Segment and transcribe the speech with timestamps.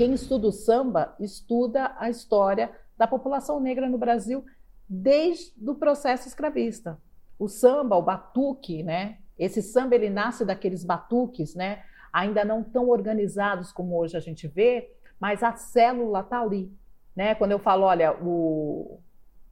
[0.00, 4.42] quem estuda o samba estuda a história da população negra no Brasil
[4.88, 6.98] desde o processo escravista.
[7.38, 9.18] O samba, o batuque, né?
[9.38, 11.82] Esse samba ele nasce daqueles batuques, né?
[12.10, 14.90] Ainda não tão organizados como hoje a gente vê,
[15.20, 16.72] mas a célula está ali,
[17.14, 17.34] né?
[17.34, 19.00] Quando eu falo, olha, o,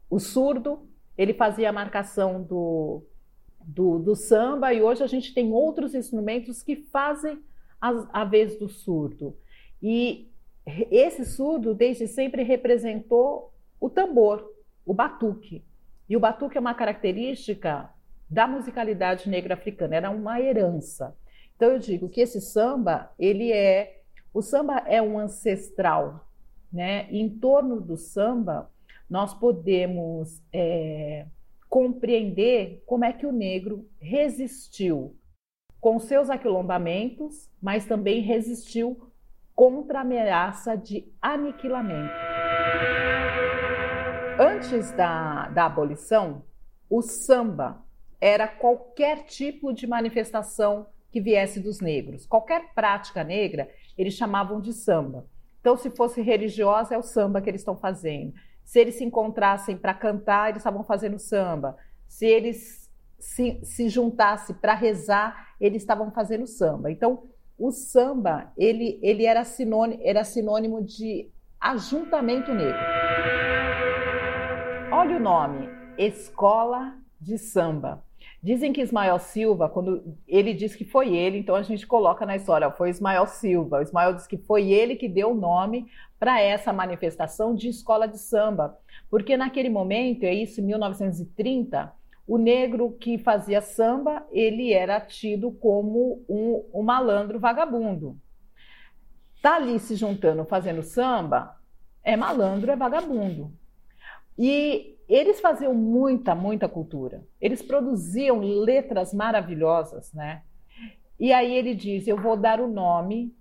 [0.08, 0.88] o surdo
[1.18, 3.02] ele fazia a marcação do,
[3.62, 7.38] do, do, samba e hoje a gente tem outros instrumentos que fazem
[7.78, 9.36] a, a vez do surdo.
[9.82, 10.27] E
[10.90, 14.52] esse surdo desde sempre representou o tambor,
[14.84, 15.64] o batuque.
[16.08, 17.90] E o batuque é uma característica
[18.28, 21.16] da musicalidade negra africana, era uma herança.
[21.56, 26.28] Então eu digo que esse samba, ele é o samba é um ancestral,
[26.72, 27.08] né?
[27.10, 28.70] Em torno do samba
[29.08, 31.26] nós podemos é,
[31.68, 35.16] compreender como é que o negro resistiu
[35.80, 39.07] com seus aquilombamentos, mas também resistiu
[39.58, 42.14] contra a ameaça de aniquilamento.
[44.38, 46.44] Antes da, da abolição,
[46.88, 47.84] o samba
[48.20, 52.24] era qualquer tipo de manifestação que viesse dos negros.
[52.24, 55.26] Qualquer prática negra, eles chamavam de samba.
[55.60, 58.32] Então, se fosse religiosa, é o samba que eles estão fazendo.
[58.64, 61.76] Se eles se encontrassem para cantar, eles estavam fazendo samba.
[62.06, 66.92] Se eles se, se juntassem para rezar, eles estavam fazendo samba.
[66.92, 67.24] Então,
[67.58, 71.28] o samba, ele, ele era, sinônimo, era sinônimo de
[71.60, 72.78] ajuntamento negro.
[74.92, 75.68] Olha o nome,
[75.98, 78.02] Escola de Samba.
[78.40, 82.36] Dizem que Ismael Silva, quando ele diz que foi ele, então a gente coloca na
[82.36, 83.78] história, foi Ismael Silva.
[83.78, 85.86] O Ismael diz que foi ele que deu o nome
[86.18, 88.78] para essa manifestação de escola de samba,
[89.10, 91.92] porque naquele momento, é isso, em 1930,
[92.28, 98.18] o negro que fazia samba, ele era tido como um, um malandro vagabundo.
[99.40, 101.56] Tá ali se juntando, fazendo samba,
[102.04, 103.50] é malandro, é vagabundo.
[104.38, 107.26] E eles faziam muita, muita cultura.
[107.40, 110.42] Eles produziam letras maravilhosas, né?
[111.18, 113.34] E aí ele diz: Eu vou dar o nome,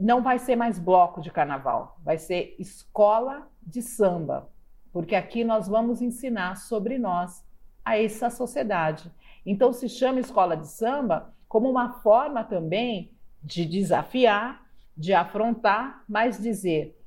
[0.00, 4.50] não vai ser mais bloco de carnaval, vai ser escola de samba,
[4.92, 7.48] porque aqui nós vamos ensinar sobre nós
[7.90, 9.10] a essa sociedade.
[9.44, 13.12] Então se chama escola de samba como uma forma também
[13.42, 14.64] de desafiar,
[14.96, 16.98] de afrontar, mas dizer: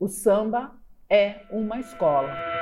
[0.00, 0.72] o samba
[1.08, 2.52] é uma escola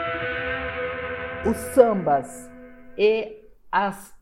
[1.48, 2.50] os sambas
[2.98, 4.14] e as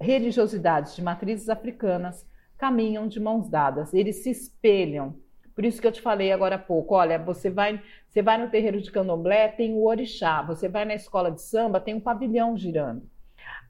[0.00, 2.24] religiosidades de matrizes africanas
[2.56, 5.16] caminham de mãos dadas, eles se espelham.
[5.58, 8.48] Por isso que eu te falei agora há pouco, olha, você vai, você vai no
[8.48, 12.56] terreiro de Candomblé, tem o orixá, você vai na escola de samba, tem um pavilhão
[12.56, 13.02] girando.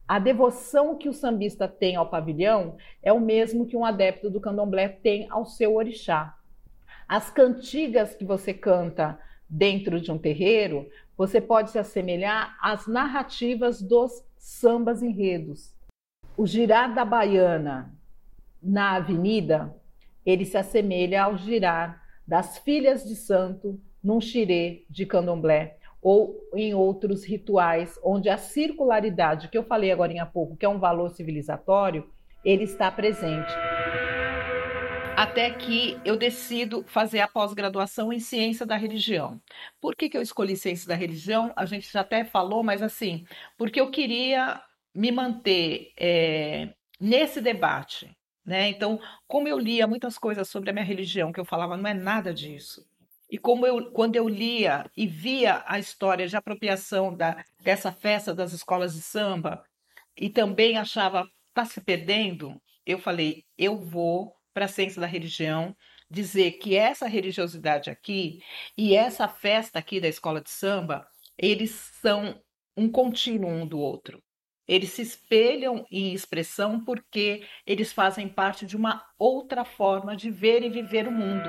[0.06, 4.38] A devoção que o sambista tem ao pavilhão é o mesmo que um adepto do
[4.38, 6.36] Candomblé tem ao seu orixá.
[7.08, 13.80] As cantigas que você canta dentro de um terreiro, você pode se assemelhar às narrativas
[13.80, 15.74] dos sambas enredos.
[16.36, 17.96] O girar da baiana
[18.62, 19.74] na avenida,
[20.30, 26.74] ele se assemelha ao girar das filhas de santo num xirê de candomblé ou em
[26.74, 31.08] outros rituais onde a circularidade que eu falei agora há pouco, que é um valor
[31.10, 32.06] civilizatório,
[32.44, 33.52] ele está presente
[35.16, 39.40] até que eu decido fazer a pós-graduação em ciência da religião.
[39.80, 41.52] Por que, que eu escolhi ciência da religião?
[41.56, 43.24] A gente já até falou, mas assim,
[43.56, 44.62] porque eu queria
[44.94, 46.68] me manter é,
[47.00, 48.16] nesse debate.
[48.48, 48.70] Né?
[48.70, 51.92] Então, como eu lia muitas coisas sobre a minha religião, que eu falava, não é
[51.92, 52.82] nada disso.
[53.30, 58.34] E como eu, quando eu lia e via a história de apropriação da, dessa festa
[58.34, 59.62] das escolas de samba,
[60.16, 65.76] e também achava, está se perdendo, eu falei, eu vou para a ciência da religião,
[66.10, 68.42] dizer que essa religiosidade aqui
[68.78, 71.70] e essa festa aqui da escola de samba, eles
[72.00, 72.40] são
[72.74, 74.22] um contínuo um do outro.
[74.68, 80.62] Eles se espelham em expressão porque eles fazem parte de uma outra forma de ver
[80.62, 81.48] e viver o mundo.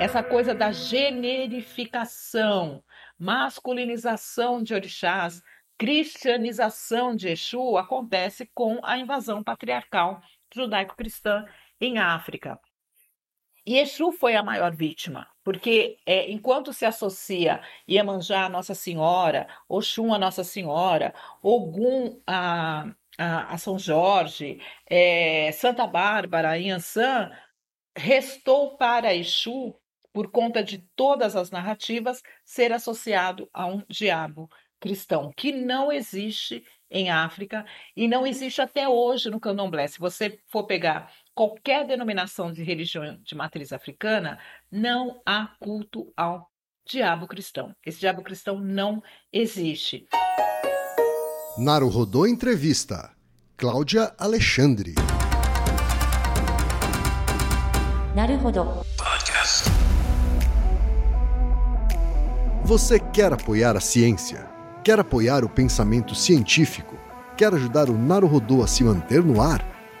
[0.00, 2.82] Essa coisa da generificação,
[3.16, 5.40] masculinização de orixás,
[5.78, 10.20] cristianização de Exu acontece com a invasão patriarcal
[10.52, 11.44] judaico-cristã
[11.80, 12.58] em África.
[13.66, 19.48] E Exu foi a maior vítima, porque é, enquanto se associa Iemanjá a Nossa Senhora,
[19.68, 26.58] Oxum a Nossa Senhora, Ogum a, a, a São Jorge, é, Santa Bárbara a
[27.96, 29.74] restou para Exu,
[30.12, 36.62] por conta de todas as narrativas, ser associado a um diabo cristão, que não existe
[36.90, 37.64] em África
[37.96, 39.86] e não existe até hoje no candomblé.
[39.88, 44.38] Se você for pegar qualquer denominação de religião de matriz africana,
[44.70, 46.48] não há culto ao
[46.86, 47.74] diabo cristão.
[47.84, 49.02] Esse diabo cristão não
[49.32, 50.06] existe.
[51.58, 53.10] Naru Rodô Entrevista.
[53.56, 54.94] Cláudia Alexandre.
[58.14, 58.84] Naruhodo.
[58.96, 59.68] Podcast.
[62.64, 64.48] Você quer apoiar a ciência?
[64.84, 66.96] Quer apoiar o pensamento científico?
[67.36, 69.73] Quer ajudar o Naruhodô a se manter no ar?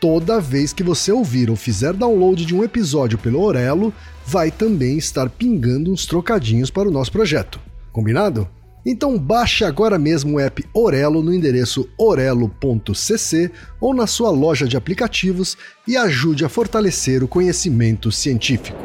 [0.00, 3.92] Toda vez que você ouvir ou fizer download de um episódio pelo Orelo,
[4.26, 7.60] vai também estar pingando uns trocadinhos para o nosso projeto.
[7.92, 8.48] Combinado?
[8.84, 14.74] Então baixe agora mesmo o app Orelo no endereço orelo.cc ou na sua loja de
[14.74, 18.78] aplicativos e ajude a fortalecer o conhecimento científico.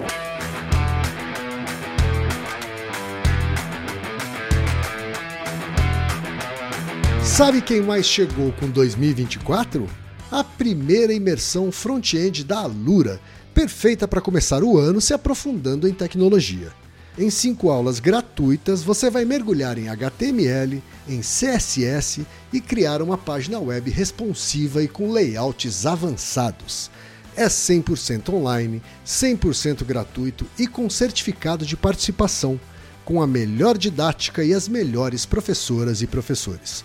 [7.24, 10.05] Sabe quem mais chegou com 2024?
[10.32, 13.22] A primeira imersão front-end da Alura,
[13.54, 16.74] perfeita para começar o ano se aprofundando em tecnologia.
[17.16, 23.60] Em cinco aulas gratuitas, você vai mergulhar em HTML, em CSS e criar uma página
[23.60, 26.90] web responsiva e com layouts avançados.
[27.36, 32.60] É 100% online, 100% gratuito e com certificado de participação,
[33.06, 36.84] com a melhor didática e as melhores professoras e professores.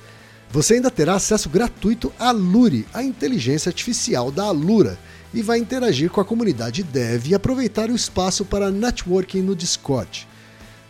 [0.52, 4.98] Você ainda terá acesso gratuito à Lure, a inteligência artificial da Alura,
[5.32, 10.26] e vai interagir com a comunidade Dev e aproveitar o espaço para networking no Discord.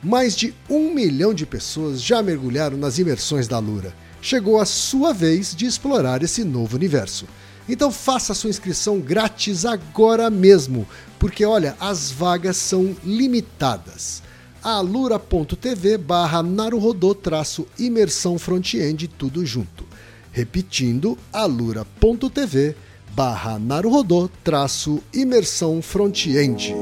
[0.03, 3.95] Mais de um milhão de pessoas já mergulharam nas imersões da Alura.
[4.23, 7.27] Chegou a sua vez de explorar esse novo universo.
[7.69, 14.23] Então faça sua inscrição grátis agora mesmo, porque olha, as vagas são limitadas
[14.63, 19.85] alura.tv barra naruhodô traço imersão front-end tudo junto.
[20.33, 22.77] Repetindo, alura.tv
[23.15, 26.75] barra naruhodô traço imersão front-end.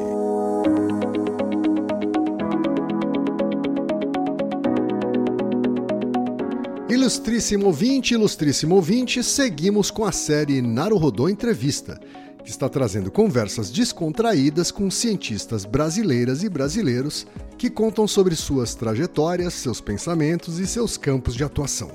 [6.90, 11.98] Ilustríssimo ouvinte, ilustríssimo ouvinte, seguimos com a série Naruhodô Entrevista
[12.42, 17.26] que está trazendo conversas descontraídas com cientistas brasileiras e brasileiros
[17.56, 21.90] que contam sobre suas trajetórias, seus pensamentos e seus campos de atuação.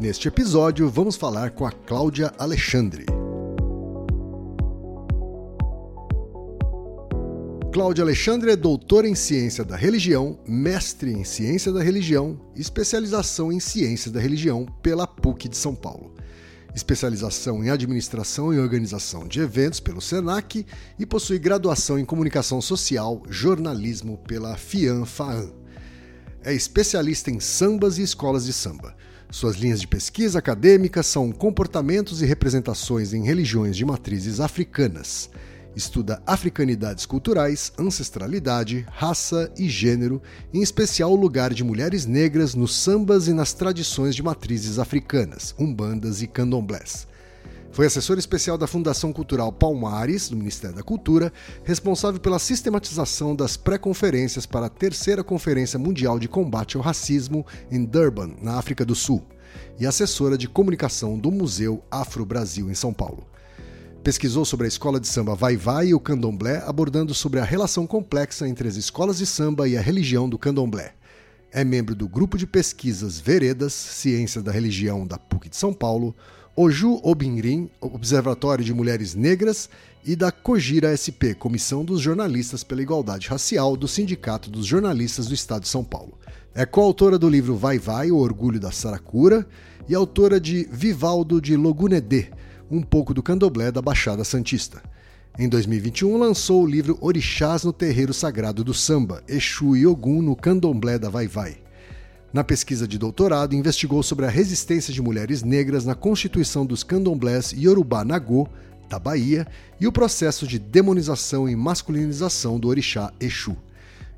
[0.00, 3.04] Neste episódio, vamos falar com a Cláudia Alexandre.
[7.72, 13.60] Cláudia Alexandre é doutora em Ciência da Religião, mestre em Ciência da Religião especialização em
[13.60, 16.09] Ciência da Religião pela PUC de São Paulo
[16.74, 20.66] especialização em administração e organização de eventos pelo SENAC
[20.98, 25.50] e possui graduação em comunicação social, jornalismo pela FIAN-FAAN.
[26.42, 28.96] É especialista em sambas e escolas de samba.
[29.30, 35.30] Suas linhas de pesquisa acadêmica são comportamentos e representações em religiões de matrizes africanas
[35.74, 40.20] Estuda africanidades culturais, ancestralidade, raça e gênero,
[40.52, 45.54] em especial o lugar de mulheres negras nos sambas e nas tradições de matrizes africanas,
[45.58, 47.06] umbandas e candomblés.
[47.72, 53.56] Foi assessor especial da Fundação Cultural Palmares, do Ministério da Cultura, responsável pela sistematização das
[53.56, 58.96] pré-conferências para a Terceira Conferência Mundial de Combate ao Racismo em Durban, na África do
[58.96, 59.22] Sul,
[59.78, 63.29] e assessora de comunicação do Museu Afro-Brasil em São Paulo.
[64.02, 67.86] Pesquisou sobre a escola de samba Vai Vai e o candomblé, abordando sobre a relação
[67.86, 70.94] complexa entre as escolas de samba e a religião do candomblé.
[71.52, 76.16] É membro do grupo de pesquisas Veredas, Ciência da Religião da PUC de São Paulo,
[76.56, 79.68] Oju Obinrim, Observatório de Mulheres Negras,
[80.02, 85.34] e da Cojira SP, Comissão dos Jornalistas pela Igualdade Racial do Sindicato dos Jornalistas do
[85.34, 86.18] Estado de São Paulo.
[86.54, 89.46] É coautora do livro Vai Vai, O Orgulho da Saracura,
[89.86, 92.30] e autora de Vivaldo de Logunedê,
[92.70, 94.80] um pouco do candomblé da Baixada Santista.
[95.38, 100.36] Em 2021, lançou o livro Orixás no Terreiro Sagrado do Samba, Exu e Ogum no
[100.36, 101.56] Candomblé da Vai Vai.
[102.32, 107.52] Na pesquisa de doutorado, investigou sobre a resistência de mulheres negras na constituição dos candomblés
[107.52, 108.48] Yorubá Nagô,
[108.88, 109.46] da Bahia,
[109.80, 113.56] e o processo de demonização e masculinização do orixá Exu.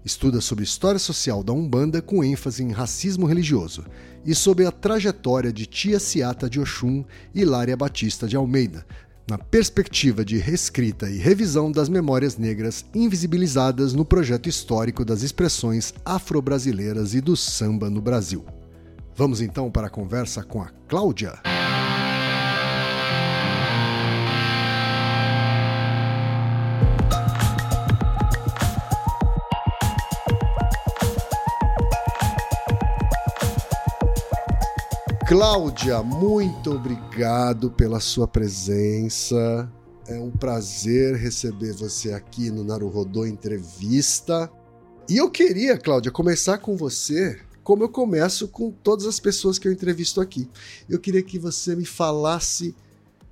[0.05, 3.85] Estuda sobre história social da Umbanda com ênfase em racismo religioso
[4.25, 7.05] e sobre a trajetória de Tia Ciata de Oxum
[7.35, 8.85] e Lária Batista de Almeida,
[9.29, 15.95] na perspectiva de reescrita e revisão das memórias negras invisibilizadas no projeto histórico das expressões
[16.05, 18.45] afro-brasileiras e do samba no Brasil.
[19.15, 21.52] Vamos então para a conversa com a Cláudia.
[35.33, 39.67] Cláudia, muito obrigado pela sua presença.
[40.07, 44.53] É um prazer receber você aqui no Naruhodô Entrevista.
[45.09, 49.67] E eu queria, Cláudia, começar com você, como eu começo com todas as pessoas que
[49.67, 50.51] eu entrevisto aqui.
[50.87, 52.75] Eu queria que você me falasse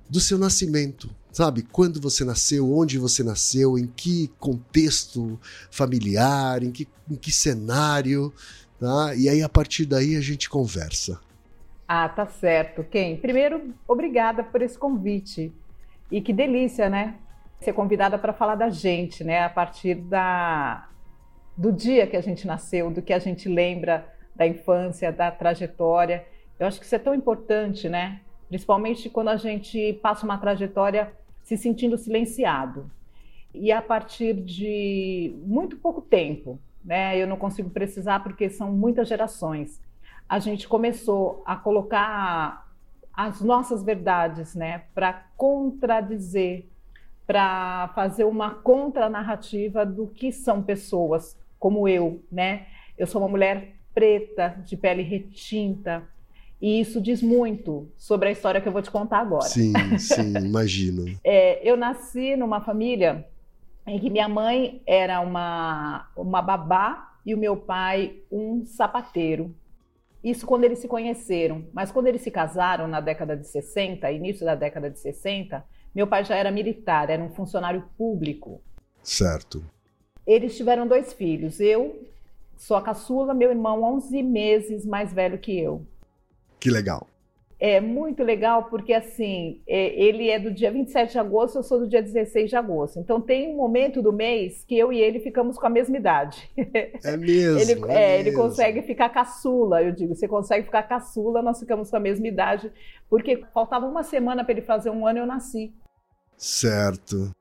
[0.09, 1.61] do seu nascimento, sabe?
[1.71, 5.39] Quando você nasceu, onde você nasceu, em que contexto
[5.69, 8.33] familiar, em que, em que cenário,
[8.79, 9.13] tá?
[9.13, 11.19] E aí a partir daí a gente conversa.
[11.93, 12.85] Ah, tá certo.
[12.85, 13.17] Quem?
[13.17, 15.51] Primeiro, obrigada por esse convite.
[16.09, 17.15] E que delícia, né?
[17.59, 19.43] Ser convidada para falar da gente, né?
[19.43, 20.87] A partir da,
[21.57, 26.25] do dia que a gente nasceu, do que a gente lembra da infância, da trajetória.
[26.57, 28.21] Eu acho que isso é tão importante, né?
[28.47, 31.11] Principalmente quando a gente passa uma trajetória
[31.43, 32.89] se sentindo silenciado.
[33.53, 37.21] E a partir de muito pouco tempo, né?
[37.21, 39.81] Eu não consigo precisar porque são muitas gerações
[40.31, 42.65] a gente começou a colocar
[43.13, 46.69] as nossas verdades, né, para contradizer,
[47.27, 52.65] para fazer uma contranarrativa do que são pessoas como eu, né?
[52.97, 56.07] Eu sou uma mulher preta, de pele retinta,
[56.61, 59.49] e isso diz muito sobre a história que eu vou te contar agora.
[59.49, 61.13] Sim, sim, imagino.
[61.25, 63.27] é, eu nasci numa família
[63.85, 69.53] em que minha mãe era uma, uma babá e o meu pai um sapateiro.
[70.23, 71.65] Isso quando eles se conheceram.
[71.73, 75.63] Mas quando eles se casaram na década de 60, início da década de 60,
[75.93, 78.61] meu pai já era militar, era um funcionário público.
[79.03, 79.63] Certo.
[80.25, 81.59] Eles tiveram dois filhos.
[81.59, 82.07] Eu
[82.57, 85.85] sou a caçula, meu irmão 11 meses mais velho que eu.
[86.59, 87.07] Que legal
[87.61, 91.77] é muito legal porque, assim, é, ele é do dia 27 de agosto, eu sou
[91.77, 92.99] do dia 16 de agosto.
[92.99, 96.49] Então, tem um momento do mês que eu e ele ficamos com a mesma idade.
[97.03, 97.59] É mesmo?
[97.59, 100.15] ele, é, é ele consegue ficar caçula, eu digo.
[100.15, 102.71] Você consegue ficar caçula, nós ficamos com a mesma idade,
[103.07, 105.71] porque faltava uma semana para ele fazer um ano e eu nasci.
[106.37, 107.31] Certo.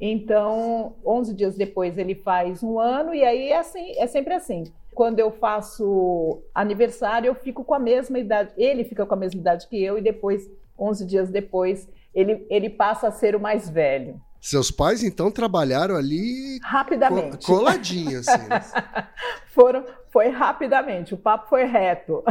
[0.00, 4.64] Então, 11 dias depois ele faz um ano e aí é, assim, é sempre assim
[4.96, 8.50] quando eu faço aniversário, eu fico com a mesma idade.
[8.56, 12.70] Ele fica com a mesma idade que eu, e depois, 11 dias depois, ele, ele
[12.70, 14.18] passa a ser o mais velho.
[14.40, 17.46] Seus pais, então, trabalharam ali rapidamente.
[17.46, 18.48] coladinhos, assim.
[18.48, 18.64] Né?
[19.52, 22.24] Foram, foi rapidamente, o papo foi reto.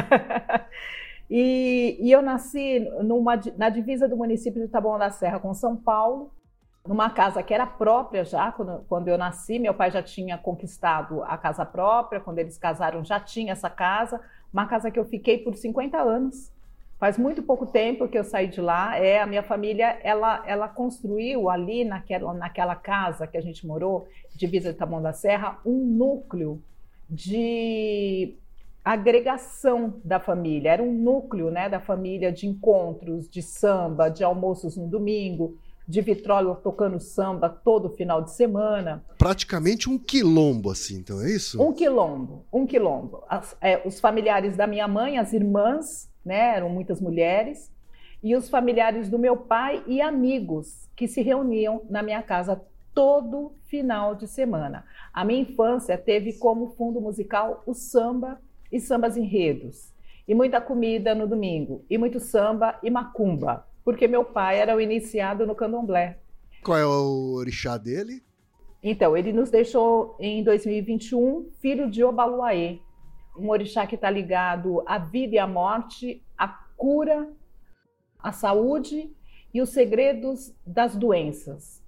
[1.29, 5.75] e, e, eu nasci numa, na divisa do município de Taboão da Serra com São
[5.75, 6.31] Paulo,
[6.87, 11.23] numa casa que era própria já, quando, quando eu nasci, meu pai já tinha conquistado
[11.23, 14.21] a casa própria, quando eles casaram já tinha essa casa,
[14.53, 16.51] uma casa que eu fiquei por 50 anos.
[16.97, 18.97] Faz muito pouco tempo que eu saí de lá.
[18.97, 24.07] É a minha família, ela, ela construiu ali naquela, naquela casa que a gente morou,
[24.33, 26.61] divisa de Taboão da Serra, um núcleo
[27.09, 28.37] de
[28.83, 30.71] agregação da família.
[30.71, 36.01] Era um núcleo, né, da família de encontros, de samba, de almoços no domingo, de
[36.01, 39.03] Vitróleo tocando samba todo final de semana.
[39.17, 41.61] Praticamente um quilombo, assim, então é isso?
[41.61, 43.23] Um quilombo, um quilombo.
[43.29, 47.71] As, é, os familiares da minha mãe, as irmãs, né, eram muitas mulheres,
[48.23, 52.59] e os familiares do meu pai e amigos que se reuniam na minha casa
[52.93, 54.85] todo final de semana.
[55.13, 58.39] A minha infância teve como fundo musical o samba
[58.71, 59.93] e sambas enredos,
[60.27, 64.81] e muita comida no domingo, e muito samba e macumba porque meu pai era o
[64.81, 66.17] iniciado no candomblé.
[66.63, 68.23] Qual é o orixá dele?
[68.81, 72.79] Então, ele nos deixou em 2021 filho de Obaluaê,
[73.37, 77.31] um orixá que está ligado à vida e à morte, à cura,
[78.19, 79.11] à saúde
[79.53, 81.83] e os segredos das doenças.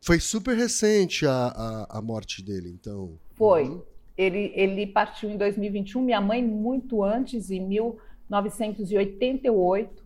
[0.00, 3.18] Foi super recente a, a, a morte dele, então.
[3.34, 3.64] Foi.
[3.64, 3.82] Uhum.
[4.16, 10.01] Ele, ele partiu em 2021, minha mãe muito antes, em 1988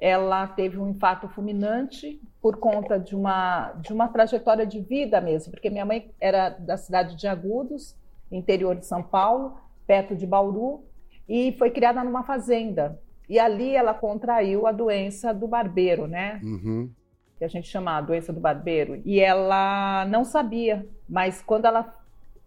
[0.00, 5.50] ela teve um infarto fulminante por conta de uma, de uma trajetória de vida mesmo,
[5.50, 7.96] porque minha mãe era da cidade de Agudos,
[8.30, 10.84] interior de São Paulo, perto de Bauru,
[11.28, 13.00] e foi criada numa fazenda.
[13.28, 16.40] E ali ela contraiu a doença do barbeiro, né?
[16.42, 16.90] Uhum.
[17.36, 19.02] Que a gente chama a doença do barbeiro.
[19.04, 21.94] E ela não sabia, mas quando ela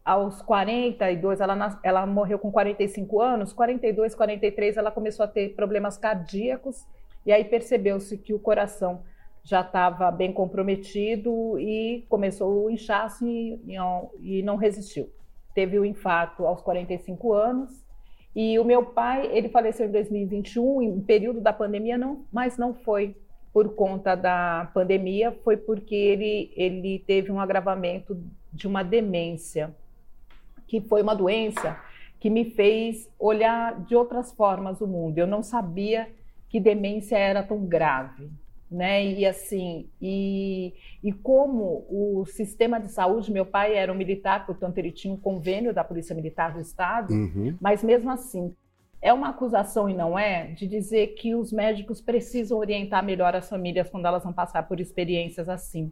[0.04, 5.96] aos 42, ela, ela morreu com 45 anos, 42, 43, ela começou a ter problemas
[5.96, 6.88] cardíacos
[7.26, 9.04] e aí percebeu-se que o coração
[9.44, 13.60] já estava bem comprometido e começou o inchaço e,
[14.20, 15.10] e não resistiu.
[15.54, 17.84] Teve o um infarto aos 45 anos
[18.36, 22.74] e o meu pai, ele faleceu em 2021, em período da pandemia, não, mas não
[22.74, 23.16] foi
[23.52, 28.18] por conta da pandemia, foi porque ele, ele teve um agravamento
[28.54, 29.76] de uma demência,
[30.66, 31.78] que foi uma doença
[32.20, 35.18] que me fez olhar de outras formas o mundo.
[35.18, 36.08] Eu não sabia
[36.52, 38.30] que demência era tão grave,
[38.70, 39.06] né?
[39.06, 44.78] E assim, e, e como o sistema de saúde, meu pai era um militar, portanto
[44.78, 47.56] ele tinha um convênio da Polícia Militar do Estado, uhum.
[47.62, 48.54] mas mesmo assim
[49.02, 53.50] é uma acusação e não é de dizer que os médicos precisam orientar melhor as
[53.50, 55.90] famílias quando elas vão passar por experiências assim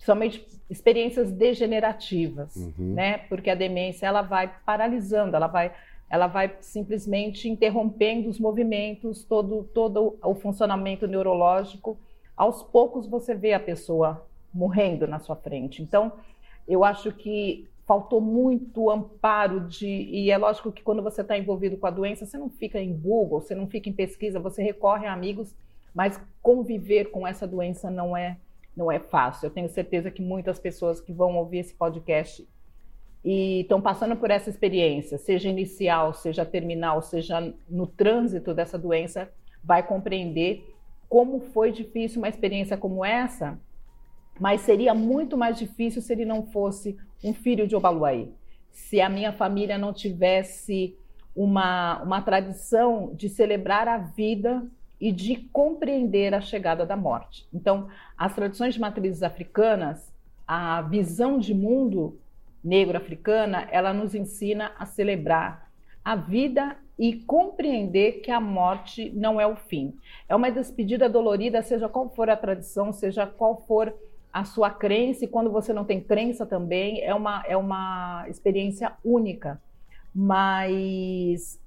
[0.00, 2.94] principalmente experiências degenerativas, uhum.
[2.94, 3.18] né?
[3.28, 5.72] Porque a demência ela vai paralisando, ela vai,
[6.10, 11.96] ela vai simplesmente interrompendo os movimentos, todo, todo o funcionamento neurológico.
[12.36, 15.82] Aos poucos você vê a pessoa morrendo na sua frente.
[15.82, 16.12] Então,
[16.66, 19.86] eu acho que faltou muito amparo de.
[19.86, 22.92] E é lógico que quando você está envolvido com a doença, você não fica em
[22.92, 25.54] Google, você não fica em pesquisa, você recorre a amigos,
[25.94, 28.36] mas conviver com essa doença não é
[28.76, 29.46] não é fácil.
[29.46, 32.46] Eu tenho certeza que muitas pessoas que vão ouvir esse podcast
[33.24, 39.30] e estão passando por essa experiência, seja inicial, seja terminal, seja no trânsito dessa doença,
[39.62, 40.64] vai compreender
[41.08, 43.58] como foi difícil uma experiência como essa,
[44.38, 48.32] mas seria muito mais difícil se ele não fosse um filho de Obaluaí.
[48.70, 50.96] Se a minha família não tivesse
[51.34, 54.66] uma, uma tradição de celebrar a vida
[55.00, 57.46] e de compreender a chegada da morte.
[57.52, 60.12] Então, as tradições de matrizes africanas,
[60.46, 62.18] a visão de mundo
[62.62, 65.70] negro-africana, ela nos ensina a celebrar
[66.04, 69.94] a vida e compreender que a morte não é o fim.
[70.28, 73.94] É uma despedida dolorida, seja qual for a tradição, seja qual for
[74.32, 78.92] a sua crença, e quando você não tem crença também, é uma, é uma experiência
[79.04, 79.60] única.
[80.14, 81.58] Mas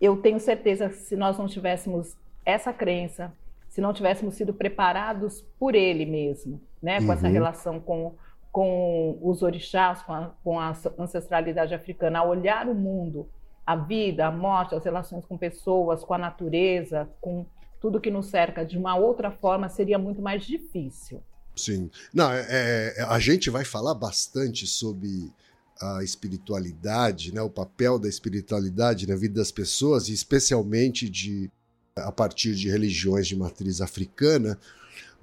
[0.00, 3.32] eu tenho certeza que se nós não tivéssemos essa crença,
[3.68, 7.12] se não tivéssemos sido preparados por ele mesmo, né, com uhum.
[7.12, 8.14] essa relação com,
[8.54, 13.28] com os orixás, com a, com a ancestralidade africana, a olhar o mundo,
[13.66, 17.44] a vida, a morte, as relações com pessoas, com a natureza, com
[17.80, 21.20] tudo que nos cerca de uma outra forma, seria muito mais difícil.
[21.56, 21.90] Sim.
[22.14, 25.32] Não, é, é, a gente vai falar bastante sobre
[25.80, 31.50] a espiritualidade, né, o papel da espiritualidade na vida das pessoas, especialmente de
[31.96, 34.56] a partir de religiões de matriz africana,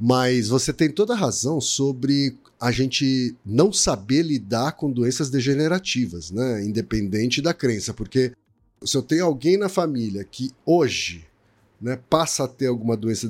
[0.04, 6.32] mas você tem toda a razão sobre a gente não saber lidar com doenças degenerativas,
[6.32, 6.66] né?
[6.66, 8.32] Independente da crença, porque
[8.84, 11.28] se eu tenho alguém na família que hoje
[11.80, 13.30] né, passa a ter alguma doença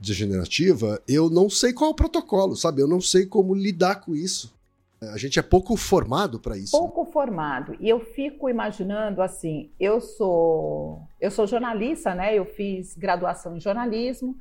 [0.00, 2.80] degenerativa, eu não sei qual é o protocolo, sabe?
[2.80, 4.56] Eu não sei como lidar com isso.
[5.02, 6.72] A gente é pouco formado para isso.
[6.72, 7.76] Pouco formado.
[7.78, 12.34] E eu fico imaginando assim, eu sou eu sou jornalista, né?
[12.34, 14.34] Eu fiz graduação em jornalismo,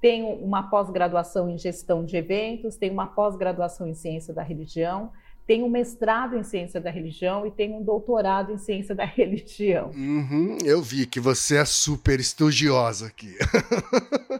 [0.00, 5.12] tenho uma pós-graduação em gestão de eventos, tenho uma pós-graduação em ciência da religião,
[5.46, 9.90] tenho um mestrado em ciência da religião e tenho um doutorado em ciência da religião.
[9.90, 13.36] Uhum, eu vi que você é super estudiosa aqui.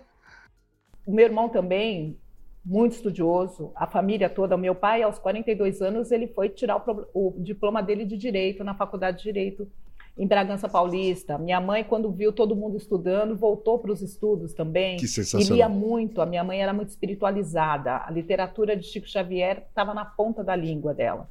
[1.04, 2.16] o meu irmão também
[2.64, 4.54] muito estudioso, a família toda.
[4.54, 8.62] O meu pai, aos 42 anos, ele foi tirar o, o, diploma dele de Direito
[8.62, 9.70] na Faculdade de Direito
[10.16, 11.38] em Bragança Paulista.
[11.38, 14.96] Minha mãe, quando viu todo mundo estudando, voltou para os estudos também.
[14.96, 15.46] Que sensacional.
[15.46, 16.20] E lia muito.
[16.20, 18.04] A minha mãe era muito espiritualizada.
[18.06, 21.28] A literatura de Chico Xavier estava na ponta da língua dela.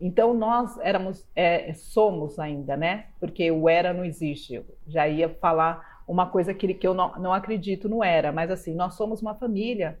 [0.00, 3.06] Então nós éramos, é, somos ainda, né?
[3.20, 4.54] Porque o era não existe.
[4.54, 8.50] Eu já ia falar uma coisa que, que eu não, não acredito no era, mas
[8.50, 9.98] assim, nós somos uma família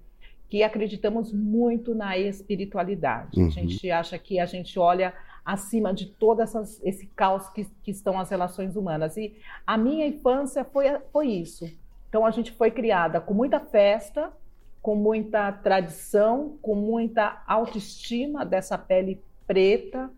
[0.48, 3.40] que acreditamos muito na espiritualidade.
[3.40, 3.46] Uhum.
[3.46, 7.90] A gente acha que a gente olha acima de todo essas, esse caos que, que
[7.90, 9.16] estão as relações humanas.
[9.16, 11.70] E a minha infância foi, foi isso.
[12.08, 14.32] Então a gente foi criada com muita festa,
[14.80, 20.10] com muita tradição, com muita autoestima dessa pele preta,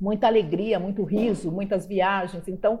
[0.00, 2.46] muita alegria, muito riso, muitas viagens.
[2.48, 2.80] Então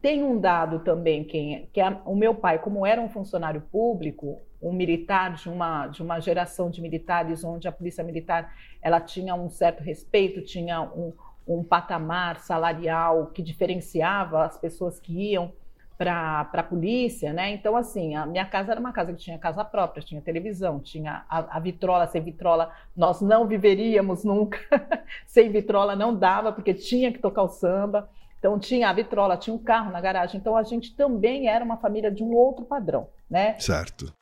[0.00, 4.40] tem um dado também que, que é, o meu pai, como era um funcionário público,
[4.64, 9.34] um militar de uma, de uma geração de militares onde a polícia militar ela tinha
[9.34, 11.12] um certo respeito, tinha um,
[11.46, 15.52] um patamar salarial que diferenciava as pessoas que iam
[15.96, 17.52] para a polícia, né?
[17.52, 21.24] Então, assim, a minha casa era uma casa que tinha casa própria, tinha televisão, tinha
[21.28, 24.58] a, a vitrola, sem vitrola nós não viveríamos nunca,
[25.24, 28.08] sem vitrola não dava, porque tinha que tocar o samba.
[28.38, 30.38] Então tinha a vitrola, tinha um carro na garagem.
[30.38, 33.58] Então a gente também era uma família de um outro padrão, né?
[33.58, 34.12] Certo.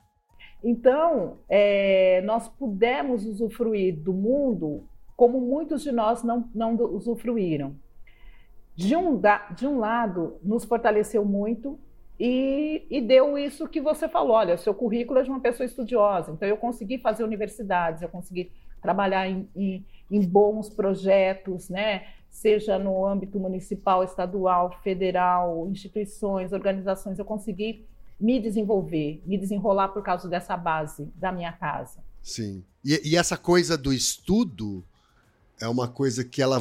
[0.62, 4.85] Então, é, nós pudemos usufruir do mundo
[5.16, 7.75] como muitos de nós não, não usufruíram.
[8.75, 9.20] De um,
[9.55, 11.79] de um lado, nos fortaleceu muito
[12.18, 14.35] e, e, deu isso que você falou.
[14.35, 18.51] Olha, seu currículo é de uma pessoa estudiosa, então eu consegui fazer universidades, eu consegui
[18.81, 22.07] trabalhar em, em, em bons projetos, né?
[22.33, 27.85] seja no âmbito municipal, estadual, federal, instituições, organizações, eu consegui
[28.22, 31.98] me desenvolver, me desenrolar por causa dessa base da minha casa.
[32.22, 32.64] Sim.
[32.85, 34.85] E, e essa coisa do estudo
[35.61, 36.61] é uma coisa que ela é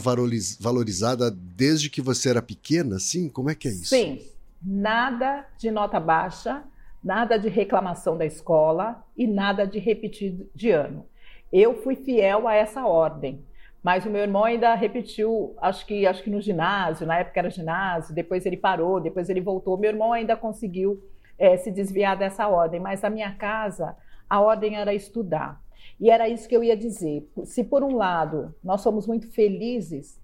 [0.59, 3.29] valorizada desde que você era pequena, sim?
[3.29, 3.95] Como é que é isso?
[3.95, 4.19] Sim.
[4.59, 6.63] Nada de nota baixa,
[7.03, 11.05] nada de reclamação da escola e nada de repetir de ano.
[11.53, 13.45] Eu fui fiel a essa ordem.
[13.83, 17.49] Mas o meu irmão ainda repetiu, acho que acho que no ginásio, na época era
[17.49, 19.75] ginásio, depois ele parou, depois ele voltou.
[19.77, 21.01] Meu irmão ainda conseguiu
[21.41, 23.97] é, se desviar dessa ordem, mas na minha casa
[24.29, 25.59] a ordem era estudar.
[25.99, 27.27] E era isso que eu ia dizer.
[27.45, 30.21] Se por um lado nós somos muito felizes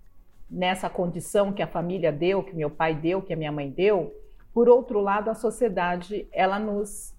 [0.47, 4.13] nessa condição que a família deu, que meu pai deu, que a minha mãe deu,
[4.53, 7.15] por outro lado a sociedade ela nos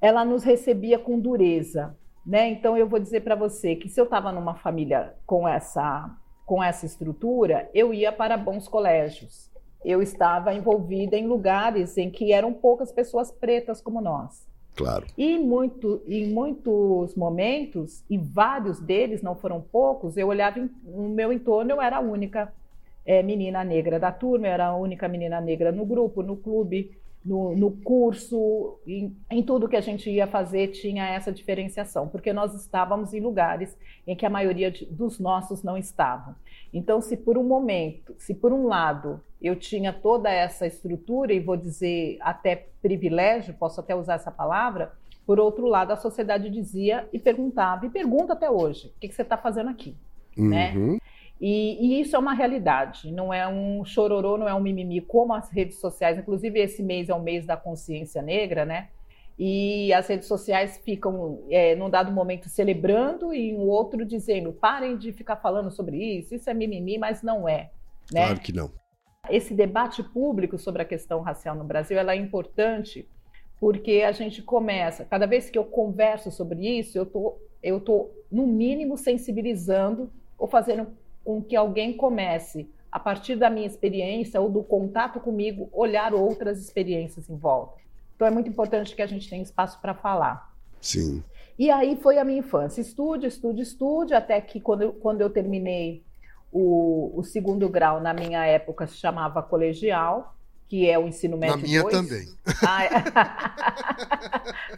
[0.00, 1.94] ela nos recebia com dureza,
[2.24, 2.48] né?
[2.48, 6.62] Então eu vou dizer para você que se eu estava numa família com essa com
[6.62, 9.49] essa estrutura, eu ia para bons colégios
[9.84, 14.46] eu estava envolvida em lugares em que eram poucas pessoas pretas como nós.
[14.76, 15.06] Claro.
[15.16, 21.08] E muito, em muitos momentos, e vários deles, não foram poucos, eu olhava em, no
[21.08, 22.52] meu entorno, eu era a única
[23.04, 26.96] é, menina negra da turma, eu era a única menina negra no grupo, no clube,
[27.24, 32.32] no, no curso, em, em, tudo que a gente ia fazer tinha essa diferenciação, porque
[32.32, 36.34] nós estávamos em lugares em que a maioria de, dos nossos não estavam.
[36.72, 41.40] Então, se por um momento, se por um lado eu tinha toda essa estrutura, e
[41.40, 44.92] vou dizer até privilégio, posso até usar essa palavra,
[45.26, 49.14] por outro lado, a sociedade dizia e perguntava, e pergunta até hoje: o que, que
[49.14, 49.96] você está fazendo aqui?
[50.36, 50.72] Né?
[50.74, 50.92] Uhum.
[50.94, 50.98] Né?
[51.40, 55.32] E, e, isso é uma realidade, não é um chororô, não é um mimimi, como
[55.32, 56.18] as redes sociais.
[56.18, 58.88] Inclusive, esse mês é o mês da consciência negra, né?
[59.38, 64.98] E as redes sociais ficam, é, num dado momento, celebrando e no outro dizendo: parem
[64.98, 67.70] de ficar falando sobre isso, isso é mimimi, mas não é.
[68.12, 68.26] Né?
[68.26, 68.70] Claro que não.
[69.28, 73.08] Esse debate público sobre a questão racial no Brasil é importante
[73.60, 78.10] porque a gente começa, cada vez que eu converso sobre isso, eu tô, eu tô
[78.32, 80.88] no mínimo sensibilizando ou fazendo
[81.22, 86.58] com que alguém comece, a partir da minha experiência ou do contato comigo, olhar outras
[86.58, 87.78] experiências em volta.
[88.16, 90.50] Então é muito importante que a gente tenha espaço para falar.
[90.80, 91.22] Sim.
[91.58, 92.80] E aí foi a minha infância.
[92.80, 96.02] Estude, estude, estude, até que quando eu, quando eu terminei
[96.52, 100.34] o, o segundo grau, na minha época, se chamava colegial,
[100.68, 101.94] que é o ensino médio Na minha 2.
[101.94, 102.26] também.
[102.66, 102.88] Ah, é.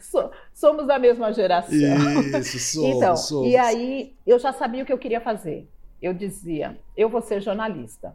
[0.54, 1.74] somos da mesma geração.
[1.74, 3.48] Isso, somos, então, somos.
[3.48, 5.68] E aí eu já sabia o que eu queria fazer
[6.02, 8.14] eu dizia, eu vou ser jornalista,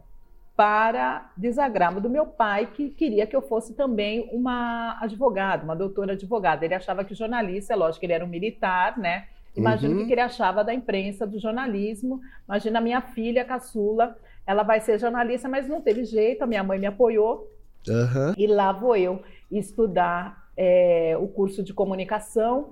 [0.54, 6.12] para desagravo do meu pai, que queria que eu fosse também uma advogada, uma doutora
[6.12, 6.64] advogada.
[6.64, 9.28] Ele achava que jornalista, é lógico que ele era um militar, né?
[9.56, 10.02] Imagina uhum.
[10.02, 12.20] o que ele achava da imprensa, do jornalismo.
[12.46, 16.46] Imagina a minha filha, a caçula, ela vai ser jornalista, mas não teve jeito, a
[16.46, 17.50] minha mãe me apoiou.
[17.86, 18.34] Uhum.
[18.36, 22.70] E lá vou eu estudar é, o curso de comunicação.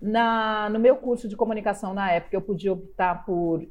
[0.00, 3.64] Na, no meu curso de comunicação, na época, eu podia optar por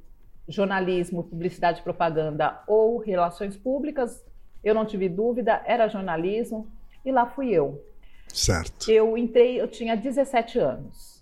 [0.48, 4.24] jornalismo, publicidade e propaganda ou relações públicas.
[4.64, 6.68] Eu não tive dúvida, era jornalismo
[7.06, 7.84] e lá fui eu.
[8.28, 8.90] Certo.
[8.90, 11.19] Eu entrei, eu tinha 17 anos.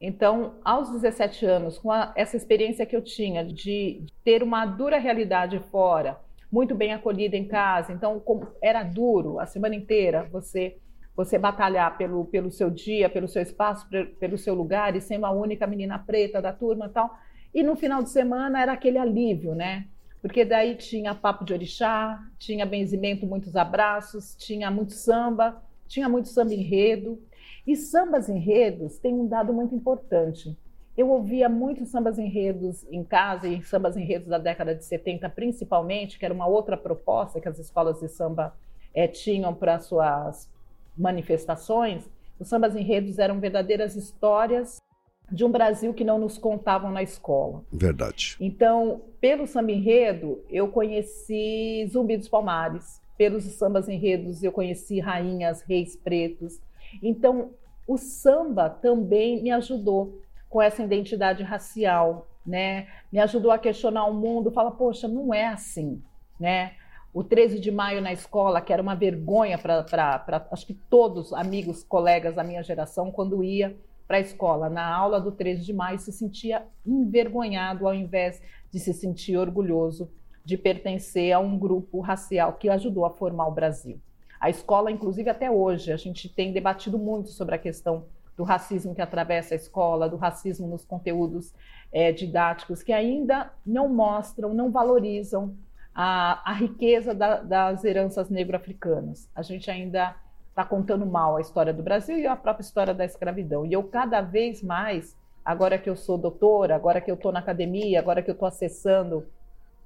[0.00, 4.98] Então, aos 17 anos, com a, essa experiência que eu tinha de, ter uma dura
[4.98, 6.18] realidade fora,
[6.50, 8.22] muito bem acolhida em casa, então
[8.62, 10.76] era duro a semana inteira você
[11.14, 13.86] você batalhar pelo, pelo seu dia, pelo seu espaço,
[14.18, 17.14] pelo seu lugar e ser uma única menina preta da turma e tal.
[17.52, 19.86] E no final de semana era aquele alívio, né?
[20.22, 26.28] Porque daí tinha papo de orixá, tinha benzimento, muitos abraços, tinha muito samba, tinha muito
[26.28, 27.20] samba enredo.
[27.66, 30.56] E sambas enredos tem um dado muito importante.
[30.96, 36.18] Eu ouvia muitos sambas enredos em casa, e sambas enredos da década de 70 principalmente,
[36.18, 38.54] que era uma outra proposta que as escolas de samba
[38.94, 40.50] é, tinham para suas
[40.96, 42.08] manifestações.
[42.38, 44.78] Os sambas enredos eram verdadeiras histórias
[45.30, 47.62] de um Brasil que não nos contavam na escola.
[47.72, 48.36] Verdade.
[48.40, 53.00] Então, pelo samba enredo, eu conheci Zumbi dos Palmares.
[53.16, 56.60] Pelos sambas enredos, eu conheci rainhas, reis pretos.
[57.02, 57.50] Então,
[57.86, 62.88] o samba também me ajudou com essa identidade racial, né?
[63.12, 66.02] Me ajudou a questionar o mundo, falar, poxa, não é assim,
[66.38, 66.72] né?
[67.12, 71.82] o 13 de maio na escola, que era uma vergonha para, acho que todos, amigos,
[71.82, 73.76] colegas da minha geração, quando ia
[74.06, 78.78] para a escola, na aula do 13 de maio, se sentia envergonhado ao invés de
[78.78, 80.10] se sentir orgulhoso
[80.44, 84.00] de pertencer a um grupo racial que ajudou a formar o Brasil.
[84.40, 88.94] A escola, inclusive até hoje, a gente tem debatido muito sobre a questão do racismo
[88.94, 91.52] que atravessa a escola, do racismo nos conteúdos
[91.92, 95.54] é, didáticos, que ainda não mostram, não valorizam
[95.94, 99.28] a, a riqueza da, das heranças negro-africanas.
[99.34, 100.16] A gente ainda
[100.48, 103.66] está contando mal a história do Brasil e a própria história da escravidão.
[103.66, 107.40] E eu, cada vez mais, agora que eu sou doutora, agora que eu estou na
[107.40, 109.26] academia, agora que eu estou acessando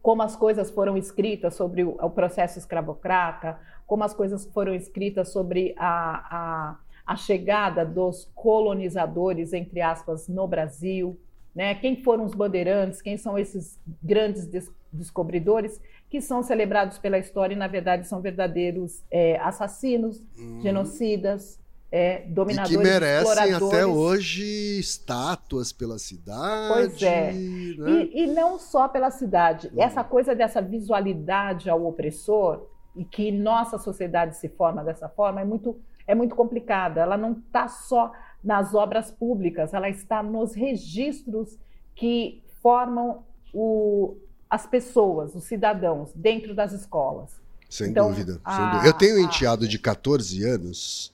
[0.05, 5.33] como as coisas foram escritas sobre o, o, processo escravocrata, como as coisas foram escritas
[5.33, 11.19] sobre a, a, a chegada dos colonizadores, entre aspas, no Brasil,
[11.55, 11.75] né?
[11.77, 17.55] quem foram os bandeirantes, quem são esses grandes des descobridores, que são celebrados pela história
[17.55, 20.61] e, na verdade, são verdadeiros é, assassinos, uhum.
[20.61, 21.59] genocidas,
[21.97, 26.75] é, dominadores, e que merecem até hoje estátuas pela cidade.
[26.75, 27.33] Pois é.
[27.33, 28.09] Né?
[28.13, 29.69] E, e, não só pela cidade.
[29.69, 29.81] Uhum.
[29.81, 35.45] Essa coisa dessa visualidade ao opressor, e que nossa sociedade se forma dessa forma, é
[35.45, 37.01] muito, é muito complicada.
[37.01, 38.11] Ela não está só
[38.43, 41.57] nas obras públicas, ela está nos registros
[41.95, 44.17] que formam o,
[44.51, 47.41] as pessoas, os cidadãos, dentro das escolas.
[47.71, 48.89] Sem, então, dúvida, a, sem dúvida.
[48.89, 49.69] Eu tenho um enteado a...
[49.69, 51.14] de 14 anos,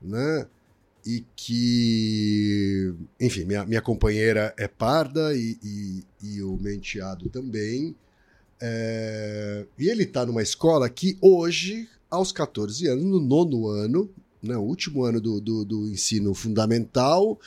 [0.00, 0.46] né?
[1.04, 7.94] E que, enfim, minha, minha companheira é parda e, e, e o meu enteado também.
[8.60, 14.10] É, e ele está numa escola que hoje, aos 14 anos, no nono ano,
[14.42, 17.38] né, o último ano do, do, do ensino fundamental,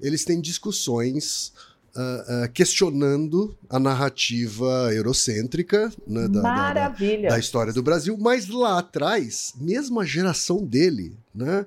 [0.00, 1.52] eles têm discussões
[1.96, 6.88] uh, uh, questionando a narrativa eurocêntrica né, da, da,
[7.28, 11.66] da, história do Brasil, mas lá atrás, mesmo a geração dele, né,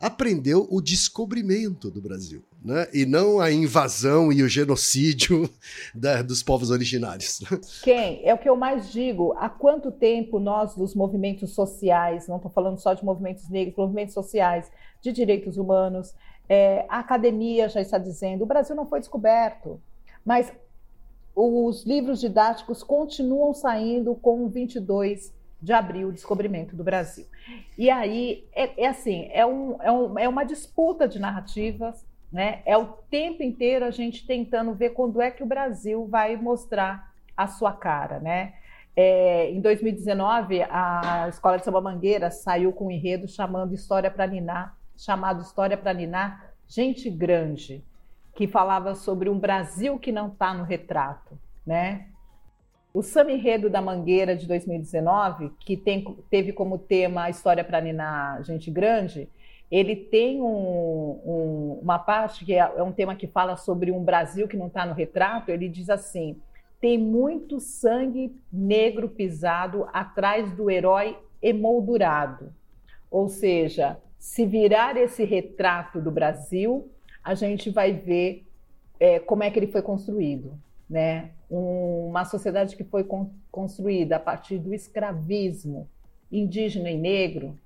[0.00, 2.42] aprendeu o descobrimento do Brasil.
[2.64, 2.86] Né?
[2.92, 5.48] E não a invasão e o genocídio
[5.94, 7.40] da, dos povos originários.
[7.82, 8.26] Quem?
[8.26, 9.34] É o que eu mais digo.
[9.38, 14.14] Há quanto tempo nós, dos movimentos sociais, não estou falando só de movimentos negros, movimentos
[14.14, 14.70] sociais,
[15.02, 16.14] de direitos humanos,
[16.48, 19.80] é, a academia já está dizendo, o Brasil não foi descoberto,
[20.24, 20.52] mas
[21.34, 27.26] os livros didáticos continuam saindo com 22 de abril, o descobrimento do Brasil.
[27.76, 32.62] E aí, é, é assim, é, um, é, um, é uma disputa de narrativas, né?
[32.64, 37.12] é o tempo inteiro a gente tentando ver quando é que o Brasil vai mostrar
[37.36, 38.54] a sua cara, né?
[38.94, 44.26] É, em 2019, a Escola de Samba Mangueira saiu com um enredo chamando História para
[44.26, 47.82] Ninar, chamado História para Ninar, Gente Grande,
[48.34, 52.09] que falava sobre um Brasil que não está no retrato, né?
[52.92, 57.80] O Samba Enredo da Mangueira de 2019, que tem, teve como tema a História para
[57.80, 59.28] Ninar Gente Grande,
[59.70, 64.02] ele tem um, um, uma parte que é, é um tema que fala sobre um
[64.02, 65.52] Brasil que não está no retrato.
[65.52, 66.36] Ele diz assim:
[66.80, 72.52] tem muito sangue negro pisado atrás do herói emoldurado.
[73.08, 76.90] Ou seja, se virar esse retrato do Brasil,
[77.22, 78.44] a gente vai ver
[78.98, 80.58] é, como é que ele foi construído.
[80.90, 81.30] Né?
[81.48, 85.88] Um, uma sociedade que foi con construída a partir do escravismo
[86.30, 87.56] indígena e negro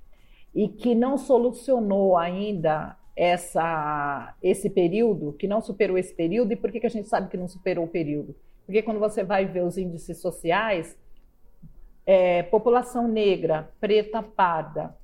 [0.54, 6.52] e que não solucionou ainda essa, esse período, que não superou esse período.
[6.52, 8.34] E por que, que a gente sabe que não superou o período?
[8.66, 10.96] Porque quando você vai ver os índices sociais,
[12.06, 14.96] é, população negra, preta, parda,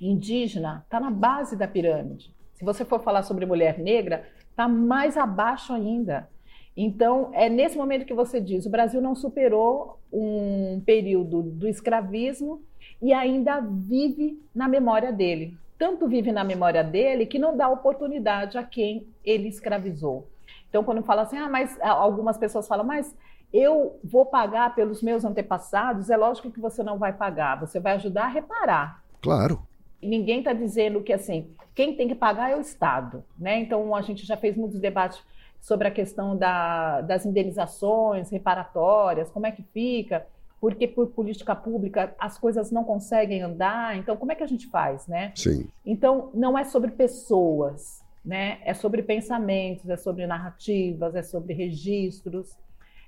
[0.00, 2.34] indígena está na base da pirâmide.
[2.54, 6.28] Se você for falar sobre mulher negra, está mais abaixo ainda.
[6.76, 12.62] Então, é nesse momento que você diz: o Brasil não superou um período do escravismo
[13.00, 15.56] e ainda vive na memória dele.
[15.78, 20.26] Tanto vive na memória dele que não dá oportunidade a quem ele escravizou.
[20.68, 23.14] Então, quando fala assim, ah, mas algumas pessoas falam, mas
[23.52, 27.94] eu vou pagar pelos meus antepassados, é lógico que você não vai pagar, você vai
[27.94, 29.02] ajudar a reparar.
[29.22, 29.66] Claro
[30.02, 33.58] ninguém está dizendo que assim quem tem que pagar é o Estado, né?
[33.60, 35.22] Então a gente já fez muitos debates
[35.60, 40.26] sobre a questão da, das indenizações reparatórias, como é que fica,
[40.60, 44.68] porque por política pública as coisas não conseguem andar, então como é que a gente
[44.68, 45.32] faz, né?
[45.34, 45.68] Sim.
[45.84, 48.58] Então não é sobre pessoas, né?
[48.64, 52.56] É sobre pensamentos, é sobre narrativas, é sobre registros,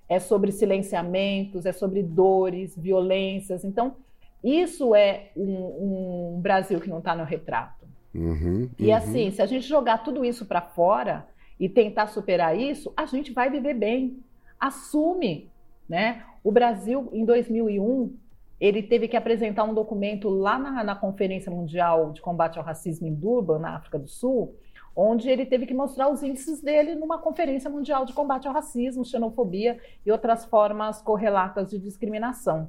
[0.08, 3.64] é sobre silenciamentos, é sobre dores, violências.
[3.64, 3.96] Então
[4.42, 7.86] isso é um, um Brasil que não está no retrato.
[8.14, 11.26] Uhum, e assim, se a gente jogar tudo isso para fora
[11.58, 14.22] e tentar superar isso, a gente vai viver bem.
[14.58, 15.50] Assume,
[15.88, 16.24] né?
[16.42, 18.16] O Brasil em 2001
[18.60, 23.06] ele teve que apresentar um documento lá na, na Conferência Mundial de Combate ao Racismo
[23.06, 24.56] em Durban, na África do Sul,
[24.96, 29.04] onde ele teve que mostrar os índices dele numa Conferência Mundial de Combate ao Racismo,
[29.04, 32.68] Xenofobia e outras formas correlatas de discriminação.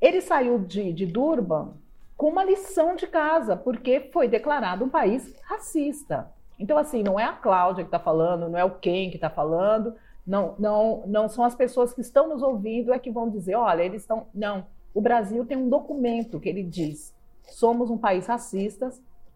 [0.00, 1.74] Ele saiu de, de Durban
[2.16, 6.32] com uma lição de casa, porque foi declarado um país racista.
[6.58, 9.30] Então, assim, não é a Cláudia que está falando, não é o Ken que está
[9.30, 9.94] falando,
[10.26, 13.82] não, não, não são as pessoas que estão nos ouvindo é que vão dizer, olha,
[13.82, 14.26] eles estão.
[14.34, 14.66] Não.
[14.92, 18.90] O Brasil tem um documento que ele diz: somos um país racista,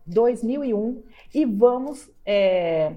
[0.07, 1.03] 2001,
[1.35, 2.97] e vamos é,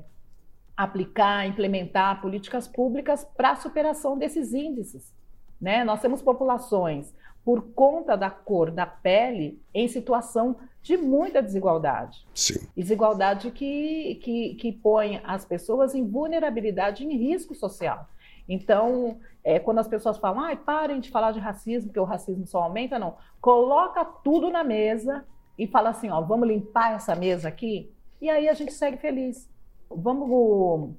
[0.75, 5.13] aplicar, implementar políticas públicas para a superação desses índices.
[5.61, 5.83] Né?
[5.83, 7.13] Nós temos populações
[7.45, 12.23] por conta da cor da pele em situação de muita desigualdade.
[12.31, 12.59] Sim.
[12.77, 18.07] Desigualdade que, que, que põe as pessoas em vulnerabilidade, em risco social.
[18.47, 22.45] Então, é, quando as pessoas falam, ai, parem de falar de racismo, porque o racismo
[22.45, 23.17] só aumenta, não.
[23.41, 25.25] Coloca tudo na mesa
[25.57, 29.49] e fala assim, ó, vamos limpar essa mesa aqui, e aí a gente segue feliz.
[29.89, 30.93] Vamos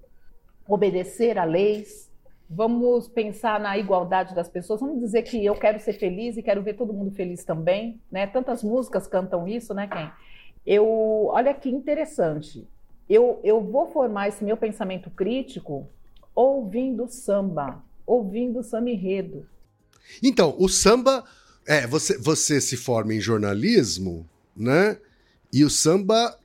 [0.67, 2.11] obedecer a leis,
[2.49, 6.63] vamos pensar na igualdade das pessoas, vamos dizer que eu quero ser feliz e quero
[6.63, 8.27] ver todo mundo feliz também, né?
[8.27, 10.11] Tantas músicas cantam isso, né, Ken?
[10.65, 12.67] Eu, olha que interessante.
[13.09, 15.89] Eu, eu vou formar esse meu pensamento crítico
[16.35, 19.47] ouvindo samba, ouvindo samba enredo.
[20.23, 21.25] Então, o samba,
[21.67, 24.99] é, você, você se forma em jornalismo, né?
[25.53, 26.39] E o samba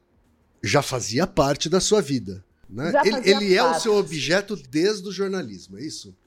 [0.64, 2.44] já fazia parte da sua vida.
[2.71, 2.91] Né?
[3.03, 6.17] Ele, ele é o seu objeto desde o jornalismo, é isso?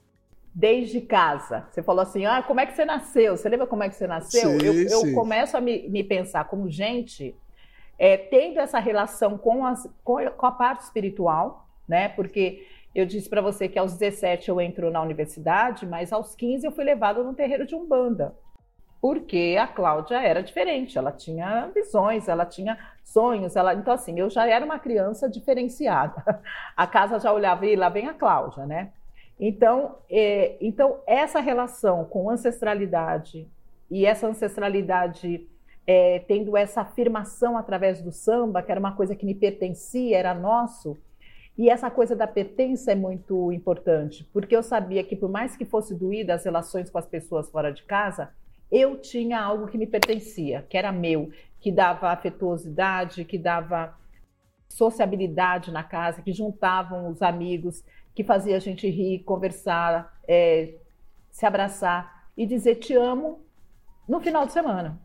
[0.53, 1.67] Desde casa.
[1.71, 3.35] Você falou assim: ah, como é que você nasceu?
[3.35, 4.59] Você lembra como é que você nasceu?
[4.59, 7.35] Sim, eu, eu começo a me, me, pensar como gente,
[7.97, 12.09] é, tendo essa relação com, as, com, com a parte espiritual, né?
[12.09, 16.65] Porque eu disse para você que aos 17 eu entro na universidade, mas aos 15
[16.65, 18.33] eu fui levada no terreiro de Umbanda
[19.05, 24.31] porque a Cláudia era diferente, ela tinha visões, ela tinha sonhos, ela então assim, eu
[24.31, 26.23] já era uma criança diferenciada.
[26.75, 28.89] A casa já olhava e lá vem a Cláudia, né?
[29.39, 33.47] Então, é, então essa relação com ancestralidade
[33.91, 35.47] e essa ancestralidade
[35.85, 40.33] é, tendo essa afirmação através do samba, que era uma coisa que me pertencia, era
[40.33, 40.97] nosso,
[41.55, 45.63] e essa coisa da pertença é muito importante, porque eu sabia que por mais que
[45.63, 48.33] fosse doída as relações com as pessoas fora de casa,
[48.71, 53.97] eu tinha algo que me pertencia, que era meu, que dava afetuosidade, que dava
[54.69, 60.75] sociabilidade na casa, que juntavam os amigos, que fazia a gente rir, conversar, é,
[61.31, 63.41] se abraçar e dizer te amo
[64.07, 64.99] no final de semana.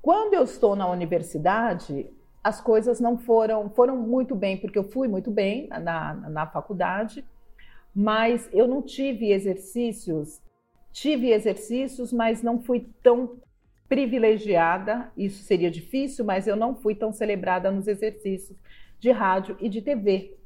[0.00, 2.10] Quando eu estou na universidade,
[2.42, 6.46] as coisas não foram foram muito bem, porque eu fui muito bem na, na, na
[6.46, 7.24] faculdade,
[7.94, 10.40] mas eu não tive exercícios
[10.92, 13.36] Tive exercícios, mas não fui tão
[13.88, 15.10] privilegiada.
[15.16, 18.56] Isso seria difícil, mas eu não fui tão celebrada nos exercícios
[18.98, 20.36] de rádio e de TV.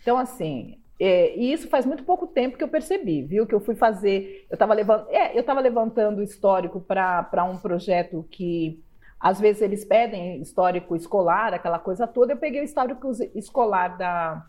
[0.00, 3.46] Então, assim, é, e isso faz muito pouco tempo que eu percebi, viu?
[3.46, 4.46] Que eu fui fazer.
[4.48, 8.82] Eu estava levant, é, levantando histórico para um projeto que
[9.18, 12.32] às vezes eles pedem histórico escolar, aquela coisa toda.
[12.32, 14.46] Eu peguei o histórico escolar da,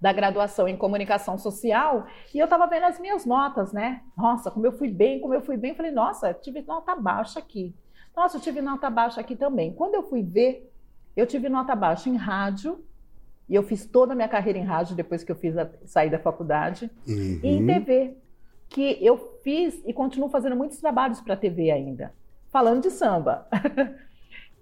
[0.00, 4.02] da graduação em comunicação social e eu estava vendo as minhas notas, né?
[4.16, 5.74] Nossa, como eu fui bem, como eu fui bem.
[5.74, 7.74] Falei, nossa, tive nota baixa aqui.
[8.16, 9.74] Nossa, eu tive nota baixa aqui também.
[9.74, 10.72] Quando eu fui ver,
[11.14, 12.82] eu tive nota baixa em rádio
[13.48, 16.08] e eu fiz toda a minha carreira em rádio depois que eu fiz a, sair
[16.08, 17.40] da faculdade uhum.
[17.42, 18.16] e em TV,
[18.68, 22.14] que eu fiz e continuo fazendo muitos trabalhos para TV ainda,
[22.50, 23.46] falando de samba.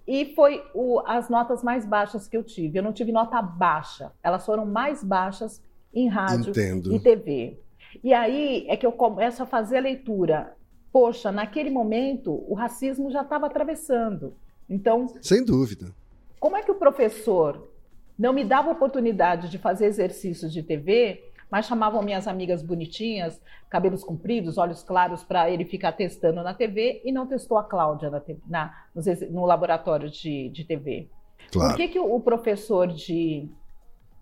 [0.09, 2.79] E foi o, as notas mais baixas que eu tive.
[2.79, 5.61] Eu não tive nota baixa, elas foram mais baixas
[5.93, 6.91] em rádio Entendo.
[6.91, 7.59] e TV.
[8.03, 10.55] E aí é que eu começo a fazer a leitura.
[10.91, 14.33] Poxa, naquele momento o racismo já estava atravessando.
[14.67, 15.05] Então.
[15.21, 15.93] Sem dúvida.
[16.39, 17.69] Como é que o professor
[18.17, 24.03] não me dava oportunidade de fazer exercícios de TV mas chamavam minhas amigas bonitinhas, cabelos
[24.03, 28.21] compridos, olhos claros, para ele ficar testando na TV e não testou a Cláudia na,
[28.47, 28.83] na,
[29.31, 31.09] no, laboratório de, de TV.
[31.51, 31.69] Claro.
[31.69, 33.49] Por que, que o professor de,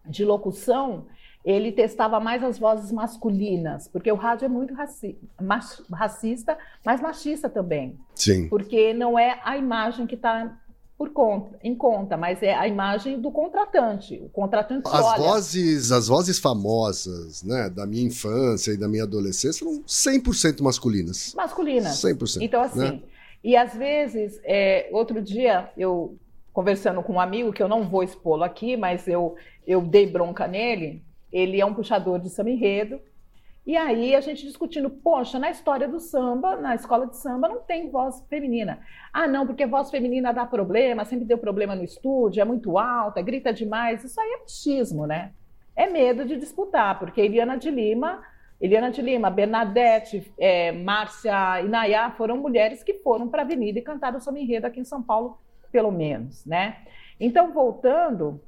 [0.06, 1.06] de locução
[1.48, 5.18] ele testava mais as vozes masculinas, porque o rádio é muito raci
[5.94, 7.98] racista, mas machista também.
[8.14, 8.50] Sim.
[8.50, 10.58] Porque não é a imagem que está
[10.98, 14.20] por conta, em conta, mas é a imagem do contratante.
[14.24, 15.18] O contratante as olha...
[15.18, 21.36] vozes, as vozes famosas, né, da minha infância e da minha adolescência são 100% masculinas.
[21.36, 22.02] Masculinas.
[22.02, 22.42] 100%.
[22.42, 23.02] Então assim, né?
[23.44, 26.18] e às vezes, é, outro dia eu
[26.52, 29.36] conversando com um amigo que eu não vou expô-lo aqui, mas eu
[29.68, 31.04] eu dei bronca nele.
[31.32, 33.00] Ele é um puxador de samba enredo
[33.68, 37.60] E aí a gente discutindo, poxa, na história do samba, na escola de samba, não
[37.60, 38.80] tem voz feminina.
[39.12, 43.22] Ah, não, porque voz feminina dá problema, sempre deu problema no estúdio, é muito alta,
[43.22, 44.06] grita demais.
[44.06, 45.34] Isso aí é machismo, né?
[45.76, 48.24] É medo de disputar, porque Eliana de Lima,
[48.62, 53.80] Eliana de Lima, Bernadette, é, Márcia e Nayá foram mulheres que foram para a Avenida
[53.80, 55.40] e cantaram o samba enredo aqui em São Paulo,
[55.74, 56.78] pelo menos, né?
[57.20, 58.40] Então, voltando,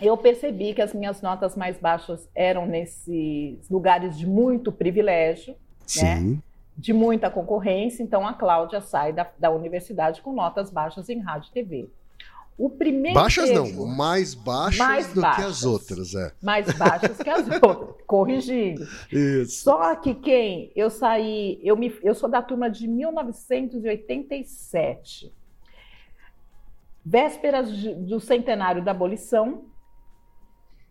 [0.00, 5.54] eu percebi que as minhas notas mais baixas eram nesses lugares de muito privilégio,
[6.00, 6.38] né?
[6.76, 8.02] de muita concorrência.
[8.02, 11.88] Então, a Cláudia sai da, da universidade com notas baixas em rádio e TV.
[12.60, 16.30] O primeiro baixas não, mais baixas mais do baixas, que as outras, é.
[16.42, 18.86] Mais baixas que as outras, corrigindo.
[19.10, 19.62] Isso.
[19.62, 25.32] Só que quem eu saí, eu me, eu sou da turma de 1987.
[27.02, 29.64] Vésperas do centenário da abolição,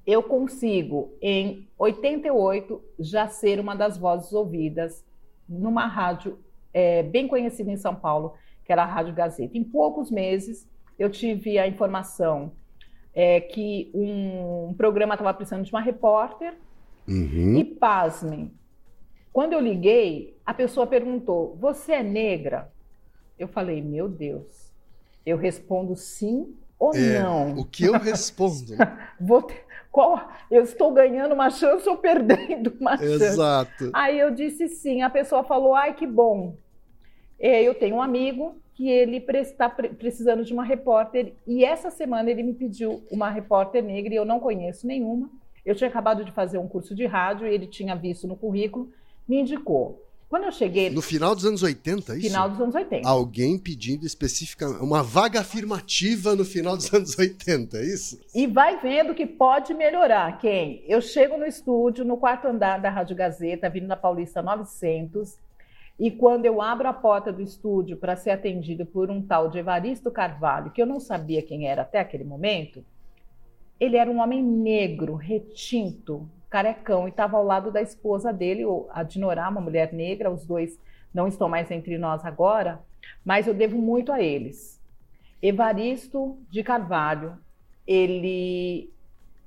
[0.10, 5.06] eu consigo, em 88, já ser uma das vozes ouvidas
[5.48, 6.40] numa rádio
[6.74, 8.34] é, bem conhecida em São Paulo,
[8.66, 9.56] que era a Rádio Gazeta.
[9.56, 12.54] Em poucos meses, eu tive a informação
[13.14, 16.56] é, que um, programa estava precisando de uma repórter.
[17.08, 17.58] Uhum.
[17.58, 18.52] E pasmem,
[19.32, 22.72] quando eu liguei, a pessoa perguntou: Você é negra?
[23.38, 24.72] Eu falei: Meu Deus.
[25.24, 27.60] Eu respondo sim ou é, não?
[27.60, 28.76] O que eu respondo?
[29.20, 33.24] Vou ter, qual, eu estou ganhando uma chance ou perdendo uma chance?
[33.24, 33.90] Exato.
[33.94, 35.02] Aí eu disse sim.
[35.02, 36.56] A pessoa falou: ai, que bom.
[37.40, 42.44] Eu tenho um amigo que ele está precisando de uma repórter e essa semana ele
[42.44, 45.30] me pediu uma repórter negra e eu não conheço nenhuma.
[45.66, 48.90] Eu tinha acabado de fazer um curso de rádio e ele tinha visto no currículo,
[49.28, 50.09] me indicou.
[50.30, 50.92] Quando eu cheguei.
[50.92, 52.28] No final dos anos 80, isso?
[52.28, 53.10] Final dos anos 80.
[53.10, 54.80] Alguém pedindo especificamente.
[54.80, 58.20] Uma vaga afirmativa no final dos anos 80, é isso?
[58.36, 60.38] E vai vendo que pode melhorar.
[60.38, 60.84] Quem?
[60.88, 65.36] Eu chego no estúdio, no quarto andar da Rádio Gazeta, vindo na Paulista 900.
[66.00, 69.58] E quando eu abro a porta do estúdio para ser atendido por um tal de
[69.58, 72.86] Evaristo Carvalho, que eu não sabia quem era até aquele momento,
[73.80, 79.04] ele era um homem negro, retinto, carecão e estava ao lado da esposa dele, a
[79.04, 80.32] Dinorá, uma mulher negra.
[80.32, 80.80] Os dois
[81.14, 82.80] não estão mais entre nós agora,
[83.24, 84.80] mas eu devo muito a eles.
[85.42, 87.38] Evaristo de Carvalho,
[87.88, 88.92] ele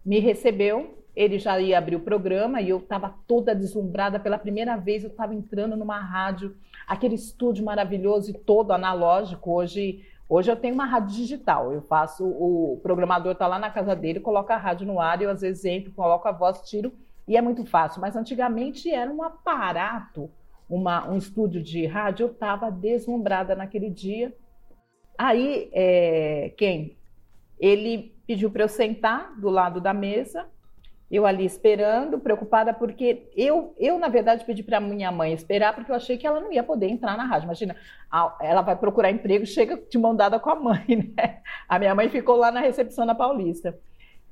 [0.05, 4.77] me recebeu, ele já ia abrir o programa e eu estava toda deslumbrada pela primeira
[4.77, 5.05] vez.
[5.05, 9.53] Eu estava entrando numa rádio, aquele estúdio maravilhoso e todo analógico.
[9.53, 10.05] Hoje
[10.35, 14.19] Hoje eu tenho uma rádio digital, eu faço, o programador está lá na casa dele,
[14.19, 16.91] coloca a rádio no ar, eu às vezes entro, coloco a voz, tiro,
[17.29, 18.01] e é muito fácil.
[18.01, 20.31] Mas antigamente era um aparato,
[20.71, 24.35] uma, um estúdio de rádio, eu estava deslumbrada naquele dia.
[25.19, 26.97] Aí, é, quem?
[27.61, 30.47] Ele pediu para eu sentar do lado da mesa,
[31.13, 35.93] eu ali esperando, preocupada, porque eu, eu na verdade, pedi para minha mãe esperar, porque
[35.93, 37.45] eu achei que ela não ia poder entrar na rádio.
[37.45, 37.77] Imagina,
[38.41, 41.43] ela vai procurar emprego, chega de mão dada com a mãe, né?
[41.69, 43.79] A minha mãe ficou lá na recepção da Paulista.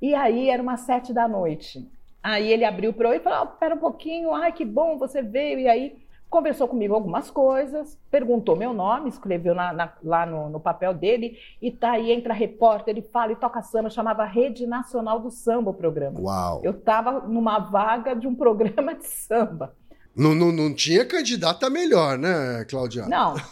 [0.00, 1.86] E aí era umas sete da noite.
[2.22, 5.20] Aí ele abriu para eu e falou: oh, Pera um pouquinho, ai que bom, você
[5.20, 5.58] veio.
[5.58, 5.98] E aí
[6.30, 11.36] conversou comigo algumas coisas, perguntou meu nome, escreveu na, na, lá no, no, papel dele,
[11.60, 15.70] e tá aí, entra repórter, ele fala e toca samba, chamava Rede Nacional do Samba
[15.70, 16.20] o programa.
[16.20, 16.60] Uau!
[16.62, 19.74] Eu estava numa vaga de um programa de samba.
[20.16, 23.06] Não, não, não tinha candidata melhor, né, Claudia?
[23.06, 23.34] Não.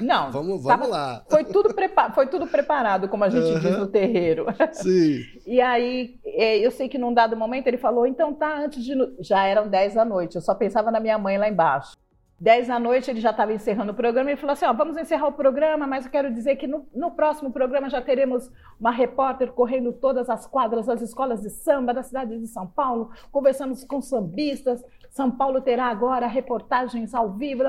[0.00, 0.30] Não.
[0.32, 1.22] vamos vamos tava, lá.
[1.28, 1.74] Foi tudo,
[2.14, 3.60] foi tudo preparado, como a gente uhum.
[3.60, 4.46] diz no terreiro.
[4.72, 5.20] Sim.
[5.46, 8.94] E aí, é, eu sei que num dado momento ele falou: então tá, antes de.
[9.20, 11.96] Já eram 10 da noite, eu só pensava na minha mãe lá embaixo.
[12.40, 15.28] 10 da noite ele já estava encerrando o programa e falou assim: ó, vamos encerrar
[15.28, 19.52] o programa, mas eu quero dizer que no, no, próximo programa já teremos uma repórter
[19.52, 24.00] correndo todas as quadras das escolas de samba da cidade de São Paulo, conversamos com
[24.00, 24.82] sambistas.
[25.10, 27.62] São Paulo terá agora reportagens ao vivo.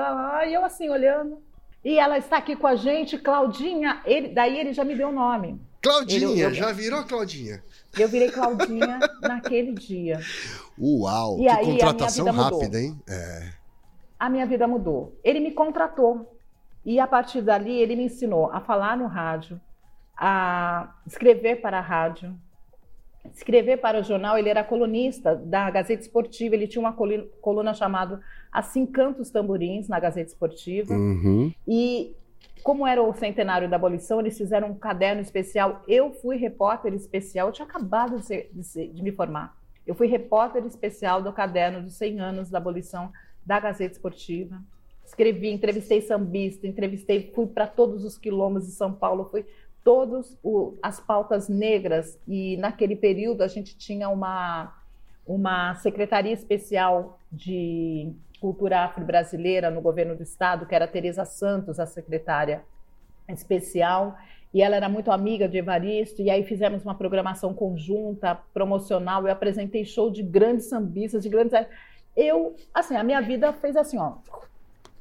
[0.46, 1.42] E eu assim olhando.
[1.84, 4.00] E ela está aqui com a gente, Claudinha.
[4.04, 5.60] Ele, daí ele já me deu o nome.
[5.82, 7.62] Claudinha, ele, eu, já virou Claudinha.
[7.98, 10.20] Eu virei Claudinha naquele dia.
[10.78, 12.96] Uau, e que aí, contratação rápida, hein?
[13.08, 13.62] É
[14.22, 15.18] a minha vida mudou.
[15.24, 16.38] Ele me contratou
[16.84, 19.60] e a partir dali ele me ensinou a falar no rádio,
[20.16, 22.32] a escrever para a rádio,
[23.30, 24.38] escrever para o jornal.
[24.38, 26.94] Ele era colunista da Gazeta Esportiva, ele tinha uma
[27.40, 28.20] coluna chamada
[28.50, 30.94] Assim Cantos Tamborins na Gazeta Esportiva.
[30.94, 31.52] Uhum.
[31.66, 32.14] E
[32.62, 35.82] como era o centenário da abolição, eles fizeram um caderno especial.
[35.88, 39.56] Eu fui repórter especial, eu tinha acabado de, ser, de, ser, de me formar.
[39.86, 43.10] Eu fui repórter especial do caderno dos 100 anos da abolição
[43.44, 44.62] da Gazeta Esportiva.
[45.04, 49.44] Escrevi, entrevistei sambista, entrevistei, fui para todos os quilombos de São Paulo, fui
[49.84, 50.38] todas
[50.82, 52.18] as pautas negras.
[52.26, 54.72] E naquele período a gente tinha uma
[55.24, 61.86] uma secretaria especial de cultura afro-brasileira no governo do estado, que era Teresa Santos, a
[61.86, 62.64] secretária
[63.28, 64.16] especial,
[64.52, 69.32] e ela era muito amiga de Evaristo, e aí fizemos uma programação conjunta, promocional, eu
[69.32, 71.54] apresentei show de grandes sambistas, de grandes...
[72.16, 74.16] Eu, assim, a minha vida fez assim, ó...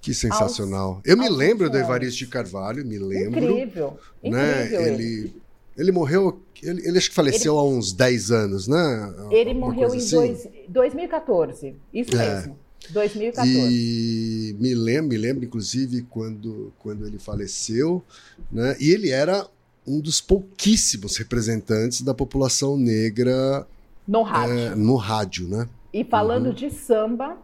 [0.02, 0.96] Que sensacional.
[0.96, 3.52] Aos, eu me lembro do Evaristo de Carvalho, me lembro.
[3.52, 4.66] Incrível, né?
[4.66, 5.04] incrível ele.
[5.04, 5.42] ele...
[5.78, 9.16] Ele morreu, ele, ele acho que faleceu ele, há uns 10 anos, né?
[9.32, 10.16] Ele Alguma morreu em assim?
[10.16, 12.36] dois, 2014, isso é.
[12.36, 12.60] mesmo.
[12.90, 13.50] 2014.
[13.50, 18.04] E me lembro, me lembro, inclusive, quando, quando ele faleceu,
[18.52, 18.76] né?
[18.80, 19.48] E ele era
[19.86, 23.66] um dos pouquíssimos representantes da população negra
[24.08, 25.70] no rádio, é, no rádio né?
[25.94, 26.54] E falando uhum.
[26.54, 27.38] de samba,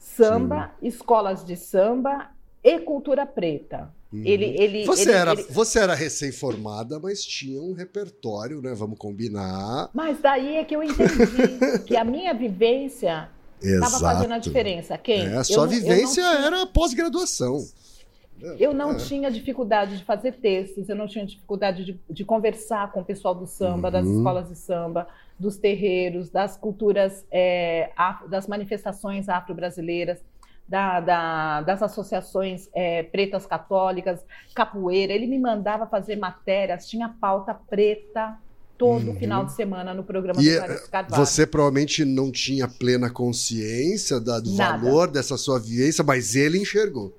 [0.00, 0.88] samba, Sim.
[0.88, 2.30] escolas de samba
[2.64, 3.92] e cultura preta.
[4.12, 4.22] Uhum.
[4.24, 5.42] Ele, ele, você, ele, era, ele...
[5.50, 8.74] você era recém-formada, mas tinha um repertório, né?
[8.74, 9.88] Vamos combinar.
[9.94, 13.28] Mas daí é que eu entendi que a minha vivência
[13.62, 14.98] estava fazendo a diferença.
[14.98, 15.26] Quem?
[15.26, 16.46] É, a sua eu, vivência eu tinha...
[16.46, 17.64] era pós-graduação.
[18.58, 18.96] Eu não é.
[18.96, 23.34] tinha dificuldade de fazer textos, eu não tinha dificuldade de, de conversar com o pessoal
[23.34, 23.92] do samba, uhum.
[23.92, 27.90] das escolas de samba, dos terreiros, das culturas, é,
[28.28, 30.22] das manifestações afro-brasileiras,
[30.68, 34.24] da, da, das associações é, pretas católicas,
[34.54, 35.12] capoeira.
[35.12, 38.38] Ele me mandava fazer matérias, tinha pauta preta,
[38.80, 39.16] todo uhum.
[39.16, 41.26] final de semana no programa e do é, Carvalho.
[41.26, 44.78] Você provavelmente não tinha plena consciência da, do Nada.
[44.78, 47.14] valor dessa sua vivência, mas ele enxergou.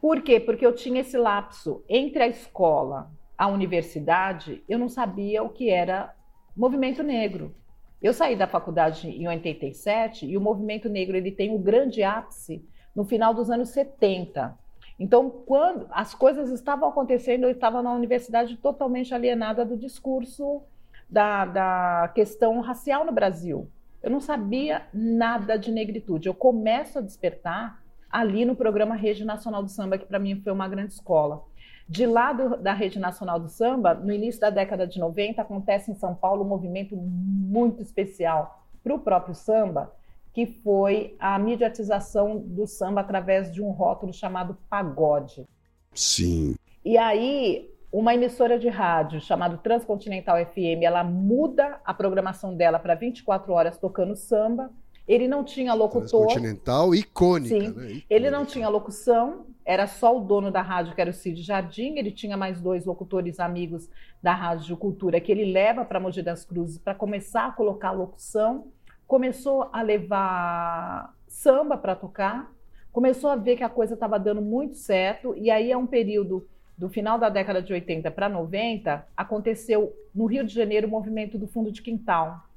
[0.00, 0.38] Por quê?
[0.38, 5.70] Porque eu tinha esse lapso entre a escola, a universidade, eu não sabia o que
[5.70, 6.14] era
[6.56, 7.54] movimento negro.
[8.00, 12.64] Eu saí da faculdade em 87 e o movimento negro ele tem um grande ápice
[12.94, 14.56] no final dos anos 70.
[14.98, 20.62] Então, quando as coisas estavam acontecendo, eu estava na universidade totalmente alienada do discurso
[21.08, 23.68] da, da questão racial no Brasil.
[24.02, 26.28] Eu não sabia nada de negritude.
[26.28, 30.52] Eu começo a despertar ali no programa Rede Nacional do Samba, que para mim foi
[30.52, 31.42] uma grande escola.
[31.88, 35.90] De lá do, da Rede Nacional do Samba, no início da década de 90, acontece
[35.90, 39.92] em São Paulo um movimento muito especial para o próprio samba,
[40.32, 45.46] que foi a mediatização do samba através de um rótulo chamado pagode.
[45.94, 46.54] Sim.
[46.84, 52.94] E aí uma emissora de rádio chamada Transcontinental FM, ela muda a programação dela para
[52.94, 54.70] 24 horas tocando samba.
[55.08, 56.26] Ele não tinha locutor.
[56.26, 57.68] Transcontinental icônica, Sim.
[57.68, 57.68] né?
[57.68, 58.06] Icônica.
[58.10, 61.96] Ele não tinha locução, era só o dono da rádio, que era o Cid Jardim.
[61.96, 63.88] Ele tinha mais dois locutores amigos
[64.22, 68.66] da Rádio Cultura, que ele leva para Mogi das Cruzes para começar a colocar locução.
[69.06, 72.52] Começou a levar samba para tocar,
[72.92, 76.46] começou a ver que a coisa estava dando muito certo, e aí é um período
[76.76, 81.38] do final da década de 80 para 90, aconteceu no Rio de Janeiro o movimento
[81.38, 82.47] do fundo de quintal.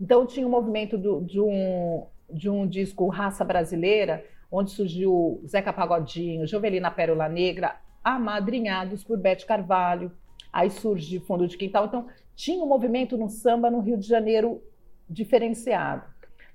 [0.00, 5.42] Então tinha o um movimento do, de, um, de um disco Raça Brasileira, onde surgiu
[5.46, 10.12] Zeca Pagodinho, Jovelina Pérola Negra, amadrinhados por Bete Carvalho.
[10.52, 11.86] Aí surge Fundo de Quintal.
[11.86, 14.62] Então tinha um movimento no samba no Rio de Janeiro
[15.08, 16.04] diferenciado.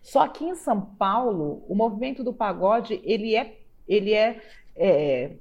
[0.02, 4.42] Só que em São Paulo, o movimento do pagode ele é, ele é,
[4.76, 5.32] é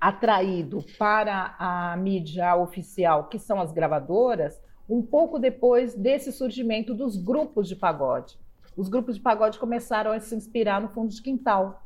[0.00, 7.16] atraído para a mídia oficial, que são as gravadoras, um pouco depois desse surgimento dos
[7.16, 8.36] grupos de pagode.
[8.76, 11.82] Os grupos de pagode começaram a se inspirar no fundo de quintal.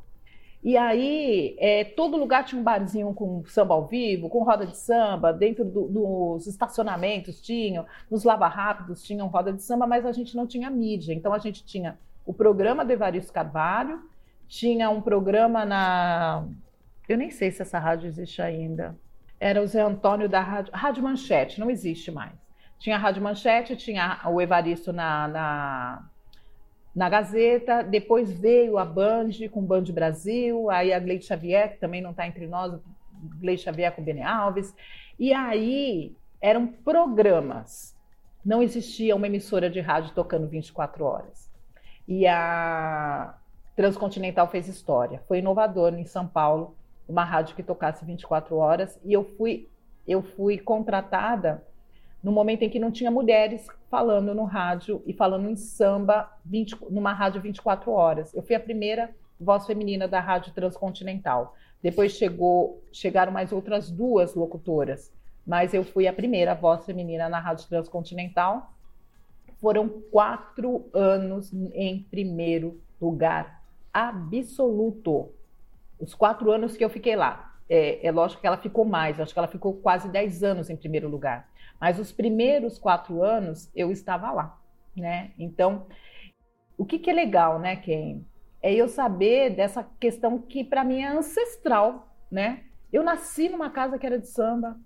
[0.63, 4.75] E aí, é, todo lugar tinha um barzinho com samba ao vivo, com roda de
[4.75, 10.11] samba, dentro do, dos estacionamentos tinham, nos lava rápidos tinham roda de samba, mas a
[10.11, 11.13] gente não tinha mídia.
[11.13, 14.01] Então a gente tinha o programa do Evaristo Carvalho,
[14.47, 16.47] tinha um programa na
[17.07, 18.97] eu nem sei se essa rádio existe ainda.
[19.39, 22.44] Era o Zé Antônio da Rádio, rádio Manchete, não existe mais.
[22.79, 26.09] Tinha a Rádio Manchete, tinha o Evaristo na, na,
[26.95, 32.01] na Gazeta, depois veio a Band com Band Brasil, aí a Gleide Xavier, que também
[32.01, 32.79] não está entre nós,
[33.39, 34.75] Gleide Xavier com Bene Alves.
[35.17, 37.95] E aí eram programas.
[38.43, 41.49] Não existia uma emissora de rádio tocando 24 horas.
[42.07, 43.35] E a
[43.75, 45.21] Transcontinental fez história.
[45.27, 46.75] Foi inovador em São Paulo
[47.07, 49.69] uma rádio que tocasse 24 horas e eu fui
[50.07, 51.63] eu fui contratada
[52.25, 56.75] no momento em que não tinha mulheres falando no rádio e falando em samba 20,
[56.89, 58.33] numa rádio 24 horas.
[58.33, 61.55] Eu fui a primeira voz feminina da rádio transcontinental.
[61.83, 65.13] Depois chegou, chegaram mais outras duas locutoras,
[65.45, 68.73] mas eu fui a primeira voz feminina na rádio transcontinental.
[69.61, 73.61] Foram quatro anos em primeiro lugar
[73.93, 75.29] absoluto
[75.99, 77.53] os quatro anos que eu fiquei lá.
[77.69, 80.75] É, é, lógico que ela ficou mais, acho que ela ficou quase dez anos em
[80.75, 81.47] primeiro lugar.
[81.79, 84.59] Mas os primeiros quatro anos eu estava lá,
[84.95, 85.31] né?
[85.37, 85.85] Então,
[86.77, 88.21] o que, que é legal, né, Ken?
[88.61, 92.63] É eu saber dessa questão que para mim é ancestral, né?
[92.91, 94.79] Eu nasci numa casa que era de samba,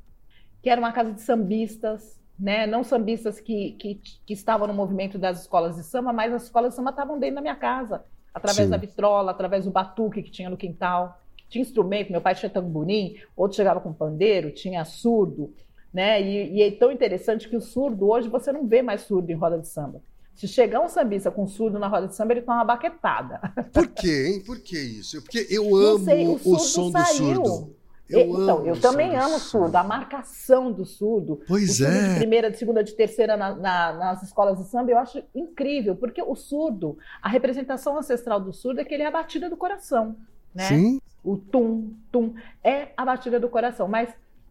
[0.61, 2.65] que era uma casa de sambistas, né?
[2.65, 6.71] Não sambistas que, que, que estavam no movimento das escolas de samba, mas as escolas
[6.71, 8.71] de samba estavam dentro da minha casa, através Sim.
[8.71, 11.19] da vitrola, através do batuque que tinha no quintal.
[11.49, 15.53] Tinha instrumento, meu pai tinha tamborim, outro chegava com pandeiro, tinha surdo,
[15.93, 16.21] né?
[16.21, 19.35] E, e é tão interessante que o surdo, hoje você não vê mais surdo em
[19.35, 20.01] roda de samba.
[20.35, 23.41] Se chegar um sambista com surdo na roda de samba, ele toma uma baquetada.
[23.73, 24.43] Por quê, hein?
[24.45, 25.21] Por que isso?
[25.21, 27.41] Porque eu amo sei, o, o, som saiu.
[27.41, 27.75] do surdo.
[28.09, 31.41] Eu então, eu também amo o surdo, a marcação do surdo.
[31.47, 32.13] Pois é.
[32.13, 35.95] De primeira, de segunda, de terceira na, na, nas escolas de samba, eu acho incrível,
[35.95, 39.57] porque o surdo, a representação ancestral do surdo é que ele é a batida do
[39.57, 40.15] coração.
[40.55, 40.67] Né?
[40.69, 41.01] Sim.
[41.23, 42.33] O tum, tum,
[42.63, 43.87] é a batida do coração.
[43.87, 44.09] Mas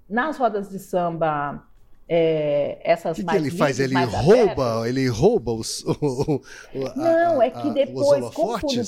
[0.09, 1.62] nas rodas de samba
[2.09, 3.78] é, essas que mais que ele faz?
[3.78, 4.86] Ele rouba, abertas.
[4.86, 5.84] ele rouba os.
[5.84, 6.36] O,
[6.74, 8.24] o, não, a, é que depois.
[8.34, 8.82] Confundo,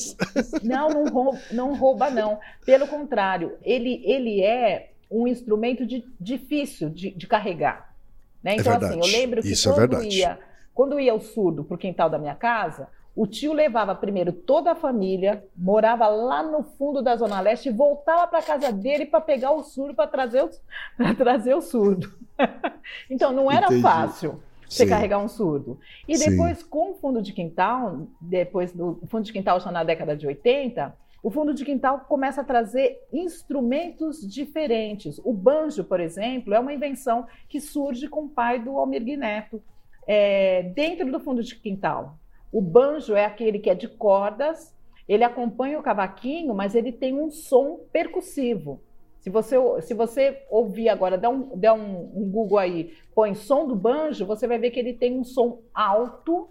[0.62, 2.40] não, não rouba, não rouba, não.
[2.64, 7.94] Pelo contrário, ele, ele é um instrumento de, difícil de, de carregar.
[8.42, 8.52] Né?
[8.52, 10.38] É então, é assim, eu lembro que Isso é quando, é ia,
[10.72, 12.88] quando ia o surdo para o quintal da minha casa,
[13.20, 17.72] o tio levava primeiro toda a família, morava lá no fundo da Zona Leste e
[17.72, 20.48] voltava para casa dele para pegar o surdo para trazer, o,
[21.18, 22.10] trazer o surdo.
[23.10, 23.82] então não era Entendi.
[23.82, 24.88] fácil você Sim.
[24.88, 25.78] carregar um surdo.
[26.08, 26.68] E depois, Sim.
[26.70, 30.96] com o fundo de quintal, depois do fundo de quintal já na década de 80,
[31.22, 35.20] o fundo de quintal começa a trazer instrumentos diferentes.
[35.22, 39.62] O banjo, por exemplo, é uma invenção que surge com o pai do Almir Neto,
[40.06, 42.18] é, dentro do fundo de quintal.
[42.52, 44.74] O banjo é aquele que é de cordas,
[45.08, 48.80] ele acompanha o cavaquinho, mas ele tem um som percussivo.
[49.18, 53.66] Se você, se você ouvir agora, dá, um, dá um, um Google aí, põe som
[53.66, 56.48] do banjo, você vai ver que ele tem um som alto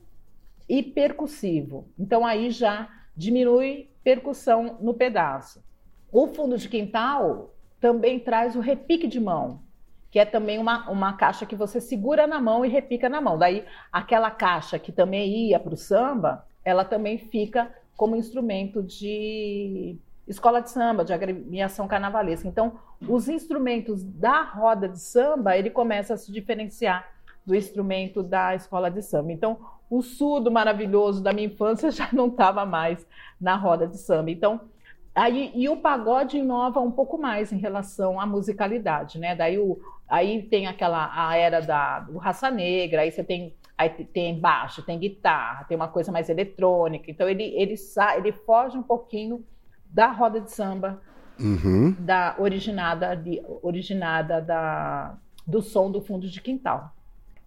[0.68, 1.88] e percussivo.
[1.98, 5.64] Então aí já diminui percussão no pedaço.
[6.12, 9.62] O fundo de quintal também traz o repique de mão
[10.12, 13.38] que é também uma, uma caixa que você segura na mão e repica na mão.
[13.38, 19.98] Daí, aquela caixa que também ia para o samba, ela também fica como instrumento de
[20.28, 22.48] escola de samba, de agremiação carnavalesca.
[22.48, 22.74] Então,
[23.08, 27.08] os instrumentos da roda de samba, ele começa a se diferenciar
[27.46, 29.32] do instrumento da escola de samba.
[29.32, 29.58] Então,
[29.90, 33.06] o surdo maravilhoso da minha infância já não estava mais
[33.42, 34.30] na roda de samba.
[34.30, 34.62] Então,
[35.14, 39.36] Aí, e o pagode inova um pouco mais em relação à musicalidade, né?
[39.36, 43.90] Daí o, aí tem aquela a era da do raça negra, aí você tem aí
[43.90, 47.10] tem baixo, tem guitarra, tem uma coisa mais eletrônica.
[47.10, 47.76] Então ele ele
[48.18, 49.44] ele foge um pouquinho
[49.90, 51.02] da roda de samba,
[51.40, 51.96] uhum.
[52.00, 56.94] da originada de, originada da do som do fundo de quintal.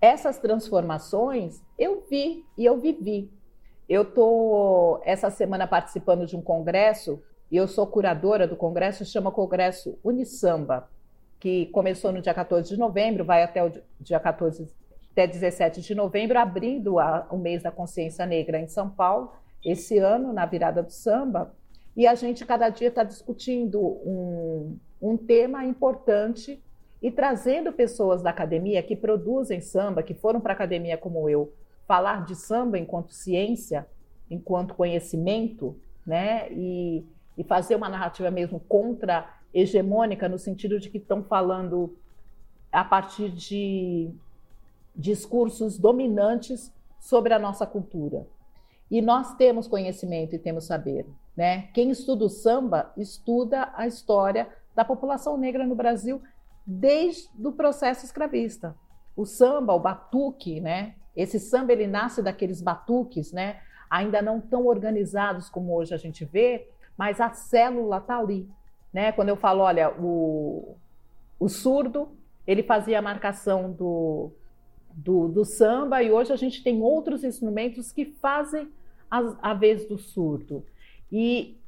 [0.00, 3.30] Essas transformações eu vi e eu vivi.
[3.88, 7.22] Eu tô essa semana participando de um congresso
[7.52, 10.88] e eu sou curadora do congresso, chama Congresso Unisamba,
[11.38, 14.66] que começou no dia 14 de novembro, vai até o dia 14
[15.10, 19.32] até 17 de novembro, abrindo a, o mês da consciência negra em São Paulo,
[19.62, 21.54] esse ano, na virada do samba.
[21.94, 26.58] E a gente cada dia está discutindo um, um tema importante
[27.02, 31.52] e trazendo pessoas da academia que produzem samba, que foram para a academia como eu,
[31.86, 33.86] falar de samba enquanto ciência,
[34.30, 35.76] enquanto conhecimento,
[36.06, 36.50] né?
[36.50, 37.04] E,
[37.36, 41.96] e fazer uma narrativa mesmo contra-hegemônica, no sentido de que estão falando
[42.70, 44.10] a partir de
[44.94, 48.26] discursos dominantes sobre a nossa cultura.
[48.90, 51.06] E nós temos conhecimento e temos saber.
[51.36, 51.68] Né?
[51.74, 56.22] Quem estuda o samba estuda a história da população negra no Brasil
[56.66, 58.74] desde o processo escravista.
[59.16, 60.94] O samba, o batuque, né?
[61.16, 63.60] esse samba ele nasce daqueles batuques, né?
[63.90, 66.70] ainda não tão organizados como hoje a gente vê,
[67.02, 68.48] mas a célula está ali.
[68.92, 69.10] Né?
[69.10, 70.76] Quando eu falo, olha, o,
[71.36, 74.30] o surdo, ele fazia a marcação do,
[74.94, 78.70] do, do, samba, e hoje a gente tem outros instrumentos que fazem
[79.10, 80.64] a, a vez do surdo.
[81.10, 81.58] E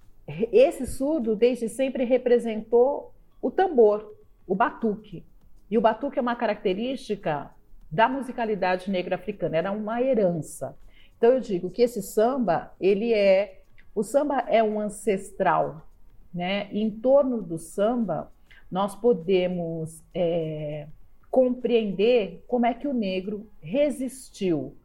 [0.52, 3.12] esse surdo, desde sempre, representou
[3.42, 4.14] o tambor,
[4.46, 5.26] o batuque.
[5.68, 7.50] E o batuque é uma característica
[7.90, 10.78] da musicalidade negra africana, era uma herança.
[11.18, 13.63] Então eu digo que esse samba, ele é
[13.94, 15.88] o samba é um ancestral,
[16.32, 16.68] né?
[16.72, 18.32] em torno do samba,
[18.70, 20.88] nós podemos é,
[21.30, 24.76] compreender como é que o negro resistiu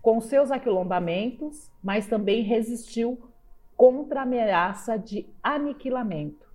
[0.00, 3.30] com seus aquilombamentos, mas também resistiu
[3.76, 6.46] contra a ameaça de aniquilamento.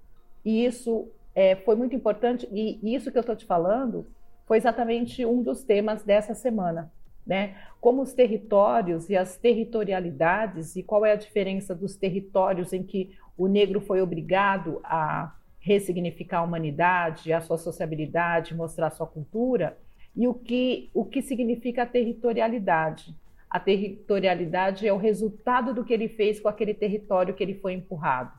[0.45, 4.07] E isso é, foi muito importante, e isso que eu estou te falando
[4.45, 6.91] foi exatamente um dos temas dessa semana,
[7.25, 7.55] né?
[7.79, 13.11] Como os territórios e as territorialidades e qual é a diferença dos territórios em que
[13.37, 19.77] o negro foi obrigado a ressignificar a humanidade, a sua sociabilidade, mostrar a sua cultura,
[20.15, 23.15] e o que, o que significa a territorialidade.
[23.49, 27.73] A territorialidade é o resultado do que ele fez com aquele território que ele foi
[27.73, 28.31] empurrado.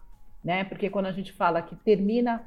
[0.42, 0.64] Né?
[0.64, 2.44] Porque quando a gente fala que termina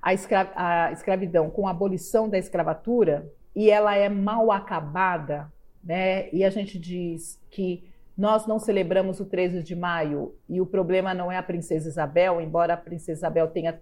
[0.00, 5.52] a, escra a escravidão com a abolição da escravatura e ela é mal acabada,
[5.86, 6.28] né?
[6.32, 11.14] e a gente diz que nós não celebramos o 13 de maio e o problema
[11.14, 13.80] não é a princesa Isabel, embora a princesa Isabel tenha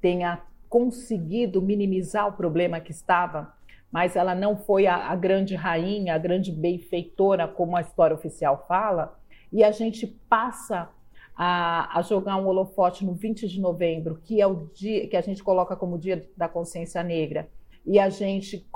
[0.00, 3.54] tenha conseguido minimizar o problema que estava,
[3.90, 8.66] mas ela não foi a, a grande rainha, a grande benfeitora, como a história oficial
[8.66, 9.16] fala,
[9.52, 10.90] e a gente passa
[11.36, 15.20] a, a, jogar um holofote no 20 de novembro, que é o dia que a
[15.20, 17.48] gente coloca como dia da consciência negra,
[17.86, 18.66] e a gente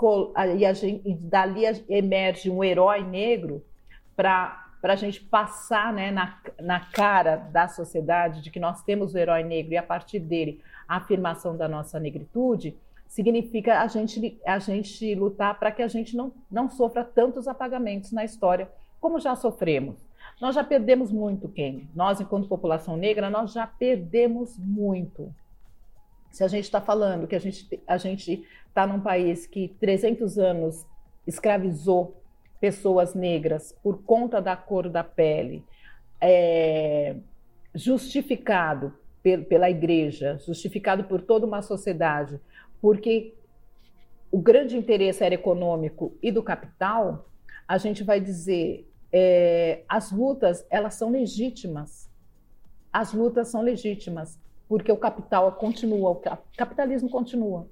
[0.56, 3.64] e, a gente, e dali emerge um herói negro
[4.14, 9.12] para para a gente passar né, na, na cara da sociedade de que nós temos
[9.12, 12.76] o herói negro e a partir dele a afirmação da nossa negritude,
[13.08, 18.12] significa a gente, a gente lutar para que a gente não, não sofra tantos apagamentos
[18.12, 19.96] na história como já sofremos.
[20.40, 21.88] Nós já perdemos muito, Ken.
[21.94, 25.34] Nós, enquanto população negra, nós já perdemos muito.
[26.30, 28.46] Se a gente está falando que a gente a gente
[28.78, 30.86] está num país que 300 anos
[31.26, 32.22] escravizou
[32.60, 35.64] pessoas negras por conta da cor da pele,
[36.20, 37.16] é,
[37.74, 38.94] justificado
[39.48, 42.40] pela igreja, justificado por toda uma sociedade,
[42.80, 43.34] porque
[44.30, 47.28] o grande interesse era econômico e do capital,
[47.66, 52.08] a gente vai dizer é, as lutas elas são legítimas,
[52.92, 56.22] as lutas são legítimas porque o capital continua, o
[56.56, 57.66] capitalismo continua.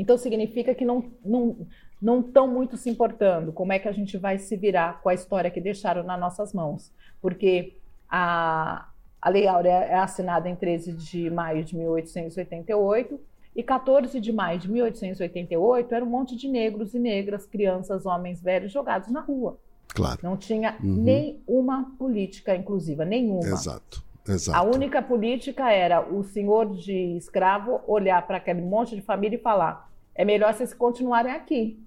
[0.00, 1.66] Então significa que não não
[2.00, 5.14] não estão muito se importando como é que a gente vai se virar com a
[5.14, 6.90] história que deixaram nas nossas mãos,
[7.20, 7.76] porque
[8.08, 8.86] a
[9.22, 13.20] a Lei Áurea é assinada em 13 de maio de 1888
[13.54, 18.40] e 14 de maio de 1888 era um monte de negros e negras, crianças, homens
[18.40, 19.58] velhos jogados na rua.
[19.88, 20.20] Claro.
[20.22, 21.02] Não tinha uhum.
[21.02, 23.46] nenhuma política inclusiva, nenhuma.
[23.46, 24.02] Exato.
[24.26, 24.56] Exato.
[24.56, 29.42] A única política era o senhor de escravo olhar para aquele monte de família e
[29.42, 29.89] falar:
[30.20, 31.82] é melhor vocês continuarem aqui.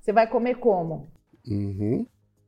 [0.00, 1.10] Você vai comer como?
[1.46, 2.06] Uhum.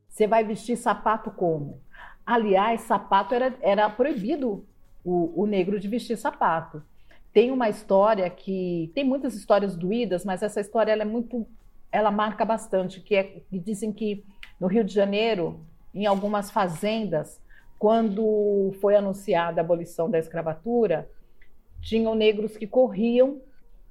[0.09, 1.79] Você vai vestir sapato como?
[2.25, 4.65] Aliás, sapato era, era proibido
[5.05, 6.81] o, o negro de vestir sapato.
[7.31, 11.45] Tem uma história que tem muitas histórias doídas, mas essa história ela é muito,
[11.91, 14.25] ela marca bastante, que é que dizem que
[14.59, 17.39] no Rio de Janeiro, em algumas fazendas,
[17.77, 21.07] quando foi anunciada a abolição da escravatura,
[21.81, 23.39] tinham negros que corriam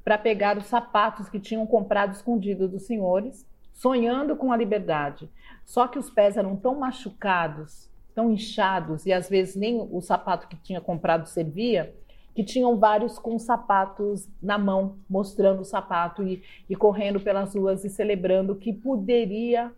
[0.04, 5.30] para pegar os sapatos que tinham comprado escondidos dos senhores, sonhando com a liberdade.
[5.64, 10.48] Só que os pés eram tão machucados tão inchados e às vezes nem o sapato
[10.48, 11.94] que tinha comprado servia,
[12.34, 17.84] que tinham vários com sapatos na mão, mostrando o sapato e, e correndo pelas ruas
[17.84, 19.72] e celebrando que poderia,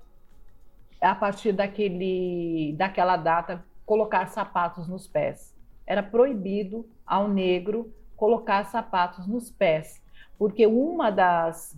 [1.01, 5.55] a partir daquele, daquela data, colocar sapatos nos pés.
[5.87, 10.01] Era proibido ao negro colocar sapatos nos pés,
[10.39, 11.77] porque uma das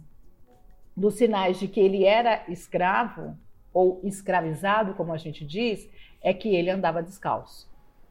[0.97, 3.37] dos sinais de que ele era escravo
[3.73, 5.87] ou escravizado, como a gente diz,
[6.23, 7.69] é que ele andava descalço.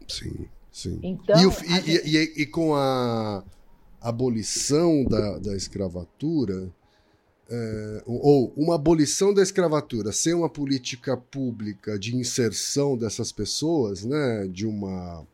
[0.07, 0.99] Sim, sim.
[1.01, 2.07] Então, e, o, e, gente...
[2.07, 3.43] e, e, com a
[3.99, 6.71] abolição da, da escravatura,
[7.49, 14.47] é, ou uma abolição da escravatura sem uma política pública de inserção dessas pessoas, né,
[14.47, 15.25] de uma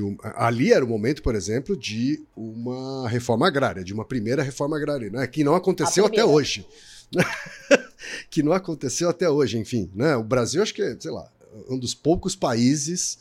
[0.00, 4.76] um, ali era o momento, por exemplo, de uma reforma agrária, de uma primeira reforma
[4.76, 6.66] agrária, né, que não aconteceu até hoje.
[8.30, 10.16] que não aconteceu até hoje, enfim, né?
[10.16, 11.30] O Brasil acho que é, sei lá,
[11.68, 13.18] um dos poucos países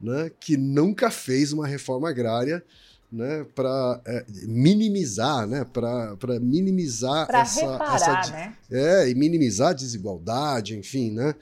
[0.00, 2.64] né, que nunca fez uma reforma agrária
[3.10, 8.56] né, para é, minimizar, né, para minimizar pra essa, reparar, essa né?
[8.70, 11.34] é, e minimizar a desigualdade, enfim, né?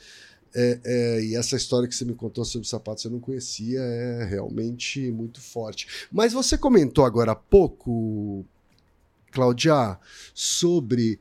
[0.56, 4.24] É, é, e essa história que você me contou sobre sapatos eu não conhecia, é
[4.24, 6.06] realmente muito forte.
[6.12, 8.44] Mas você comentou agora há pouco,
[9.32, 9.98] Claudia,
[10.32, 11.18] sobre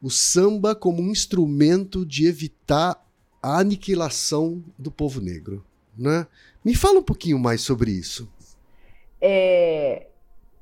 [0.00, 3.04] o samba como um instrumento de evitar
[3.42, 5.64] a aniquilação do povo negro.
[5.98, 6.26] Né?
[6.64, 8.30] Me fala um pouquinho mais sobre isso.
[9.20, 10.06] É,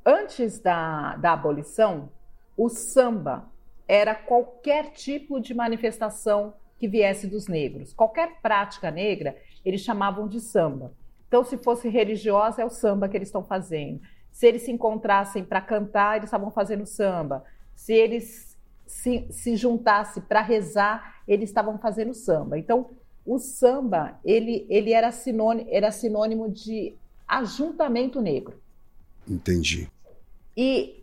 [0.04, 2.10] antes da, da abolição,
[2.56, 3.50] o samba
[3.86, 7.92] era qualquer tipo de manifestação que viesse dos negros.
[7.92, 10.92] Qualquer prática negra, eles chamavam de samba.
[11.28, 14.00] Então, se fosse religiosa, é o samba que eles estão fazendo.
[14.32, 17.44] Se eles se encontrassem para cantar, eles estavam fazendo samba.
[17.74, 18.56] Se eles
[18.86, 22.58] se, se juntasse para rezar, eles estavam fazendo samba.
[22.58, 22.90] Então,
[23.24, 26.94] o samba ele, ele era, sinônimo, era sinônimo de
[27.26, 28.60] ajuntamento negro.
[29.26, 29.88] Entendi.
[30.56, 31.02] E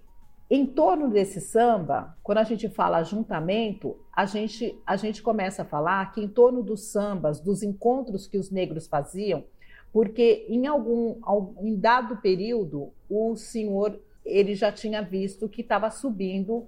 [0.54, 5.66] em torno desse samba, quando a gente fala ajuntamento, a gente, a gente começa a
[5.66, 9.46] falar que em torno dos sambas, dos encontros que os negros faziam,
[9.94, 11.16] porque em algum
[11.62, 16.68] em dado período o senhor ele já tinha visto que estava subindo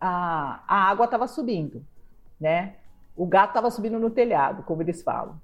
[0.00, 1.84] a, a água estava subindo,
[2.40, 2.76] né?
[3.14, 5.38] O gato estava subindo no telhado, como eles falam.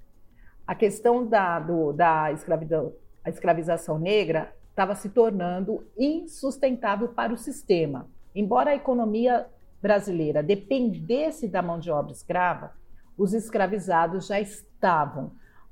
[0.65, 2.91] A questão da, do, da escravidão,
[3.23, 8.07] a escravização negra estava se tornando insustentável para o sistema.
[8.35, 9.47] Embora a economia
[9.81, 12.73] brasileira dependesse da mão de obra escrava,
[13.17, 15.31] os escravizados já estavam,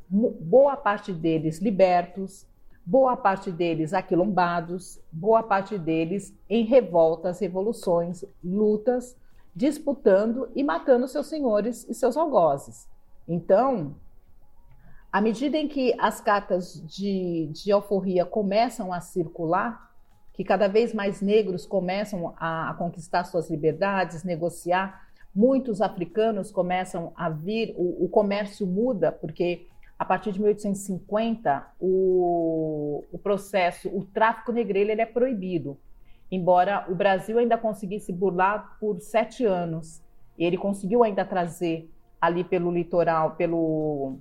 [0.10, 2.48] boa parte deles libertos,
[2.84, 9.16] boa parte deles aquilombados, boa parte deles em revoltas, revoluções, lutas
[9.56, 12.90] disputando e matando seus senhores e seus algozes.
[13.28, 13.96] Então,
[15.16, 19.90] à medida em que as cartas de, de alforria começam a circular,
[20.34, 27.14] que cada vez mais negros começam a, a conquistar suas liberdades, negociar, muitos africanos começam
[27.16, 29.66] a vir, o, o comércio muda, porque
[29.98, 35.78] a partir de 1850, o, o processo, o tráfico negreiro ele é proibido
[36.30, 40.02] embora o Brasil ainda conseguisse burlar por sete anos.
[40.38, 41.90] Ele conseguiu ainda trazer
[42.20, 44.18] ali pelo litoral, pelo,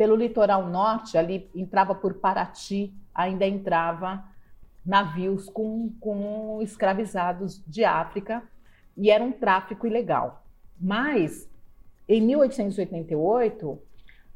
[0.00, 4.24] pelo litoral norte, ali entrava por Paraty, ainda entrava
[4.82, 8.42] navios com, com escravizados de África
[8.96, 10.42] e era um tráfico ilegal.
[10.80, 11.46] Mas,
[12.08, 13.78] em 1888,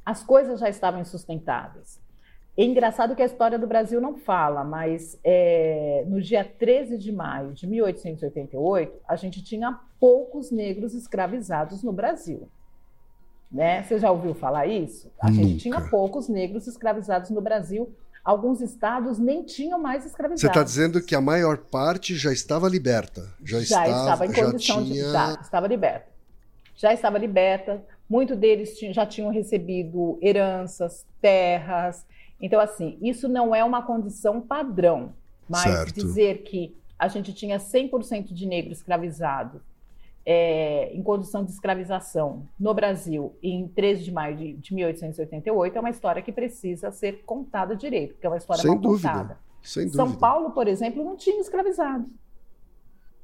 [0.04, 1.98] as coisas já estavam insustentáveis.
[2.58, 7.10] É engraçado que a história do Brasil não fala, mas é, no dia 13 de
[7.10, 12.50] maio de 1888, a gente tinha poucos negros escravizados no Brasil.
[13.54, 13.82] Né?
[13.84, 15.10] Você já ouviu falar isso?
[15.20, 15.42] A Nunca.
[15.42, 17.90] gente tinha poucos negros escravizados no Brasil.
[18.24, 20.40] Alguns estados nem tinham mais escravizados.
[20.40, 23.32] Você está dizendo que a maior parte já estava liberta?
[23.44, 25.04] Já, já estava, estava em condição tinha...
[25.04, 25.12] de.
[25.12, 26.06] Já estava liberta.
[26.74, 27.84] Já estava liberta.
[28.10, 32.04] Muitos deles já tinham recebido heranças, terras,
[32.40, 35.14] então, assim, isso não é uma condição padrão,
[35.48, 35.94] mas certo.
[35.94, 39.62] dizer que a gente tinha 100% de negros escravizados
[40.26, 45.80] é, em condição de escravização no Brasil em 13 de maio de, de 1888 é
[45.80, 49.08] uma história que precisa ser contada direito, porque é uma história Sem mal dúvida.
[49.08, 49.38] contada.
[49.62, 50.20] Sem São dúvida.
[50.20, 52.06] Paulo, por exemplo, não tinha escravizados.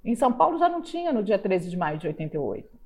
[0.05, 2.81] Em São Paulo já não tinha no dia 13 de maio de 88.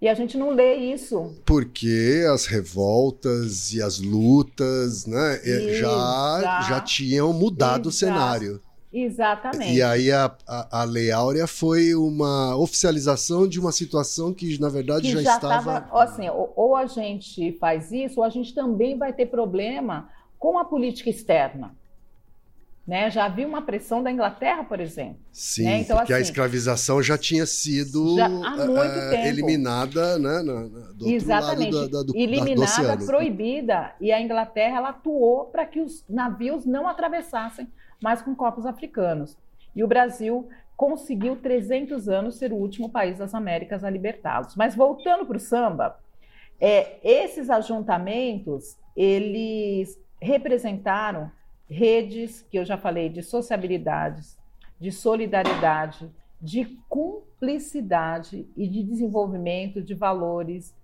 [0.00, 1.40] E a gente não lê isso.
[1.46, 8.60] Porque as revoltas e as lutas né, e já, já, já tinham mudado o cenário.
[8.92, 9.72] Exatamente.
[9.72, 14.68] E aí a, a, a, Lei Áurea foi uma oficialização de uma situação que, na
[14.68, 15.80] verdade, que já, já estava.
[15.80, 20.10] Tava, assim, ou, ou a gente faz isso, ou a gente também vai ter problema
[20.38, 21.74] com a política externa.
[22.86, 23.10] Né?
[23.10, 25.20] Já havia uma pressão da Inglaterra, por exemplo.
[25.30, 25.78] Sim, né?
[25.78, 30.42] então, porque assim, a escravização já tinha sido já, uh, eliminada né,
[30.94, 31.74] do Exatamente.
[31.74, 33.94] outro lado do, eliminada, do proibida.
[34.00, 37.68] E a Inglaterra ela atuou para que os navios não atravessassem
[38.02, 39.38] mais com corpos africanos.
[39.74, 44.56] E o Brasil conseguiu 300 anos ser o último país das Américas a libertá-los.
[44.56, 45.98] Mas voltando para o samba,
[46.60, 51.30] é, esses ajuntamentos eles representaram
[51.68, 54.38] redes que eu já falei de sociabilidades,
[54.78, 60.74] de solidariedade, de cumplicidade e de desenvolvimento de valores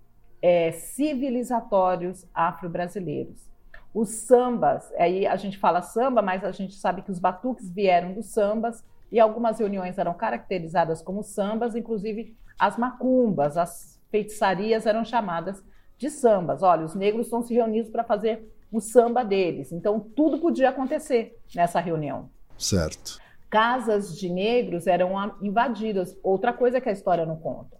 [0.41, 3.48] é, civilizatórios afro-brasileiros.
[3.93, 8.13] Os sambas, aí a gente fala samba, mas a gente sabe que os batuques vieram
[8.13, 15.03] dos sambas e algumas reuniões eram caracterizadas como sambas, inclusive as macumbas, as feitiçarias eram
[15.03, 15.63] chamadas
[15.97, 16.61] de sambas.
[16.61, 19.71] Olha, os negros estão se reunidos para fazer o samba deles.
[19.71, 22.29] Então, tudo podia acontecer nessa reunião.
[22.57, 23.19] Certo.
[23.49, 26.15] Casas de negros eram invadidas.
[26.21, 27.77] Outra coisa que a história não conta.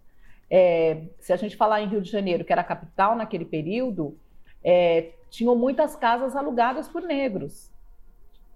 [0.50, 4.18] É, se a gente falar em Rio de Janeiro, que era a capital naquele período,
[4.64, 7.70] é, tinham muitas casas alugadas por negros.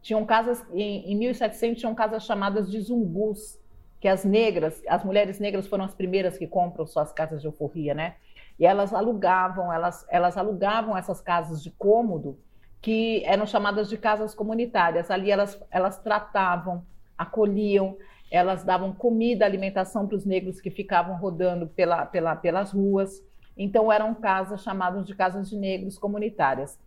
[0.03, 3.59] Tinham casas, em, em 1700, tinham casas chamadas de zungus,
[4.01, 7.95] que as negras, as mulheres negras foram as primeiras que compram suas casas de alforria,
[7.95, 8.17] né?
[8.59, 12.39] E elas alugavam, elas, elas alugavam essas casas de cômodo,
[12.83, 15.11] que eram chamadas de casas comunitárias.
[15.11, 16.85] Ali elas, elas tratavam,
[17.17, 17.97] acolhiam,
[18.31, 23.23] elas davam comida, alimentação para os negros que ficavam rodando pela, pela, pelas ruas.
[23.57, 26.79] Então eram casas chamadas de casas de negros comunitárias.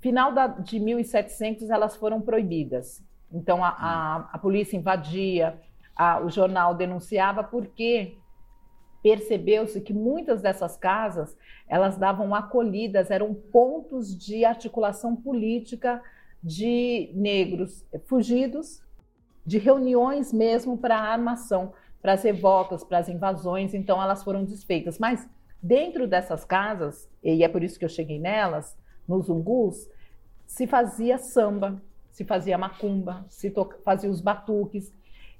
[0.00, 3.02] Final da, de 1700 elas foram proibidas.
[3.32, 5.58] Então a, a, a polícia invadia,
[5.96, 8.16] a, o jornal denunciava porque
[9.02, 11.36] percebeu-se que muitas dessas casas
[11.68, 16.02] elas davam acolhidas, eram pontos de articulação política
[16.42, 18.82] de negros fugidos,
[19.44, 24.44] de reuniões mesmo para a armação, para as revoltas, para as invasões, então elas foram
[24.44, 24.98] desfeitas.
[24.98, 25.28] Mas
[25.64, 28.76] dentro dessas casas, e é por isso que eu cheguei nelas,
[29.08, 29.88] nos ungus,
[30.46, 33.50] se fazia samba, se fazia macumba, se
[33.82, 34.92] fazia os batuques.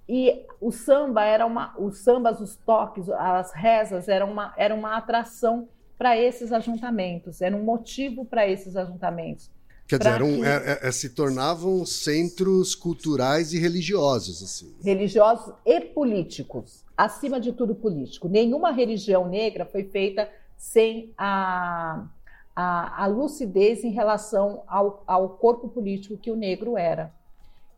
[0.09, 4.97] E o samba era uma, os sambas, os toques, as rezas eram uma, era uma
[4.97, 5.69] atração
[5.99, 9.51] para esses ajuntamentos, era um motivo para esses ajuntamentos.
[9.87, 10.45] Quer dizer, eram, que...
[10.45, 14.43] é, é, se tornavam centros culturais e religiosos.
[14.43, 14.75] Assim.
[14.83, 18.29] Religiosos e políticos, acima de tudo político.
[18.29, 22.07] Nenhuma religião negra foi feita sem a,
[22.55, 27.13] a, a lucidez em relação ao, ao corpo político que o negro era.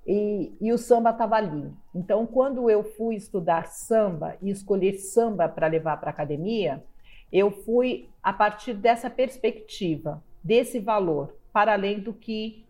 [0.06, 1.72] E, e, o samba estava ali.
[1.92, 6.84] Então, quando eu fui estudar samba e escolher samba para levar para a academia,
[7.32, 12.64] eu fui a partir dessa perspectiva, desse valor, para além do que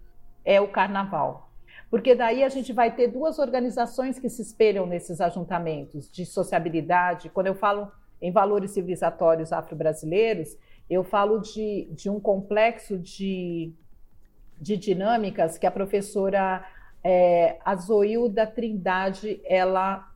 [0.47, 1.46] é o carnaval.
[1.91, 7.31] Porque daí a gente vai ter duas organizações que se espelham nesses ajuntamentos de sociabilidade.
[7.31, 10.57] Quando eu falo em valores civilizatórios afro-brasileiros,
[10.91, 13.73] eu falo de, de um complexo de,
[14.61, 16.65] de dinâmicas que a professora
[17.05, 20.11] é, Azoilda Trindade ela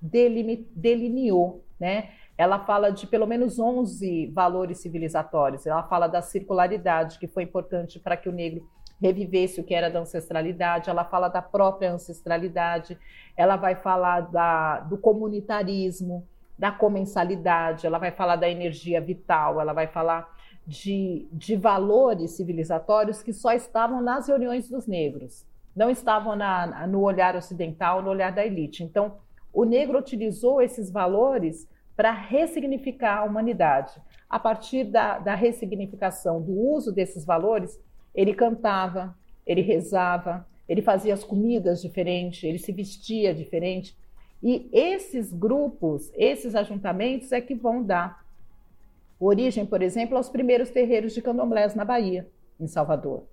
[0.00, 2.10] delineou, né?
[2.36, 5.66] ela fala de pelo menos 11 valores civilizatórios.
[5.66, 8.68] Ela fala da circularidade, que foi importante para que o negro
[9.00, 10.90] revivesse o que era da ancestralidade.
[10.90, 12.98] Ela fala da própria ancestralidade.
[13.36, 16.26] Ela vai falar da, do comunitarismo,
[16.58, 17.86] da comensalidade.
[17.86, 19.60] Ela vai falar da energia vital.
[19.60, 20.32] Ela vai falar
[20.66, 25.46] de, de valores civilizatórios que só estavam nas reuniões dos negros.
[25.74, 28.82] Não estavam na, no olhar ocidental, no olhar da elite.
[28.84, 29.16] Então,
[29.52, 33.92] o negro utilizou esses valores para ressignificar a humanidade.
[34.28, 37.80] A partir da, da ressignificação, do uso desses valores,
[38.14, 43.96] ele cantava, ele rezava, ele fazia as comidas diferentes, ele se vestia diferente.
[44.42, 48.24] E esses grupos, esses ajuntamentos é que vão dar
[49.18, 52.28] origem, por exemplo, aos primeiros terreiros de candomblés na Bahia,
[52.60, 53.24] em Salvador.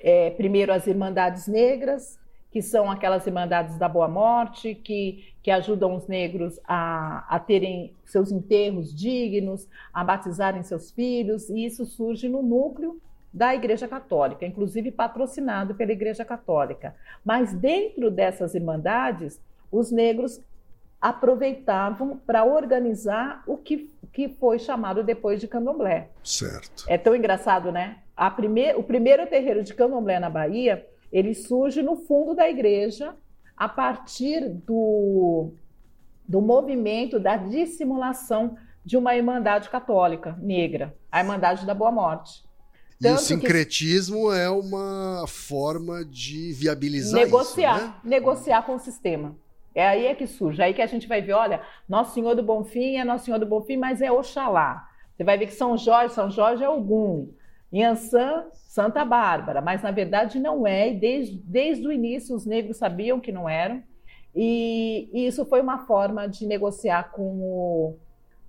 [0.00, 2.18] É, primeiro as Irmandades Negras,
[2.50, 7.94] que são aquelas Irmandades da Boa Morte, que, que ajudam os negros a, a terem
[8.04, 13.00] seus enterros dignos, a batizarem seus filhos, e isso surge no núcleo
[13.38, 16.96] da Igreja Católica, inclusive patrocinado pela Igreja Católica.
[17.24, 20.40] Mas dentro dessas irmandades, os negros
[21.00, 26.08] aproveitavam para organizar o que, que foi chamado depois de candomblé.
[26.24, 26.84] Certo.
[26.88, 27.98] É tão engraçado, né?
[28.16, 33.14] A primeir, o primeiro terreiro de candomblé na Bahia ele surge no fundo da igreja
[33.56, 35.52] a partir do,
[36.26, 42.47] do movimento da dissimulação de uma irmandade católica negra, a Irmandade da Boa Morte.
[43.00, 44.36] Tanto e o sincretismo que...
[44.36, 47.94] é uma forma de viabilizar negociar, isso, né?
[48.04, 49.36] negociar com o sistema.
[49.74, 52.34] É aí é que surge, é aí que a gente vai ver, olha, Nosso Senhor
[52.34, 54.88] do Bonfim é Nosso Senhor do Bonfim, mas é Oxalá.
[55.16, 57.28] Você vai ver que São Jorge, São Jorge é Ogum.
[57.72, 62.78] Ansan, Santa Bárbara, mas na verdade não é, e desde, desde o início os negros
[62.78, 63.82] sabiam que não eram,
[64.34, 67.96] e, e isso foi uma forma de negociar com o,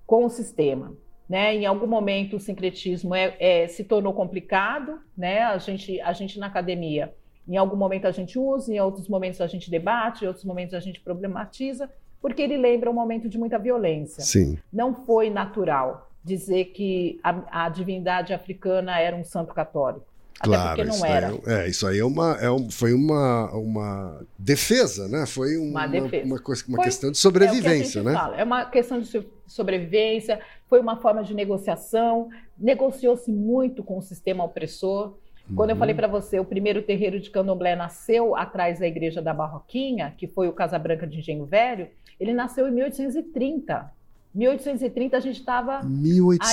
[0.06, 0.94] com o sistema.
[1.30, 1.56] Né?
[1.56, 5.44] Em algum momento o sincretismo é, é, se tornou complicado, né?
[5.44, 7.14] a, gente, a gente na academia,
[7.48, 10.74] em algum momento a gente usa, em outros momentos a gente debate, em outros momentos
[10.74, 14.24] a gente problematiza, porque ele lembra um momento de muita violência.
[14.24, 14.58] Sim.
[14.74, 20.10] Não foi natural dizer que a, a divindade africana era um santo católico.
[20.42, 21.34] Claro, era.
[21.46, 25.26] É, é, isso aí é uma, é um, foi uma, uma defesa, né?
[25.26, 26.26] Foi uma, uma, defesa.
[26.26, 28.14] uma, uma, uma questão de sobrevivência, é né?
[28.14, 28.38] Fala.
[28.38, 30.40] É uma questão de sobrevivência,
[30.70, 35.16] foi uma forma de negociação, negociou-se muito com o sistema opressor.
[35.56, 35.76] Quando uhum.
[35.76, 40.14] eu falei para você, o primeiro terreiro de candomblé nasceu atrás da igreja da Barroquinha,
[40.16, 41.90] que foi o Casa Branca de Engenho Velho,
[42.20, 43.92] ele nasceu em 1830.
[44.36, 45.82] 1830 a gente estava.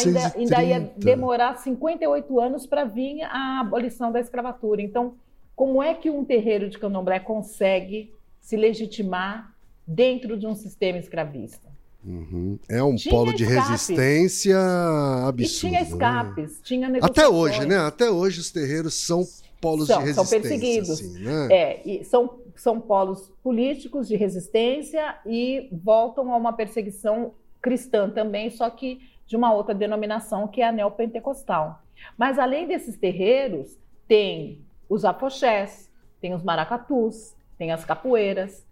[0.07, 4.81] Ainda, ainda ia demorar 58 anos para vir a abolição da escravatura.
[4.81, 5.15] Então,
[5.55, 9.55] como é que um terreiro de candomblé consegue se legitimar
[9.87, 11.76] dentro de um sistema escravista?
[12.07, 12.57] Uhum.
[12.69, 14.57] É um tinha polo de resistência
[15.27, 15.43] absurdo.
[15.43, 15.83] E tinha né?
[15.83, 16.59] escapes, né?
[16.63, 17.79] tinha Até hoje, né?
[17.79, 19.27] Até hoje os terreiros são
[19.61, 20.31] polos são, de resistência.
[20.31, 20.91] São perseguidos.
[20.91, 21.49] Assim, né?
[21.51, 28.71] É, são, são polos políticos de resistência e voltam a uma perseguição cristã também, só
[28.71, 31.83] que de uma outra denominação, que é a neopentecostal.
[32.17, 33.77] Mas além desses terreiros,
[34.07, 35.91] tem os afoxés,
[36.21, 38.65] tem os maracatus, tem as capoeiras,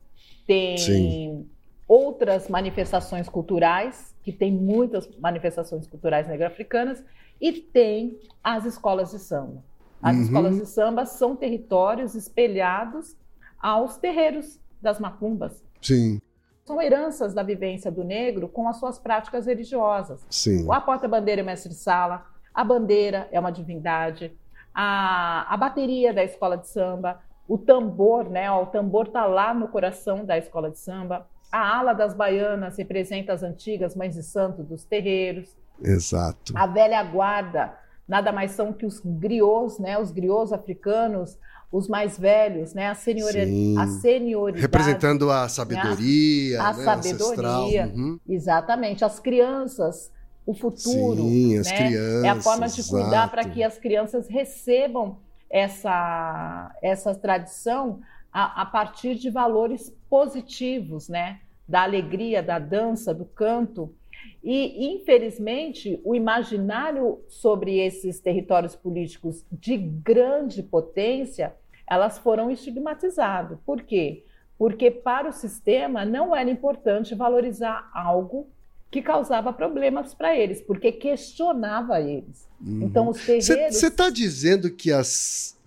[0.47, 1.49] tem
[1.87, 7.05] outras manifestações culturais, que tem muitas manifestações culturais negro-africanas,
[7.41, 9.63] e tem as escolas de samba.
[10.03, 10.23] As uhum.
[10.23, 13.17] escolas de samba são territórios espelhados
[13.59, 15.63] aos terreiros das macumbas.
[15.81, 16.21] Sim.
[16.65, 20.25] São heranças da vivência do negro com as suas práticas religiosas.
[20.31, 20.67] Sim.
[20.71, 24.33] A porta-bandeira é mestre-sala, a bandeira é uma divindade,
[24.75, 28.51] a, a bateria da escola de samba, o tambor, né?
[28.51, 31.29] o tambor está lá no coração da escola de samba.
[31.55, 35.57] A ala das baianas representa as antigas mães de santo dos terreiros.
[35.81, 36.53] Exato.
[36.57, 37.73] A velha guarda
[38.09, 39.97] nada mais são que os griots, né?
[39.97, 41.39] Os griots africanos,
[41.71, 42.89] os mais velhos, né?
[42.89, 43.77] A, senhori...
[43.79, 44.63] a senioridade.
[44.63, 46.65] Representando a sabedoria, né?
[46.65, 46.85] a, a né?
[46.85, 47.93] sabedoria.
[47.95, 48.19] Uhum.
[48.29, 49.05] Exatamente.
[49.05, 50.11] As crianças,
[50.45, 51.23] o futuro.
[51.23, 51.77] Sim, as né?
[51.77, 52.25] crianças.
[52.25, 58.01] É a forma de cuidar para que as crianças recebam essa, essa tradição
[58.33, 61.39] a, a partir de valores positivos, né?
[61.67, 63.95] Da alegria, da dança, do canto.
[64.43, 71.55] E, infelizmente, o imaginário sobre esses territórios políticos de grande potência,
[71.89, 73.59] elas foram estigmatizados.
[73.65, 74.25] Por quê?
[74.59, 78.47] Porque para o sistema não era importante valorizar algo
[78.91, 82.47] que causava problemas para eles, porque questionava eles.
[82.61, 82.83] Uhum.
[82.83, 83.77] Então, os terreiros...
[83.77, 85.59] Você está dizendo que as,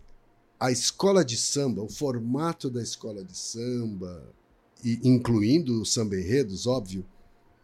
[0.59, 4.23] a escola de samba, o formato da escola de samba,
[4.84, 7.05] e incluindo os samba enredos, óbvio,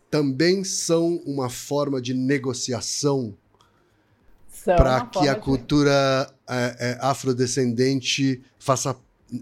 [0.09, 3.35] também são uma forma de negociação
[4.65, 8.95] para que a cultura é, é, afrodescendente faça,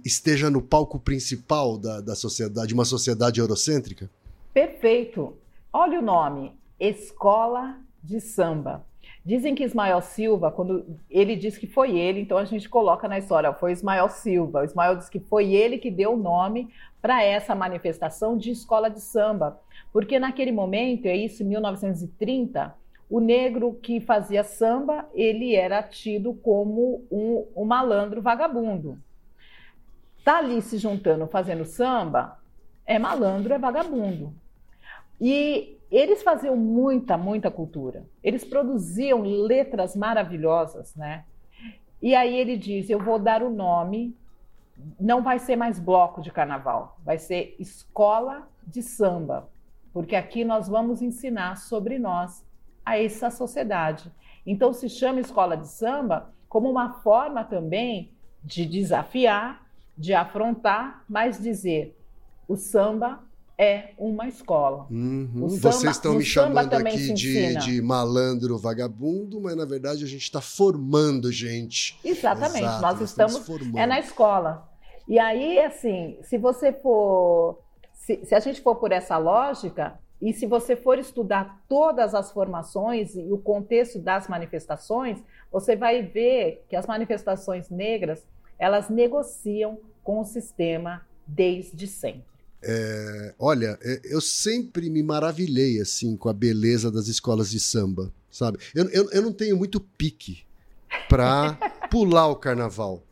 [0.05, 4.09] esteja no palco principal da, da sociedade, uma sociedade eurocêntrica?
[4.53, 5.35] Perfeito.
[5.71, 8.85] Olha o nome: Escola de Samba.
[9.23, 13.19] Dizem que Ismael Silva, quando ele diz que foi ele, então a gente coloca na
[13.19, 14.61] história, foi Ismael Silva.
[14.61, 18.89] O Ismael diz que foi ele que deu o nome para essa manifestação de escola
[18.89, 19.59] de samba.
[19.91, 22.75] Porque naquele momento, é isso, em 1930,
[23.09, 28.97] o negro que fazia samba, ele era tido como um, um malandro vagabundo.
[30.23, 32.39] Tá ali se juntando, fazendo samba,
[32.85, 34.33] é malandro, é vagabundo.
[35.19, 38.05] E eles faziam muita, muita cultura.
[38.23, 41.25] Eles produziam letras maravilhosas, né?
[42.01, 44.15] E aí ele diz: Eu vou dar o nome,
[44.99, 49.49] não vai ser mais bloco de carnaval, vai ser escola de samba
[49.93, 52.43] porque aqui nós vamos ensinar sobre nós
[52.85, 54.11] a essa sociedade.
[54.45, 58.11] Então se chama escola de samba como uma forma também
[58.43, 59.65] de desafiar,
[59.97, 61.97] de afrontar, mas dizer
[62.47, 63.23] o samba
[63.57, 64.87] é uma escola.
[64.89, 65.49] Uhum.
[65.49, 70.23] Samba, Vocês estão me chamando aqui de, de, malandro vagabundo, mas na verdade a gente
[70.23, 71.99] está formando gente.
[72.03, 74.70] Exatamente, Exato, nós, nós estamos, estamos é na escola.
[75.11, 77.59] E aí, assim, se você for
[77.93, 82.31] se, se a gente for por essa lógica, e se você for estudar todas as
[82.31, 85.19] formações e o contexto das manifestações,
[85.51, 88.25] você vai ver que as manifestações negras
[88.57, 92.23] elas negociam com o sistema desde sempre.
[92.63, 98.13] É, olha, é, eu sempre me maravilhei assim com a beleza das escolas de samba,
[98.29, 98.59] sabe?
[98.73, 100.45] Eu, eu, eu não tenho muito pique
[101.09, 101.57] para
[101.91, 103.03] pular o carnaval,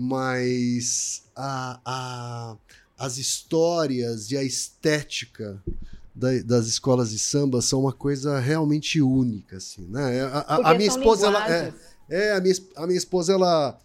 [0.00, 2.56] mas a, a,
[2.96, 5.60] as histórias e a estética
[6.14, 10.22] da, das escolas de samba são uma coisa realmente única, assim, né?
[10.22, 11.72] A, a, a minha esposa, ela, é,
[12.08, 13.76] é, a minha, a minha esposa, ela,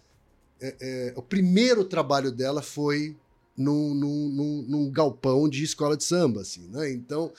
[0.60, 3.16] é, é, o primeiro trabalho dela foi
[3.56, 6.92] num, num, num, galpão de escola de samba, assim, né?
[6.92, 7.32] Então,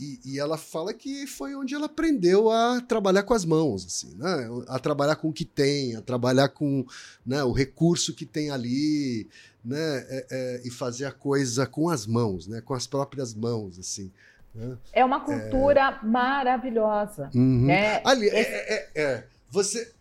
[0.00, 4.14] e, e, ela fala que foi onde ela aprendeu a trabalhar com as mãos, assim,
[4.16, 4.48] né?
[4.68, 6.84] A trabalhar com o que tem, a trabalhar com
[7.24, 9.28] né, o recurso que tem ali,
[9.64, 10.04] né?
[10.08, 12.60] É, é, e fazer a coisa com as mãos, né?
[12.60, 14.10] Com as próprias mãos, assim.
[14.54, 14.76] Né?
[14.92, 16.06] É uma cultura é...
[16.06, 17.30] maravilhosa.
[17.34, 17.70] Uhum.
[17.70, 19.92] É, ali, é, é, é, você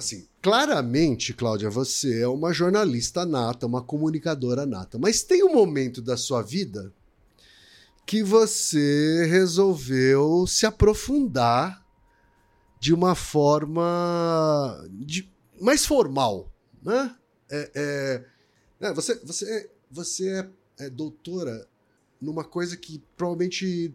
[0.00, 6.02] assim, claramente, Cláudia, você é uma jornalista nata, uma comunicadora nata, mas tem um momento
[6.02, 6.92] da sua vida
[8.04, 11.86] que você resolveu se aprofundar
[12.80, 16.50] de uma forma de, mais formal,
[16.82, 17.14] né?
[17.50, 18.24] É, é,
[18.88, 21.68] é, você, você, você é, é doutora
[22.20, 23.94] numa coisa que provavelmente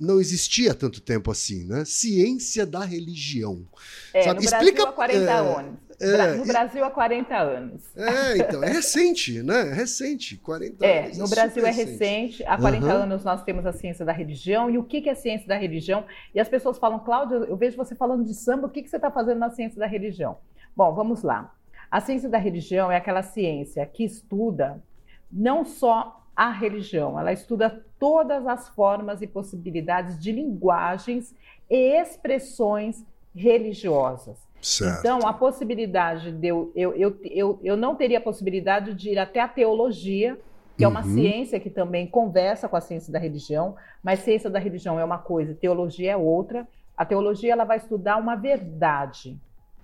[0.00, 1.84] não existia tanto tempo assim, né?
[1.84, 3.66] Ciência da religião.
[4.14, 4.40] É, Sabe?
[4.40, 5.78] no Explica, Brasil há 40 é, anos.
[6.00, 7.96] É, no Brasil há 40 anos.
[7.96, 9.68] É, então, é recente, né?
[9.68, 11.18] É recente, 40 é, anos.
[11.18, 12.42] No é Brasil é recente.
[12.44, 12.90] Há 40 uhum.
[12.90, 14.70] anos nós temos a ciência da religião.
[14.70, 16.06] E o que é ciência da religião?
[16.34, 19.10] E as pessoas falam, Cláudio, eu vejo você falando de samba, o que você está
[19.10, 20.38] fazendo na ciência da religião?
[20.74, 21.54] Bom, vamos lá.
[21.90, 24.82] A ciência da religião é aquela ciência que estuda
[25.30, 31.34] não só a religião, ela estuda todas as formas e possibilidades de linguagens
[31.68, 33.04] e expressões
[33.36, 34.38] religiosas.
[34.58, 35.00] Certo.
[35.00, 39.18] Então, a possibilidade de eu, eu, eu, eu, eu não teria a possibilidade de ir
[39.18, 40.40] até a teologia,
[40.78, 41.12] que é uma uhum.
[41.12, 45.18] ciência que também conversa com a ciência da religião, mas ciência da religião é uma
[45.18, 46.66] coisa, teologia é outra.
[46.96, 49.38] A teologia ela vai estudar uma verdade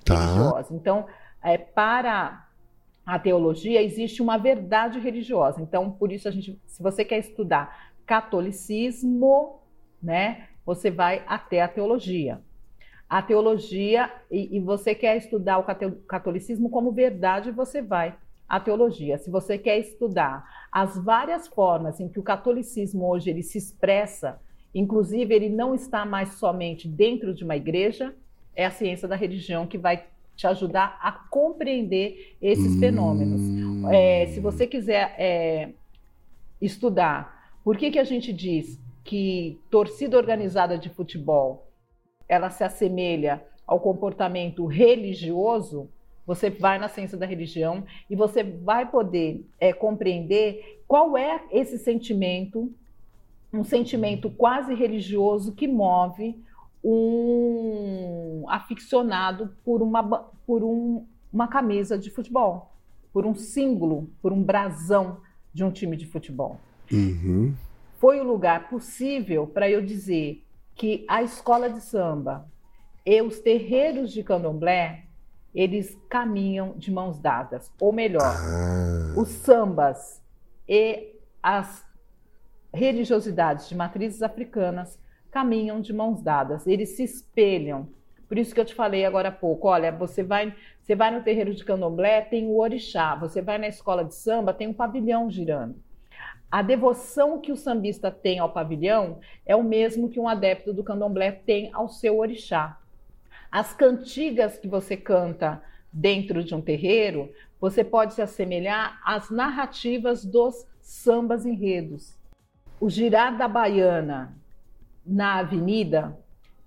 [0.06, 0.14] tá.
[0.14, 0.74] religiosa.
[0.74, 1.04] Então,
[1.42, 2.45] é, para
[3.06, 5.62] a teologia existe uma verdade religiosa.
[5.62, 9.60] Então, por isso a gente, se você quer estudar catolicismo,
[10.02, 12.40] né, você vai até a teologia.
[13.08, 15.64] A teologia e, e você quer estudar o
[16.08, 18.16] catolicismo como verdade, você vai
[18.48, 19.16] à teologia.
[19.18, 24.40] Se você quer estudar as várias formas em que o catolicismo hoje ele se expressa,
[24.74, 28.12] inclusive ele não está mais somente dentro de uma igreja,
[28.56, 30.06] é a ciência da religião que vai
[30.36, 32.78] te ajudar a compreender esses hum.
[32.78, 33.40] fenômenos.
[33.92, 35.70] É, se você quiser é,
[36.60, 37.36] estudar
[37.66, 41.66] por que, que a gente diz que torcida organizada de futebol
[42.28, 45.88] ela se assemelha ao comportamento religioso,
[46.24, 51.76] você vai na ciência da religião e você vai poder é, compreender qual é esse
[51.78, 52.72] sentimento,
[53.52, 56.40] um sentimento quase religioso que move
[56.88, 60.02] um aficionado por uma,
[60.46, 62.72] por um, uma camisa de futebol,
[63.12, 65.20] por um símbolo, por um brasão
[65.52, 66.60] de um time de futebol.
[66.92, 67.52] Uhum.
[67.98, 70.44] Foi o lugar possível para eu dizer
[70.76, 72.46] que a escola de samba
[73.04, 75.06] e os terreiros de candomblé
[75.52, 77.72] eles caminham de mãos dadas.
[77.80, 79.14] Ou melhor, ah.
[79.18, 80.22] os sambas
[80.68, 81.84] e as
[82.72, 84.98] religiosidades de matrizes africanas
[85.36, 87.90] caminham de mãos dadas, eles se espelham.
[88.26, 91.22] Por isso que eu te falei agora há pouco, olha, você vai, você vai no
[91.22, 95.30] terreiro de candomblé, tem o orixá, você vai na escola de samba, tem um pavilhão
[95.30, 95.76] girando.
[96.50, 100.82] A devoção que o sambista tem ao pavilhão é o mesmo que um adepto do
[100.82, 102.80] candomblé tem ao seu orixá.
[103.52, 107.30] As cantigas que você canta dentro de um terreiro,
[107.60, 112.16] você pode se assemelhar às narrativas dos sambas enredos.
[112.80, 114.34] O girar da baiana
[115.06, 116.16] na avenida,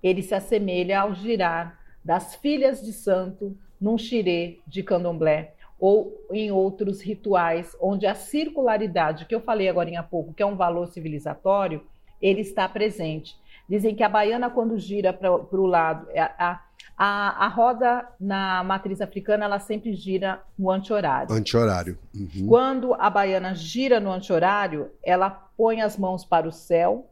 [0.02, 6.50] ele se assemelha ao girar das filhas de santo num xirê de candomblé ou em
[6.50, 10.88] outros rituais onde a circularidade que eu falei agora há pouco, que é um valor
[10.88, 11.82] civilizatório,
[12.20, 13.34] ele está presente.
[13.68, 16.60] Dizem que a baiana, quando gira para o lado, é a,
[16.98, 21.32] a, a, roda na matriz africana, ela sempre gira no anti-horário.
[21.32, 21.98] Anti-horário.
[22.14, 22.46] Uhum.
[22.46, 27.08] Quando a baiana gira no anti-horário, ela põe as mãos para o céu,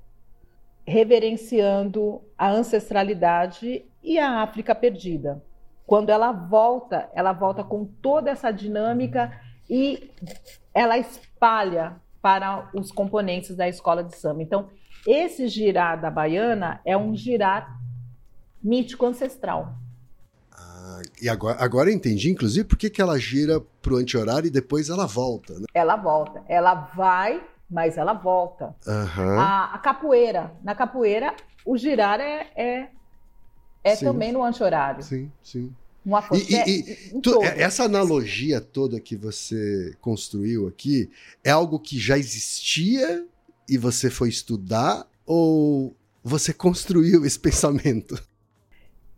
[0.89, 5.43] reverenciando a ancestralidade e a África perdida.
[5.87, 9.39] Quando ela volta, ela volta com toda essa dinâmica
[9.69, 10.11] e
[10.73, 14.43] ela espalha para os componentes da escola de samba.
[14.43, 14.69] Então,
[15.07, 17.79] esse girar da baiana é um girar
[18.63, 19.75] mítico ancestral.
[20.53, 24.51] Ah, e agora, agora eu entendi, inclusive, por que, ela gira para o anti-horário e
[24.51, 25.55] depois ela volta.
[25.55, 25.67] Né?
[25.75, 26.43] Ela volta.
[26.49, 28.75] Ela vai, mas ela volta.
[28.87, 29.39] Uhum.
[29.39, 30.53] A, a, capoeira.
[30.63, 31.35] Na capoeira,
[31.65, 32.89] o girar é, é,
[33.85, 35.03] é também no anti-horário.
[35.03, 35.75] Sim, sim.
[36.07, 41.11] Um e, e, e tu, essa analogia toda que você construiu aqui
[41.45, 43.27] é algo que já existia
[43.69, 48.21] e você foi estudar ou você construiu esse pensamento?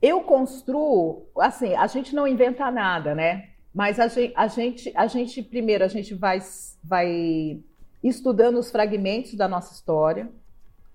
[0.02, 3.50] Eu construo, assim, a gente não inventa nada, né?
[3.72, 6.42] Mas a gente, a gente, a gente primeiro, a gente vai,
[6.82, 7.62] vai
[8.02, 10.30] estudando os fragmentos da nossa história,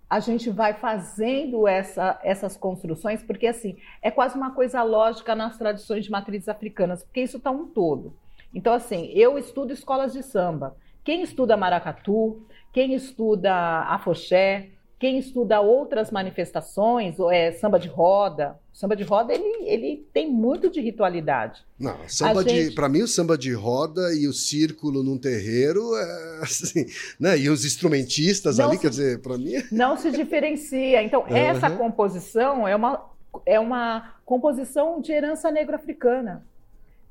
[0.09, 5.57] a gente vai fazendo essa, essas construções, porque assim, é quase uma coisa lógica nas
[5.57, 8.15] tradições de matrizes africanas, porque isso está um todo.
[8.53, 10.77] Então, assim, eu estudo escolas de samba.
[11.03, 18.95] Quem estuda maracatu, quem estuda afoxé, quem estuda outras manifestações, é, samba de roda, samba
[18.95, 21.65] de roda ele, ele tem muito de ritualidade.
[21.77, 22.69] Não, samba gente...
[22.69, 26.85] de, para mim o samba de roda e o círculo num terreiro, é, assim,
[27.19, 27.37] né?
[27.37, 31.03] E os instrumentistas não ali, se, quer dizer, para mim é não se diferencia.
[31.03, 31.35] Então uhum.
[31.35, 33.13] essa composição é uma
[33.45, 36.45] é uma composição de herança negro-africana.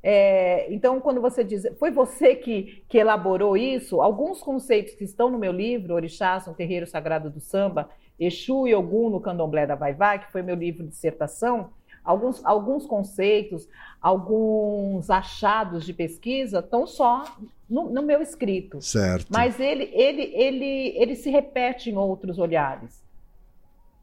[0.07, 3.99] É, então, quando você diz, foi você que, que elaborou isso?
[3.99, 8.75] Alguns conceitos que estão no meu livro, Orixás, um terreiro sagrado do samba, Exu e
[8.75, 11.71] Ogum no candomblé da Vai Vai, que foi meu livro de dissertação,
[12.03, 13.67] alguns, alguns conceitos,
[13.99, 17.23] alguns achados de pesquisa estão só
[17.67, 18.79] no, no, meu escrito.
[18.83, 19.25] Certo.
[19.31, 23.03] Mas ele, ele, ele, ele se repete em outros olhares.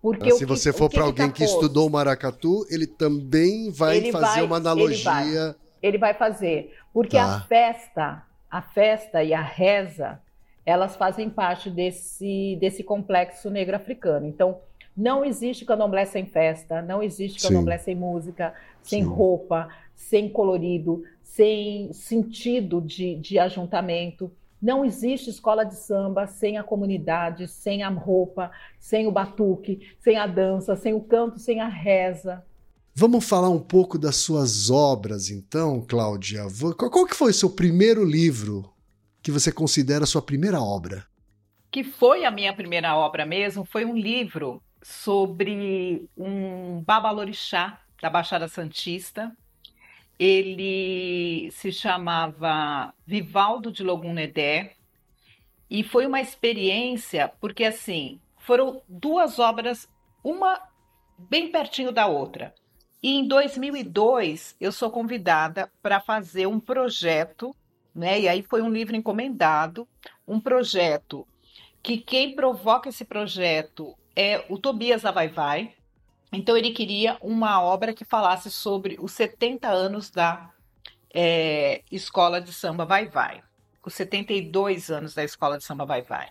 [0.03, 3.70] Porque Mas se que, você for para alguém tá que estudou o maracatu, ele também
[3.70, 6.75] vai ele fazer vai, uma analogia ele vai fazer.
[6.93, 7.25] Porque tá.
[7.25, 10.21] a festa, a festa e a reza,
[10.65, 14.27] elas fazem parte desse, desse complexo negro africano.
[14.27, 14.61] Então,
[14.97, 17.85] não existe candomblé sem festa, não existe candomblé Sim.
[17.85, 19.09] sem música, sem Sim.
[19.09, 24.31] roupa, sem colorido, sem sentido de, de ajuntamento.
[24.61, 30.17] Não existe escola de samba sem a comunidade, sem a roupa, sem o batuque, sem
[30.17, 32.45] a dança, sem o canto, sem a reza.
[32.94, 36.43] Vamos falar um pouco das suas obras, então, Cláudia.
[36.77, 38.70] Qual que foi o seu primeiro livro
[39.23, 41.06] que você considera sua primeira obra?
[41.70, 48.47] Que foi a minha primeira obra mesmo, foi um livro sobre um babalorixá da Baixada
[48.47, 49.35] Santista.
[50.19, 54.74] Ele se chamava Vivaldo de Logunedé
[55.70, 59.89] e foi uma experiência porque assim foram duas obras,
[60.23, 60.60] uma
[61.16, 62.52] bem pertinho da outra.
[63.03, 67.55] E em 2002 eu sou convidada para fazer um projeto,
[67.95, 68.20] né?
[68.20, 69.89] E aí foi um livro encomendado,
[70.27, 71.27] um projeto
[71.83, 75.74] que quem provoca esse projeto é o Tobias Avaivai.
[76.33, 80.51] Então ele queria uma obra que falasse sobre os 70 anos da
[81.12, 83.43] é, Escola de Samba Vai Vai,
[83.85, 86.29] os 72 anos da Escola de Samba Vai Vai.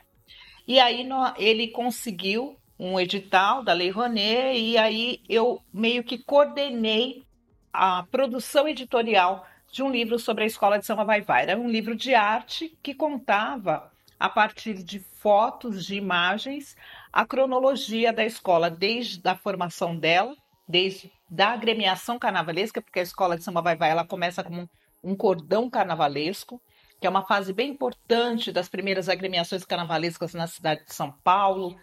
[0.66, 1.08] E aí
[1.38, 7.24] ele conseguiu um edital da Lei Rouanet e aí eu meio que coordenei
[7.72, 11.44] a produção editorial de um livro sobre a escola de Samba Vai Vai.
[11.44, 16.76] Era um livro de arte que contava a partir de fotos, de imagens,
[17.14, 20.36] a cronologia da escola desde a formação dela,
[20.68, 24.68] desde da agremiação carnavalesca, porque a escola de Samba Vai Vai ela começa como
[25.04, 26.60] um cordão carnavalesco,
[27.00, 31.80] que é uma fase bem importante das primeiras agremiações carnavalescas na cidade de São Paulo,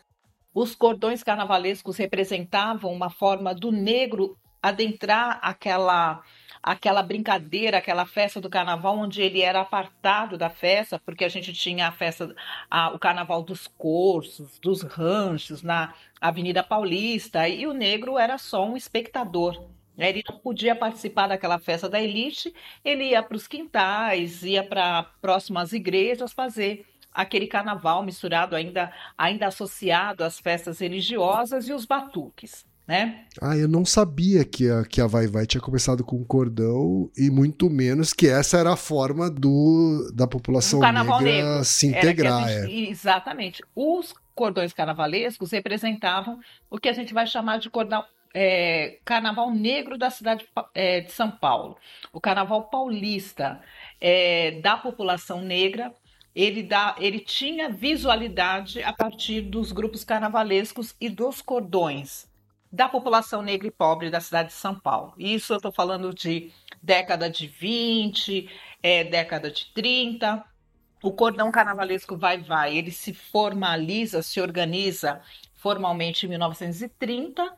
[0.55, 6.23] os cordões carnavalescos representavam uma forma do negro adentrar aquela
[6.63, 11.53] aquela brincadeira, aquela festa do carnaval onde ele era apartado da festa, porque a gente
[11.53, 12.35] tinha a festa,
[12.69, 18.67] a, o carnaval dos cursos, dos ranchos na Avenida Paulista, e o negro era só
[18.67, 19.69] um espectador.
[19.97, 20.11] Né?
[20.11, 22.53] Ele não podia participar daquela festa da elite,
[22.85, 26.85] ele ia para os quintais, ia para próximas igrejas fazer
[27.19, 32.65] aquele carnaval misturado ainda, ainda associado às festas religiosas e os batuques.
[32.87, 33.25] Né?
[33.43, 37.29] Ah, eu não sabia que a, que a Vai Vai tinha começado com cordão e
[37.29, 41.65] muito menos que essa era a forma do, da população negra negro.
[41.65, 42.49] se integrar.
[42.49, 42.91] Gente, é.
[42.91, 43.63] Exatamente.
[43.75, 46.39] Os cordões carnavalescos representavam
[46.71, 51.11] o que a gente vai chamar de cordão, é, carnaval negro da cidade é, de
[51.11, 51.77] São Paulo,
[52.13, 53.61] o carnaval paulista
[54.01, 55.93] é, da população negra
[56.35, 62.29] ele, dá, ele tinha visualidade a partir dos grupos carnavalescos e dos cordões
[62.71, 65.15] da população negra e pobre da cidade de São Paulo.
[65.19, 66.53] Isso eu estou falando de
[66.83, 68.49] década de 20,
[68.83, 70.45] é, década de 30.
[71.03, 75.21] O cordão carnavalesco vai vai, ele se formaliza, se organiza
[75.55, 77.57] formalmente em 1930.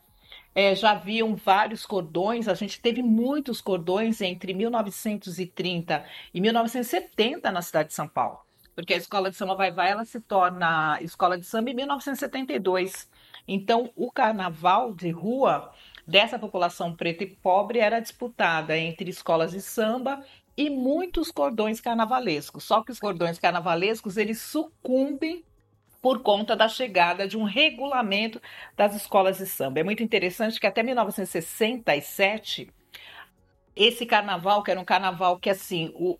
[0.53, 7.61] É, já haviam vários cordões, a gente teve muitos cordões entre 1930 e 1970 na
[7.61, 8.39] cidade de São Paulo
[8.75, 13.09] porque a escola de samba Vai Vai ela se torna escola de samba em 1972.
[13.47, 15.71] Então, o carnaval de rua
[16.07, 20.23] dessa população preta e pobre era disputada entre escolas de samba
[20.57, 22.63] e muitos cordões carnavalescos.
[22.63, 25.43] Só que os cordões carnavalescos eles sucumbem
[26.01, 28.41] por conta da chegada de um regulamento
[28.75, 29.79] das escolas de samba.
[29.79, 32.69] É muito interessante que até 1967
[33.75, 36.19] esse carnaval, que era um carnaval que assim, o,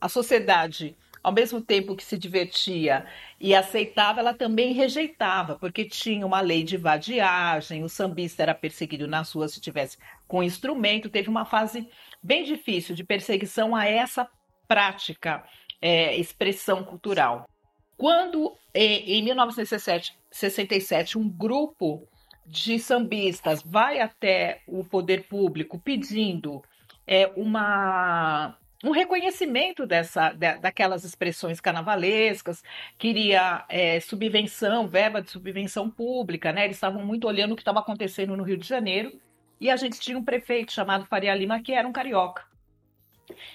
[0.00, 0.96] a sociedade
[1.26, 3.04] ao mesmo tempo que se divertia
[3.40, 9.08] e aceitava, ela também rejeitava, porque tinha uma lei de vadiagem, o sambista era perseguido
[9.08, 9.98] nas ruas se tivesse
[10.28, 11.10] com instrumento.
[11.10, 11.88] Teve uma fase
[12.22, 14.30] bem difícil de perseguição a essa
[14.68, 15.42] prática,
[15.82, 17.48] é, expressão cultural.
[17.96, 22.06] Quando, em 1967, um grupo
[22.46, 26.62] de sambistas vai até o poder público pedindo
[27.04, 28.56] é, uma
[28.86, 32.62] um reconhecimento dessa, daquelas expressões carnavalescas,
[32.96, 36.64] queria é, subvenção, verba de subvenção pública, né?
[36.64, 39.20] Eles estavam muito olhando o que estava acontecendo no Rio de Janeiro,
[39.60, 42.44] e a gente tinha um prefeito chamado Faria Lima, que era um carioca.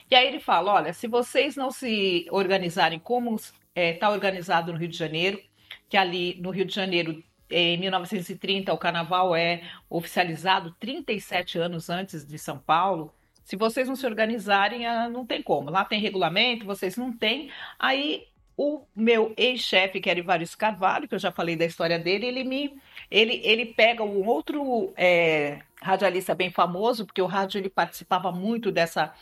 [0.09, 4.73] E aí ele fala: olha, se vocês não se organizarem como está é, tá organizado
[4.73, 5.41] no Rio de Janeiro,
[5.87, 12.25] que ali no Rio de Janeiro, em 1930, o carnaval é oficializado 37 anos antes
[12.25, 13.13] de São Paulo
[13.51, 15.69] se vocês não se organizarem, ah, não tem como.
[15.69, 17.51] Lá tem regulamento, vocês não têm.
[17.77, 18.25] Aí
[18.55, 22.45] o meu ex-chefe, que era Ivaris Carvalho, que eu já falei da história dele, ele
[22.45, 28.31] me ele, ele pega um outro é, radialista bem famoso, porque o rádio ele participava
[28.31, 29.13] muito dessa,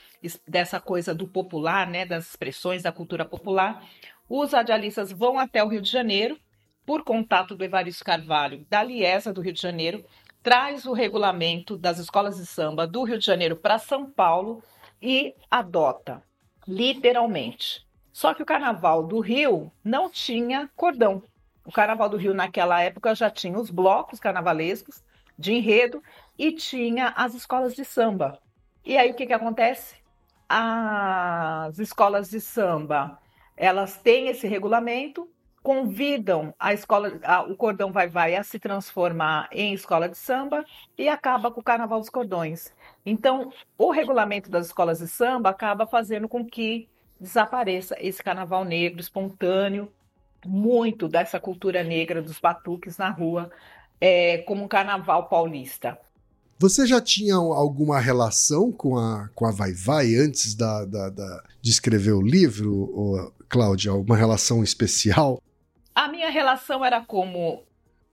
[0.47, 3.83] dessa coisa do popular, né, das expressões da cultura popular.
[4.29, 6.37] Os radialistas vão até o Rio de Janeiro,
[6.85, 10.05] por contato do Evaristo Carvalho, da Liesa do Rio de Janeiro,
[10.41, 14.63] traz o regulamento das escolas de samba do Rio de Janeiro para São Paulo
[15.01, 16.23] e adota,
[16.67, 17.85] literalmente.
[18.11, 21.23] Só que o carnaval do Rio não tinha cordão.
[21.65, 25.03] O carnaval do Rio, naquela época, já tinha os blocos carnavalescos
[25.37, 26.03] de enredo
[26.37, 28.39] e tinha as escolas de samba.
[28.83, 29.95] E aí o que, que acontece?
[30.47, 33.19] As escolas de samba
[33.59, 35.29] elas têm esse regulamento,
[35.61, 40.65] convidam a escola, a, o cordão vai vai a se transformar em escola de samba
[40.97, 42.73] e acaba com o carnaval dos cordões.
[43.05, 46.87] Então, o regulamento das escolas de samba acaba fazendo com que
[47.19, 49.91] desapareça esse carnaval negro espontâneo,
[50.45, 53.51] muito dessa cultura negra dos batuques na rua,
[53.99, 55.99] é, como um carnaval paulista.
[56.57, 61.43] Você já tinha alguma relação com a, com a Vai Vai antes da, da, da
[61.61, 63.91] de escrever o livro, Cláudia?
[63.91, 65.41] Alguma relação especial?
[65.93, 67.63] A minha relação era como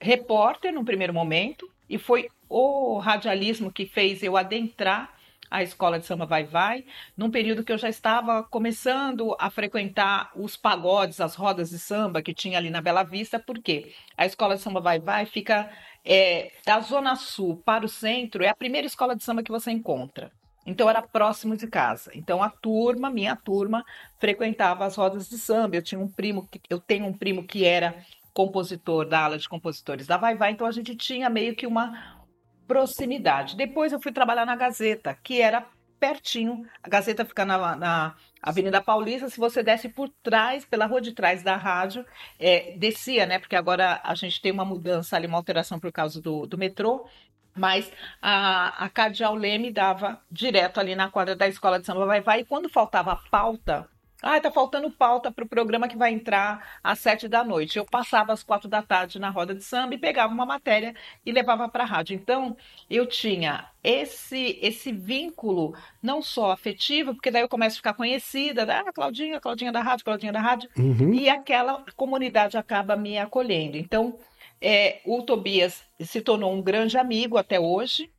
[0.00, 5.14] repórter no primeiro momento, e foi o radialismo que fez eu adentrar
[5.50, 6.84] a escola de samba Vai Vai,
[7.16, 12.20] num período que eu já estava começando a frequentar os pagodes, as rodas de samba
[12.20, 15.70] que tinha ali na Bela Vista, porque a escola de samba Vai Vai fica
[16.04, 19.70] é, da Zona Sul para o centro, é a primeira escola de samba que você
[19.70, 20.32] encontra.
[20.66, 22.10] Então era próximo de casa.
[22.14, 23.84] Então a turma, minha turma,
[24.18, 25.76] frequentava as rodas de samba.
[25.76, 27.94] Eu tinha um primo, eu tenho um primo que era
[28.34, 32.26] compositor da ala de compositores da Vai Vai, então a gente tinha meio que uma
[32.66, 33.56] proximidade.
[33.56, 35.66] Depois eu fui trabalhar na Gazeta, que era
[35.98, 36.66] pertinho.
[36.82, 39.30] A Gazeta fica na, na Avenida Paulista.
[39.30, 42.04] Se você desce por trás, pela rua de trás da rádio,
[42.38, 43.38] é, descia, né?
[43.38, 47.06] Porque agora a gente tem uma mudança ali, uma alteração por causa do, do metrô.
[47.56, 52.20] Mas a, a Cardeal Leme dava direto ali na quadra da escola de samba Vai
[52.20, 52.40] Vai.
[52.40, 53.88] E quando faltava pauta,
[54.22, 57.78] ah, tá faltando pauta para o programa que vai entrar às sete da noite.
[57.78, 61.30] Eu passava às quatro da tarde na roda de samba e pegava uma matéria e
[61.30, 62.14] levava para a rádio.
[62.14, 62.56] Então,
[62.88, 68.64] eu tinha esse esse vínculo não só afetivo, porque daí eu começo a ficar conhecida,
[68.64, 68.82] né?
[68.86, 71.12] ah, Claudinha, Claudinha da rádio, Claudinha da rádio, uhum.
[71.12, 73.76] e aquela comunidade acaba me acolhendo.
[73.76, 74.18] Então,
[74.60, 78.10] é, o Tobias se tornou um grande amigo até hoje,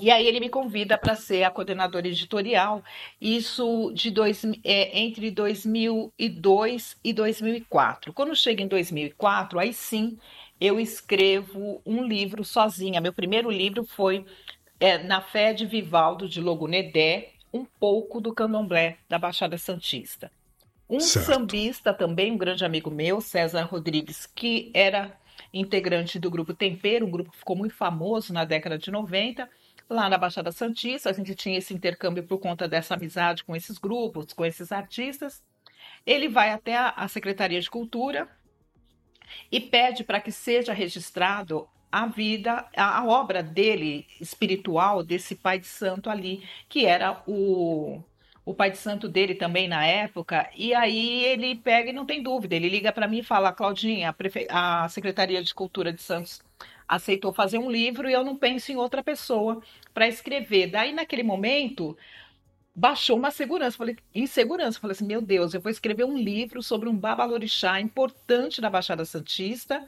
[0.00, 2.82] e aí ele me convida para ser a coordenadora editorial,
[3.20, 8.12] isso de dois, é, entre 2002 e 2004.
[8.12, 10.16] Quando chega em 2004, aí sim
[10.60, 13.00] eu escrevo um livro sozinha.
[13.00, 14.24] Meu primeiro livro foi
[14.78, 20.30] é, Na Fé de Vivaldo de Logunedé, um pouco do candomblé da Baixada Santista.
[20.88, 21.26] Um certo.
[21.26, 25.12] sambista também, um grande amigo meu, César Rodrigues, que era
[25.52, 29.48] integrante do grupo Tempero, um grupo que ficou muito famoso na década de 90,
[29.88, 31.10] lá na Baixada Santista.
[31.10, 35.42] A gente tinha esse intercâmbio por conta dessa amizade com esses grupos, com esses artistas.
[36.04, 38.28] Ele vai até a, Secretaria de Cultura
[39.50, 45.66] e pede para que seja registrado a vida, a, obra dele espiritual, desse pai de
[45.66, 48.02] santo ali, que era o,
[48.48, 50.48] o pai de santo dele também na época.
[50.56, 54.08] E aí ele pega e não tem dúvida, ele liga para mim e fala: Claudinha,
[54.08, 54.46] a, Prefe...
[54.50, 56.40] a Secretaria de Cultura de Santos
[56.88, 59.62] aceitou fazer um livro e eu não penso em outra pessoa
[59.92, 60.68] para escrever.
[60.68, 61.94] Daí, naquele momento,
[62.74, 64.80] baixou uma segurança, falei, insegurança.
[64.80, 69.04] Falei assim, meu Deus, eu vou escrever um livro sobre um babalorixá importante da Baixada
[69.04, 69.86] Santista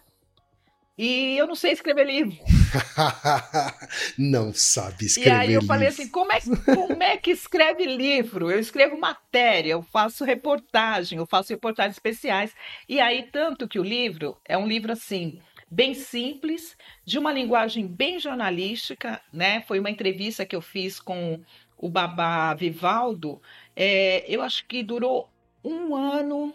[1.03, 2.37] e eu não sei escrever livro.
[4.19, 5.45] não sabe escrever livro.
[5.45, 5.67] E aí eu livro.
[5.67, 6.41] falei assim, como é,
[6.75, 8.51] como é que escreve livro?
[8.51, 12.55] Eu escrevo matéria, eu faço reportagem, eu faço reportagens especiais.
[12.87, 15.41] E aí, tanto que o livro é um livro assim,
[15.71, 19.63] bem simples, de uma linguagem bem jornalística, né?
[19.63, 21.41] Foi uma entrevista que eu fiz com
[21.79, 23.41] o Babá Vivaldo.
[23.75, 25.31] É, eu acho que durou
[25.65, 26.55] um ano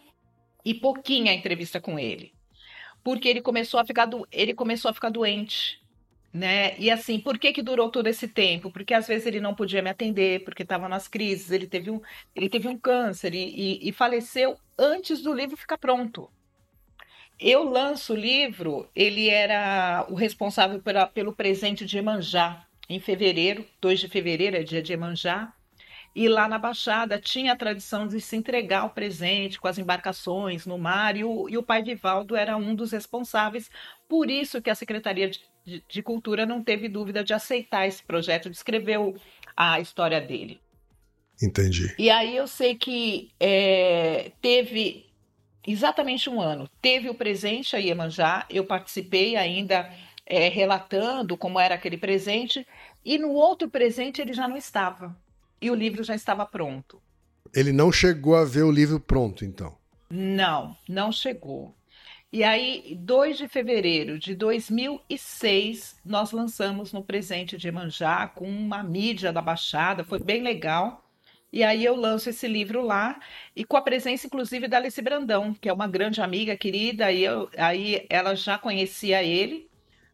[0.64, 2.32] e pouquinho a entrevista com ele,
[3.06, 4.28] porque ele começou a ficar do...
[4.32, 5.80] ele começou a ficar doente.
[6.34, 6.76] Né?
[6.80, 8.72] E assim, por que, que durou todo esse tempo?
[8.72, 12.02] Porque às vezes ele não podia me atender, porque estava nas crises, ele teve um,
[12.36, 16.30] ele teve um câncer e, e, e faleceu antes do livro ficar pronto.
[17.40, 23.66] Eu lanço o livro, ele era o responsável pela, pelo presente de Emanjá, em fevereiro,
[23.82, 25.54] 2 de fevereiro é dia de Emanjá,
[26.16, 30.66] e lá na Baixada tinha a tradição de se entregar o presente com as embarcações
[30.66, 33.70] no mar, e o, e o pai Vivaldo era um dos responsáveis,
[34.08, 38.02] por isso que a Secretaria de, de, de Cultura não teve dúvida de aceitar esse
[38.02, 38.98] projeto, de escrever
[39.58, 40.62] a história dele.
[41.44, 41.94] Entendi.
[42.00, 45.06] E aí eu sei que é, teve
[45.68, 46.70] exatamente um ano.
[46.82, 49.92] Teve o presente a Iemanjá, eu participei ainda
[50.26, 52.66] é, relatando como era aquele presente,
[53.04, 55.14] e no outro presente ele já não estava.
[55.62, 57.02] E o livro já estava pronto.
[57.54, 59.78] Ele não chegou a ver o livro pronto, então?
[60.10, 61.76] Não, não chegou.
[62.32, 68.84] E aí, 2 de fevereiro de 2006, nós lançamos no Presente de Emanjá com uma
[68.84, 71.10] mídia da Baixada, foi bem legal.
[71.52, 73.18] E aí eu lanço esse livro lá,
[73.56, 77.24] e com a presença, inclusive, da Alice Brandão, que é uma grande amiga querida, e
[77.24, 79.70] eu, aí ela já conhecia ele,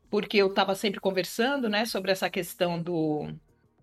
[0.07, 3.33] porque eu estava sempre conversando né, sobre essa questão do,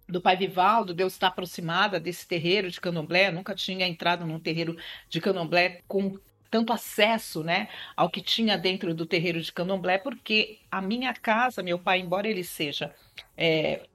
[0.09, 4.41] do pai Vivaldo, de eu estar aproximada desse terreiro de candomblé, nunca tinha entrado num
[4.41, 4.77] terreiro
[5.09, 6.19] de candomblé com
[6.51, 11.63] tanto acesso né, ao que tinha dentro do terreiro de candomblé, porque a minha casa,
[11.63, 12.95] meu pai, embora ele seja
[13.37, 13.87] é,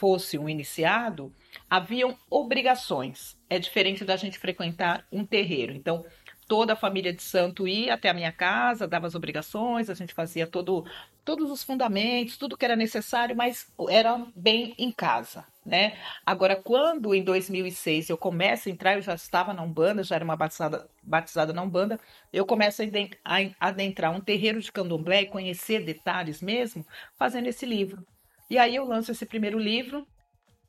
[0.00, 1.30] fosse um iniciado,
[1.68, 3.36] haviam obrigações.
[3.50, 5.74] É diferente da gente frequentar um terreiro.
[5.74, 6.06] Então,
[6.48, 10.14] toda a família de santo ia até a minha casa, dava as obrigações, a gente
[10.14, 10.86] fazia todo,
[11.30, 15.96] todos os fundamentos, tudo que era necessário, mas era bem em casa, né?
[16.26, 20.24] Agora, quando em 2006 eu começo a entrar, eu já estava na Umbanda, já era
[20.24, 22.00] uma batizada, batizada na Umbanda,
[22.32, 26.84] eu começo a adentrar um terreiro de candomblé e conhecer detalhes mesmo,
[27.14, 28.04] fazendo esse livro.
[28.50, 30.04] E aí eu lanço esse primeiro livro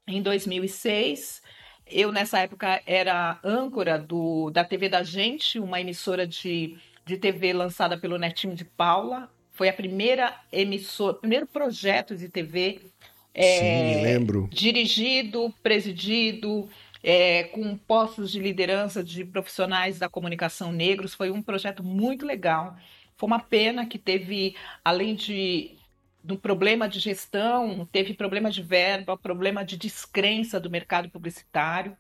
[0.05, 1.41] em 2006.
[1.87, 7.51] Eu, nessa época, era âncora do, da TV da Gente, uma emissora de, de TV
[7.51, 9.27] lançada pelo Netinho de Paula.
[9.51, 12.81] Foi a primeira emissora, primeiro projeto de TV
[13.33, 14.49] é, Sim, lembro.
[14.51, 16.69] dirigido, presidido,
[17.03, 21.13] é, com postos de liderança de profissionais da comunicação negros.
[21.13, 22.75] Foi um projeto muito legal.
[23.17, 25.77] Foi uma pena que teve, além de
[26.23, 31.97] do problema de gestão, teve problema de verba, problema de descrença do mercado publicitário.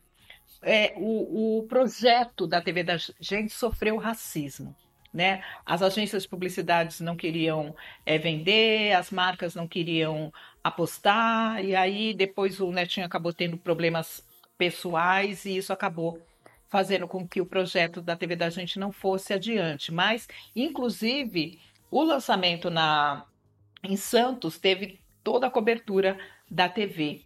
[0.61, 4.75] É, o, o projeto da TV da gente sofreu racismo.
[5.13, 5.43] Né?
[5.65, 7.75] As agências de publicidade não queriam
[8.05, 10.31] é, vender, as marcas não queriam
[10.63, 14.25] apostar, e aí depois o Netinho acabou tendo problemas
[14.57, 16.21] pessoais e isso acabou
[16.69, 19.91] fazendo com que o projeto da TV da gente não fosse adiante.
[19.91, 21.59] Mas, inclusive,
[21.91, 23.25] o lançamento na,
[23.83, 26.17] em Santos teve toda a cobertura
[26.49, 27.25] da TV,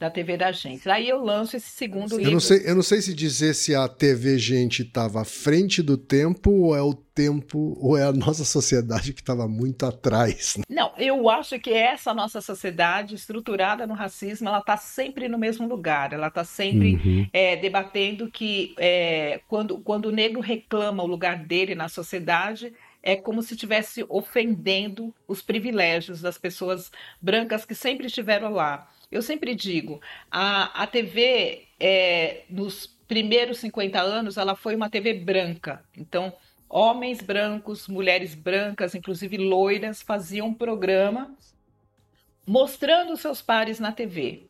[0.00, 0.88] da TV da gente.
[0.88, 2.32] Aí eu lanço esse segundo eu livro.
[2.32, 5.98] Não sei, eu não sei se dizer se a TV Gente estava à frente do
[5.98, 10.56] tempo ou é o tempo ou é a nossa sociedade que estava muito atrás.
[10.56, 10.64] Né?
[10.70, 15.68] Não, eu acho que essa nossa sociedade estruturada no racismo, ela está sempre no mesmo
[15.68, 16.14] lugar.
[16.14, 17.26] Ela está sempre uhum.
[17.30, 22.72] é, debatendo que é, quando, quando o negro reclama o lugar dele na sociedade
[23.02, 26.90] é como se estivesse ofendendo os privilégios das pessoas
[27.20, 28.88] brancas que sempre estiveram lá.
[29.10, 30.00] Eu sempre digo,
[30.30, 35.84] a, a TV, é, nos primeiros 50 anos, ela foi uma TV branca.
[35.96, 36.32] Então,
[36.68, 41.36] homens brancos, mulheres brancas, inclusive loiras, faziam programa
[42.46, 44.48] mostrando seus pares na TV.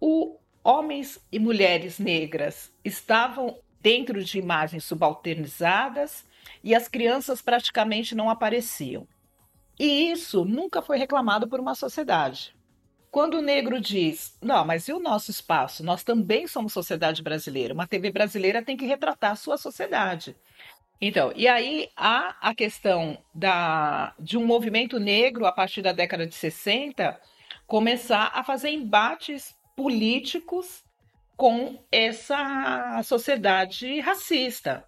[0.00, 6.24] O homens e mulheres negras estavam dentro de imagens subalternizadas
[6.62, 9.06] e as crianças praticamente não apareciam.
[9.78, 12.55] E isso nunca foi reclamado por uma sociedade.
[13.16, 15.82] Quando o negro diz, não, mas e o nosso espaço?
[15.82, 17.72] Nós também somos sociedade brasileira.
[17.72, 20.36] Uma TV brasileira tem que retratar a sua sociedade.
[21.00, 26.26] Então, e aí há a questão da, de um movimento negro, a partir da década
[26.26, 27.18] de 60,
[27.66, 30.84] começar a fazer embates políticos
[31.38, 34.84] com essa sociedade racista.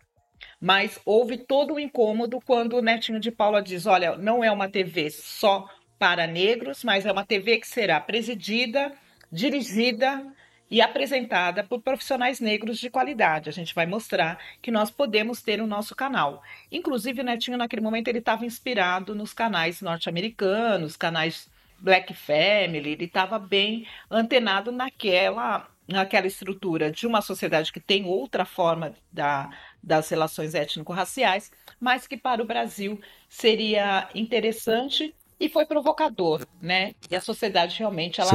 [0.60, 4.68] Mas houve todo o incômodo quando o Netinho de Paula diz: olha, não é uma
[4.68, 5.66] TV só
[5.98, 8.92] para negros, mas é uma TV que será presidida,
[9.30, 10.24] dirigida
[10.70, 13.48] e apresentada por profissionais negros de qualidade.
[13.48, 16.42] A gente vai mostrar que nós podemos ter o nosso canal.
[16.70, 21.48] Inclusive, o Netinho, naquele momento, ele estava inspirado nos canais norte-americanos, canais
[21.78, 28.44] Black Family, ele estava bem antenado naquela naquela estrutura de uma sociedade que tem outra
[28.44, 29.48] forma da,
[29.82, 31.50] das relações étnico-raciais,
[31.80, 36.94] mas que para o Brasil seria interessante e foi provocador, né?
[37.10, 38.30] E a sociedade realmente ela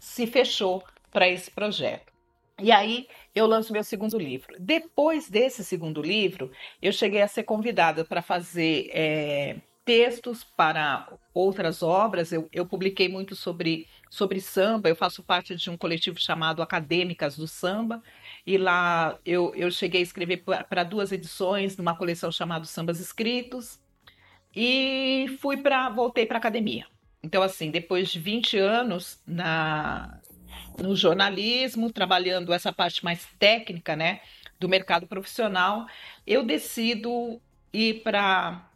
[0.00, 2.12] se fechou para esse projeto.
[2.60, 4.54] E aí eu lanço meu segundo livro.
[4.60, 6.50] Depois desse segundo livro,
[6.80, 12.32] eu cheguei a ser convidada para fazer é, textos para outras obras.
[12.32, 14.88] Eu, eu publiquei muito sobre, sobre samba.
[14.88, 18.02] Eu faço parte de um coletivo chamado Acadêmicas do Samba.
[18.46, 23.80] E lá eu, eu cheguei a escrever para duas edições numa coleção chamada Sambas Escritos.
[24.54, 26.86] E fui para voltei para academia.
[27.22, 30.20] Então, assim, depois de 20 anos na,
[30.78, 34.20] no jornalismo, trabalhando essa parte mais técnica, né,
[34.60, 35.86] do mercado profissional,
[36.26, 37.40] eu decido
[37.72, 38.70] ir para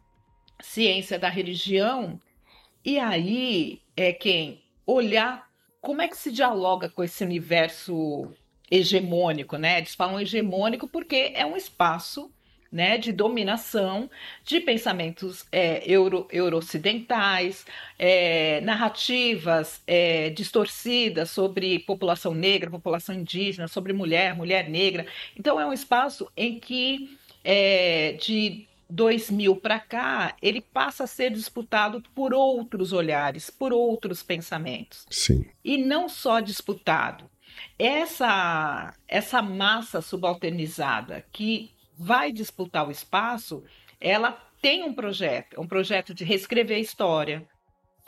[0.61, 2.19] ciência da religião,
[2.83, 5.47] e aí é quem olhar
[5.79, 8.31] como é que se dialoga com esse universo
[8.69, 9.77] hegemônico, né?
[9.77, 12.31] Eles falam hegemônico porque é um espaço
[12.71, 14.09] né, de dominação
[14.43, 17.65] de pensamentos é, euro, euro-ocidentais,
[17.97, 25.05] é, narrativas é, distorcidas sobre população negra, população indígena, sobre mulher, mulher negra.
[25.37, 31.31] Então, é um espaço em que, é, de 2000 para cá, ele passa a ser
[31.31, 35.05] disputado por outros olhares, por outros pensamentos.
[35.09, 35.45] Sim.
[35.63, 37.29] E não só disputado.
[37.77, 43.61] Essa, essa massa subalternizada que vai disputar o espaço,
[43.99, 44.31] ela
[44.61, 47.45] tem um projeto, um projeto de reescrever a história,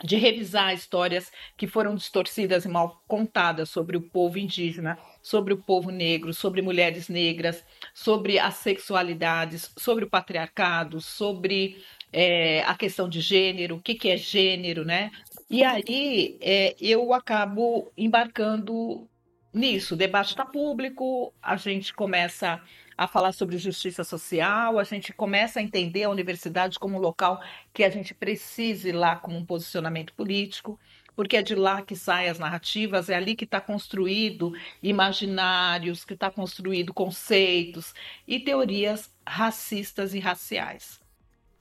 [0.02, 5.58] de revisar histórias que foram distorcidas e mal contadas sobre o povo indígena, sobre o
[5.58, 7.64] povo negro, sobre mulheres negras,
[7.94, 14.08] sobre as sexualidades, sobre o patriarcado, sobre é, a questão de gênero, o que, que
[14.08, 15.10] é gênero, né?
[15.48, 19.06] E aí é, eu acabo embarcando
[19.52, 19.94] nisso.
[19.94, 22.60] O debate está público, a gente começa
[23.04, 27.40] a falar sobre justiça social, a gente começa a entender a universidade como um local
[27.72, 30.78] que a gente precise ir lá como um posicionamento político,
[31.14, 34.52] porque é de lá que saem as narrativas, é ali que está construído
[34.82, 37.94] imaginários, que está construído conceitos
[38.26, 41.00] e teorias racistas e raciais.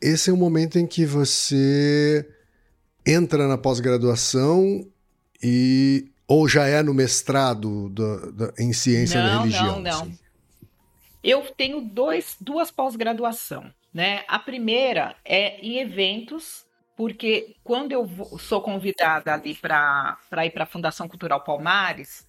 [0.02, 2.28] Esse é o momento em que você
[3.06, 4.88] entra na pós-graduação
[5.44, 9.76] e ou já é no mestrado do, do, em ciência não, da religião?
[9.76, 10.02] Não, não.
[10.04, 10.20] Assim?
[11.24, 13.72] Eu tenho dois, duas pós-graduação.
[13.94, 14.24] Né?
[14.28, 16.66] A primeira é em eventos,
[16.96, 22.28] porque quando eu sou convidada ali para ir para a Fundação Cultural Palmares,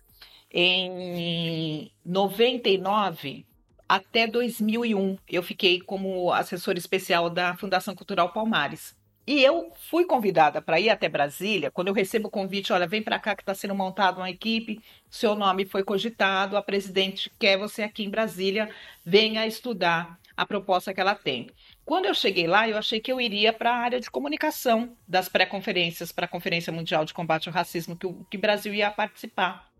[0.51, 3.47] em 99
[3.89, 8.97] até 2001, eu fiquei como assessora especial da Fundação Cultural Palmares.
[9.27, 11.71] E eu fui convidada para ir até Brasília.
[11.71, 14.81] Quando eu recebo o convite, olha, vem para cá que está sendo montada uma equipe,
[15.09, 18.69] seu nome foi cogitado, a presidente quer você aqui em Brasília,
[19.05, 21.49] venha estudar a proposta que ela tem.
[21.85, 25.29] Quando eu cheguei lá, eu achei que eu iria para a área de comunicação das
[25.29, 29.71] pré-conferências para a Conferência Mundial de Combate ao Racismo, que o que Brasil ia participar.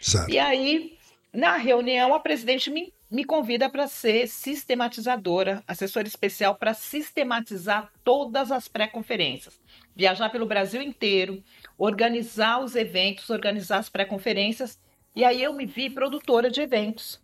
[0.00, 0.30] Certo.
[0.30, 0.98] E aí,
[1.32, 8.50] na reunião, a presidente me me convida para ser sistematizadora, assessora especial para sistematizar todas
[8.50, 9.60] as pré-conferências,
[9.94, 11.42] viajar pelo Brasil inteiro,
[11.78, 14.78] organizar os eventos, organizar as pré-conferências,
[15.14, 17.20] e aí eu me vi produtora de eventos.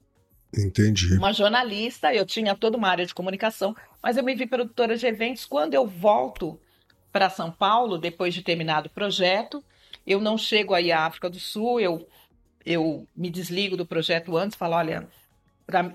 [0.57, 1.15] Entendi.
[1.17, 5.07] Uma jornalista, eu tinha toda uma área de comunicação, mas eu me vi produtora de
[5.07, 5.47] eventos.
[5.47, 6.61] Quando eu volto
[7.11, 9.65] para São Paulo, depois de terminado o projeto,
[10.07, 12.07] eu não chego aí à África do Sul, eu,
[12.65, 15.09] eu me desligo do projeto antes, falo, olha,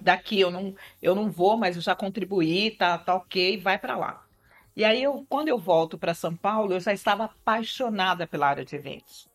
[0.01, 3.95] daqui eu não, eu não vou, mas eu já contribuí, tá, tá ok, vai para
[3.95, 4.25] lá.
[4.75, 8.63] E aí, eu, quando eu volto para São Paulo, eu já estava apaixonada pela área
[8.63, 9.27] de eventos.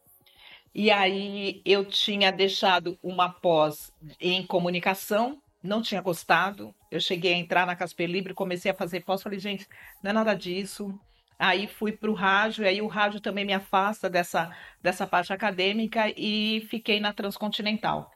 [0.75, 6.75] E aí, eu tinha deixado uma pós em comunicação, não tinha gostado.
[6.91, 9.67] Eu cheguei a entrar na Casper Libre, comecei a fazer pós, falei, gente,
[10.03, 10.99] não é nada disso.
[11.39, 15.33] Aí fui para o rádio, e aí o rádio também me afasta dessa, dessa parte
[15.33, 18.13] acadêmica e fiquei na Transcontinental.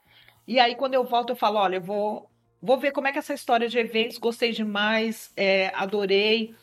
[0.47, 2.31] E aí, quando eu volto, eu falo: olha, eu vou,
[2.63, 6.55] vou ver como é que é essa história de eventos, gostei demais, é, adorei.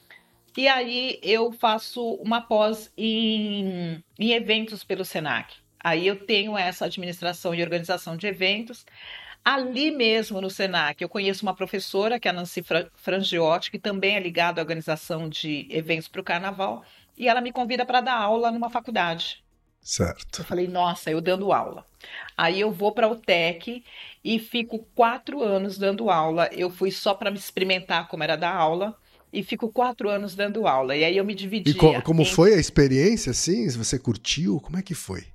[0.56, 5.56] E aí, eu faço uma pós em, em eventos pelo SENAC.
[5.80, 8.86] Aí, eu tenho essa administração e organização de eventos.
[9.44, 12.64] Ali mesmo no SENAC, eu conheço uma professora, que é a Nancy
[12.96, 16.86] Frangiotti, que também é ligada à organização de eventos para o carnaval,
[17.18, 19.43] e ela me convida para dar aula numa faculdade.
[19.84, 20.40] Certo.
[20.40, 21.86] Eu falei, nossa, eu dando aula.
[22.38, 23.84] Aí eu vou para o TEC
[24.24, 26.50] e fico quatro anos dando aula.
[26.54, 28.96] Eu fui só para me experimentar como era dar aula
[29.32, 30.96] e fico quatro anos dando aula.
[30.96, 31.72] E aí eu me dividi.
[31.72, 32.26] E co como em...
[32.26, 33.70] foi a experiência, assim?
[33.70, 34.62] Você curtiu?
[34.62, 35.26] Como é que foi?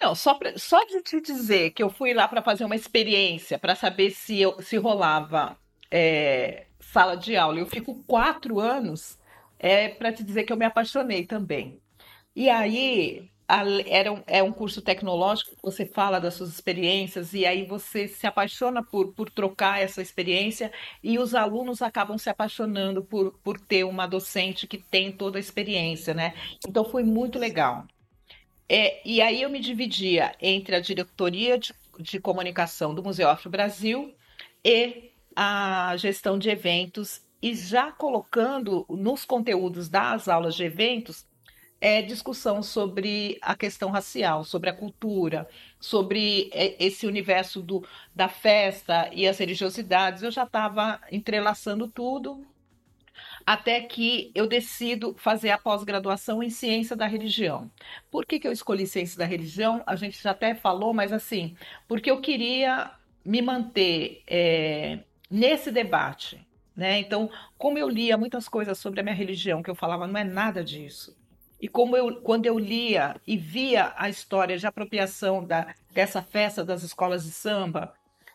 [0.00, 3.56] Não, só, pra, só de te dizer que eu fui lá para fazer uma experiência,
[3.56, 5.56] para saber se, eu, se rolava
[5.88, 7.60] é, sala de aula.
[7.60, 9.16] Eu fico quatro anos,
[9.58, 11.80] é para te dizer que eu me apaixonei também.
[12.34, 13.30] E aí,
[13.86, 18.26] era um, é um curso tecnológico, você fala das suas experiências e aí você se
[18.26, 20.72] apaixona por, por trocar essa experiência
[21.02, 25.40] e os alunos acabam se apaixonando por, por ter uma docente que tem toda a
[25.40, 26.34] experiência, né?
[26.66, 27.86] Então foi muito legal.
[28.68, 33.50] É, e aí eu me dividia entre a diretoria de, de comunicação do Museu Afro
[33.50, 34.14] Brasil
[34.64, 41.26] e a gestão de eventos e já colocando nos conteúdos das aulas de eventos
[41.82, 45.48] é, discussão sobre a questão racial, sobre a cultura,
[45.80, 47.84] sobre é, esse universo do,
[48.14, 50.22] da festa e as religiosidades.
[50.22, 52.46] Eu já estava entrelaçando tudo
[53.44, 57.68] até que eu decido fazer a pós-graduação em ciência da religião.
[58.12, 59.82] Por que, que eu escolhi ciência da religião?
[59.84, 61.56] A gente já até falou, mas assim,
[61.88, 62.92] porque eu queria
[63.24, 66.98] me manter é, nesse debate né?
[66.98, 70.24] Então, como eu lia muitas coisas sobre a minha religião, que eu falava, não é
[70.24, 71.14] nada disso.
[71.62, 76.64] E como eu, quando eu lia e via a história de apropriação da, dessa festa
[76.64, 77.94] das escolas de samba,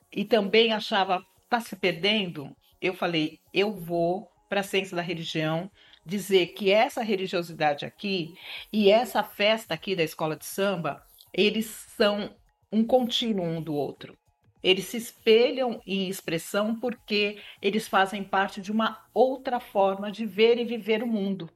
[0.09, 5.69] e também achava, está se perdendo, eu falei, eu vou para a ciência da religião
[6.05, 8.33] dizer que essa religiosidade aqui
[8.71, 12.33] e essa festa aqui da escola de samba, eles são
[12.71, 14.17] um contínuo um do outro.
[14.63, 20.57] Eles se espelham em expressão porque eles fazem parte de uma outra forma de ver
[20.57, 21.49] e viver o mundo.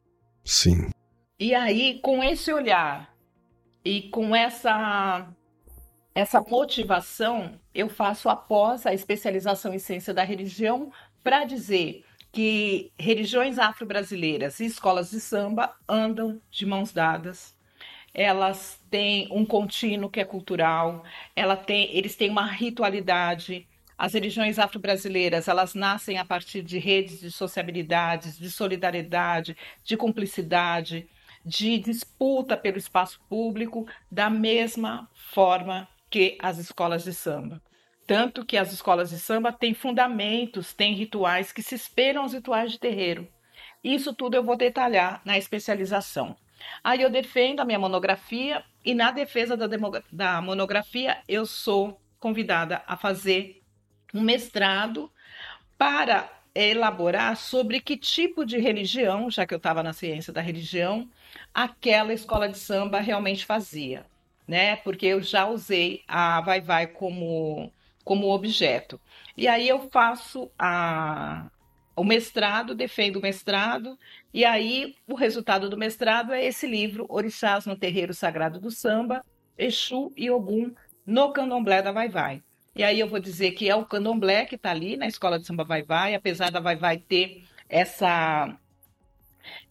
[0.43, 0.89] Sim.
[1.43, 3.11] E aí, com esse olhar
[3.83, 5.27] e com essa
[6.13, 10.91] essa motivação, eu faço após a especialização em ciência da religião
[11.23, 17.57] para dizer que religiões afro-brasileiras e escolas de samba andam de mãos dadas.
[18.13, 21.03] Elas têm um contínuo que é cultural,
[21.35, 23.67] ela tem, eles têm uma ritualidade.
[23.97, 31.09] As religiões afro-brasileiras, elas nascem a partir de redes de sociabilidades, de solidariedade, de cumplicidade,
[31.45, 37.61] de disputa pelo espaço público, da mesma forma que as escolas de samba.
[38.05, 42.71] Tanto que as escolas de samba têm fundamentos, têm rituais que se espelham aos rituais
[42.71, 43.27] de terreiro.
[43.83, 46.35] Isso tudo eu vou detalhar na especialização.
[46.83, 49.67] Aí eu defendo a minha monografia e na defesa da,
[50.11, 53.61] da monografia eu sou convidada a fazer
[54.13, 55.11] um mestrado
[55.77, 61.09] para elaborar sobre que tipo de religião, já que eu estava na ciência da religião,
[61.53, 64.05] aquela escola de samba realmente fazia,
[64.47, 64.75] né?
[64.77, 67.71] Porque eu já usei a Vai Vai como
[68.03, 68.99] como objeto.
[69.37, 71.49] E aí eu faço a,
[71.95, 73.97] o mestrado, defendo o mestrado,
[74.33, 79.23] e aí o resultado do mestrado é esse livro, Orixás no Terreiro Sagrado do Samba,
[79.57, 80.73] Exu e Ogum
[81.05, 82.43] no Candomblé da Vai Vai.
[82.75, 85.45] E aí eu vou dizer que é o Candomblé que está ali na Escola de
[85.45, 88.57] Samba Vai Vai, apesar da Vai Vai ter essa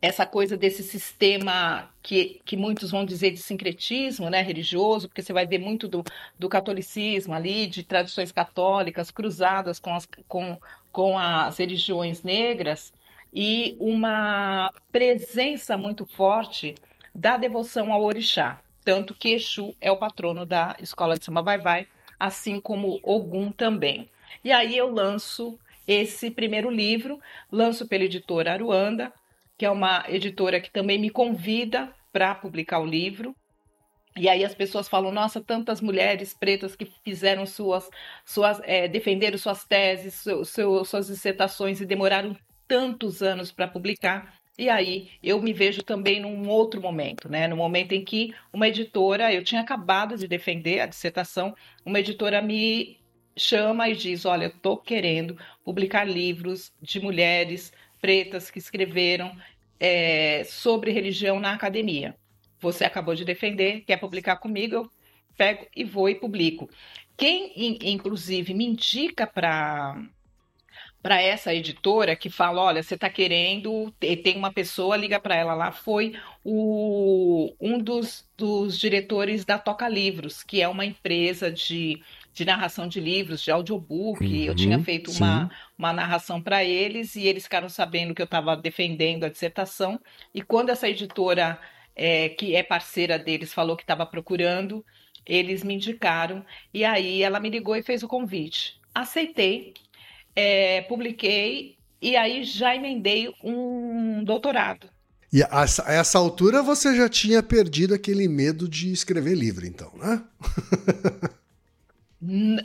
[0.01, 5.33] essa coisa desse sistema que, que muitos vão dizer de sincretismo né, religioso, porque você
[5.33, 6.03] vai ver muito do,
[6.39, 10.59] do catolicismo ali, de tradições católicas cruzadas com as, com,
[10.91, 12.93] com as religiões negras,
[13.33, 16.75] e uma presença muito forte
[17.15, 18.61] da devoção ao orixá.
[18.85, 21.87] Tanto que Exu é o patrono da escola de Samba Vai Vai,
[22.21, 24.11] assim como Ogum também.
[24.45, 27.19] E aí eu lanço esse primeiro livro,
[27.51, 29.13] lanço pela editora Aruanda,
[29.57, 33.35] que é uma editora que também me convida para publicar o livro.
[34.17, 37.89] E aí as pessoas falam, nossa, tantas mulheres pretas que fizeram suas,
[38.25, 42.37] suas é, defenderam suas teses, seu, seu, suas dissertações e demoraram
[42.69, 44.40] tantos anos para publicar.
[44.61, 47.49] E aí eu me vejo também num outro momento, né?
[47.49, 52.43] No momento em que uma editora, eu tinha acabado de defender a dissertação, uma editora
[52.43, 52.99] me
[53.35, 55.35] chama e diz: Olha, eu estou querendo
[55.65, 57.73] publicar livros de mulheres
[58.03, 59.35] pretas que escreveram
[59.81, 62.15] é, sobre religião na academia.
[62.61, 64.91] Você acabou de defender, quer publicar comigo, eu
[65.39, 66.69] pego e vou e publico.
[67.17, 70.07] Quem, inclusive, me indica para
[71.03, 75.55] para essa editora que fala, olha, você está querendo, tem uma pessoa, liga para ela
[75.55, 76.15] lá, foi
[76.45, 82.03] o, um dos, dos diretores da Toca Livros, que é uma empresa de
[82.33, 84.25] de narração de livros, de audiobook.
[84.25, 88.25] Uhum, eu tinha feito uma, uma narração para eles e eles ficaram sabendo que eu
[88.25, 90.01] estava defendendo a dissertação.
[90.35, 91.59] E quando essa editora,
[91.95, 94.85] é, que é parceira deles, falou que estava procurando,
[95.27, 96.45] eles me indicaram.
[96.73, 98.81] E aí ela me ligou e fez o convite.
[98.95, 99.75] Aceitei,
[100.35, 104.89] é, publiquei e aí já emendei um doutorado.
[105.33, 110.25] E a, essa altura você já tinha perdido aquele medo de escrever livro, então, né?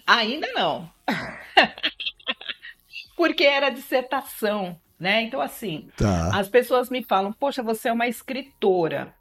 [0.07, 0.89] Ainda não.
[3.15, 5.21] Porque era dissertação, né?
[5.21, 6.37] Então, assim, tá.
[6.37, 9.13] as pessoas me falam, poxa, você é uma escritora.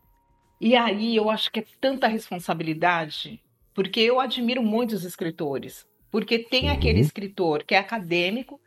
[0.60, 3.40] E aí eu acho que é tanta responsabilidade,
[3.74, 5.86] porque eu admiro muitos escritores.
[6.14, 6.74] Porque tem uhum.
[6.74, 8.60] aquele escritor que é acadêmico,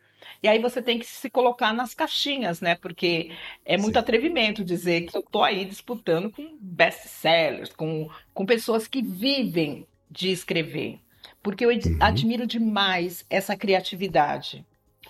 [0.44, 2.76] e aí você tem que se colocar nas caixinhas, né?
[2.76, 3.32] Porque
[3.64, 4.00] é muito Sim.
[4.00, 10.30] atrevimento dizer que eu tô aí disputando com best-sellers, com, com pessoas que vivem de
[10.30, 11.00] escrever
[11.42, 11.98] porque eu uhum.
[12.02, 14.66] admiro demais essa criatividade,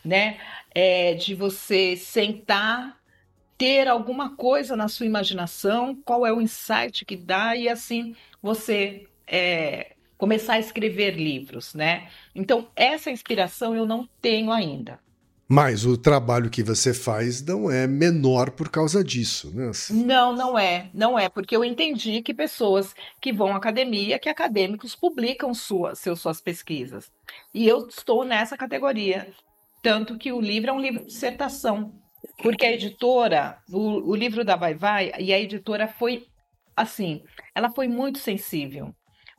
[0.06, 0.38] né?
[0.76, 3.00] É, de você sentar,
[3.58, 9.08] ter alguma coisa na sua imaginação, qual é o insight que dá e assim você
[9.26, 12.08] é, começar a escrever livros, né?
[12.34, 15.00] Então essa inspiração eu não tenho ainda.
[15.50, 19.72] Mas o trabalho que você faz não é menor por causa disso, né?
[19.92, 20.90] Não, não é.
[20.94, 26.00] Não é, porque eu entendi que pessoas que vão à academia, que acadêmicos publicam suas,
[26.00, 27.10] seus, suas pesquisas.
[27.54, 29.30] E eu estou nessa categoria.
[29.82, 31.94] Tanto que o livro é um livro de dissertação.
[32.44, 36.28] Porque a editora, o, o livro da Vai Vai, e a editora foi
[36.76, 37.24] assim,
[37.56, 38.94] ela foi muito sensível.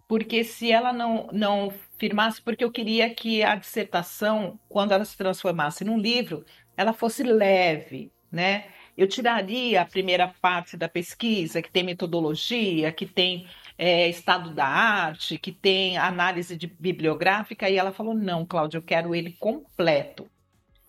[0.09, 5.17] Porque se ela não, não firmasse, porque eu queria que a dissertação, quando ela se
[5.17, 8.65] transformasse num livro, ela fosse leve, né?
[8.97, 14.67] Eu tiraria a primeira parte da pesquisa, que tem metodologia, que tem é, estado da
[14.67, 20.29] arte, que tem análise de bibliográfica, e ela falou: não, Cláudia, eu quero ele completo.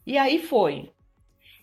[0.08, 0.91] E aí foi.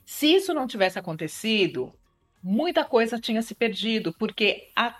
[0.04, 1.92] Se isso não tivesse acontecido,
[2.40, 4.94] muita coisa tinha se perdido, porque a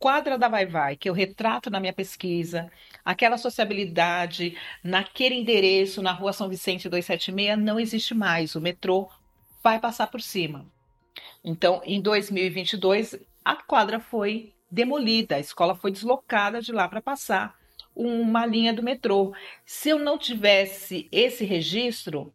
[0.00, 2.72] quadra da Vai Vai, que eu retrato na minha pesquisa,
[3.04, 8.56] aquela sociabilidade naquele endereço, na rua São Vicente 276, não existe mais.
[8.56, 9.08] O metrô
[9.62, 10.66] vai passar por cima.
[11.44, 17.58] Então, em 2022, a quadra foi demolida, a escola foi deslocada de lá para passar
[17.94, 19.34] uma linha do metrô.
[19.66, 22.32] Se eu não tivesse esse registro,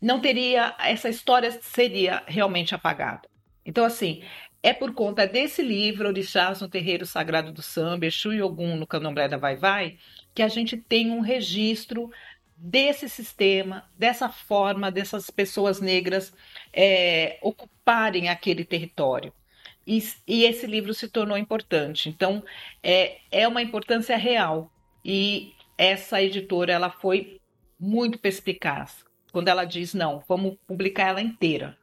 [0.00, 3.28] não teria essa história seria realmente apagada.
[3.64, 4.22] Então assim,
[4.66, 8.84] é por conta desse livro Orixás no Terreiro Sagrado do Samba, Exu e Ogum no
[8.84, 9.96] Candomblé da Vai Vai,
[10.34, 12.10] que a gente tem um registro
[12.56, 16.34] desse sistema, dessa forma dessas pessoas negras
[16.72, 19.32] é, ocuparem aquele território.
[19.86, 22.08] E, e, esse livro se tornou importante.
[22.08, 22.42] Então,
[22.82, 24.68] é, é uma importância real.
[25.04, 27.40] E essa editora ela foi
[27.78, 31.78] muito perspicaz quando ela diz: não, vamos publicar ela inteira.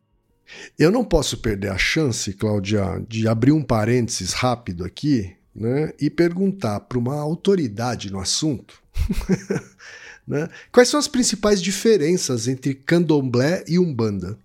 [0.77, 6.09] Eu não posso perder a chance, Cláudia, de abrir um parênteses rápido aqui né, e
[6.09, 8.81] perguntar para uma autoridade no assunto
[10.27, 14.37] né, quais são as principais diferenças entre candomblé e umbanda.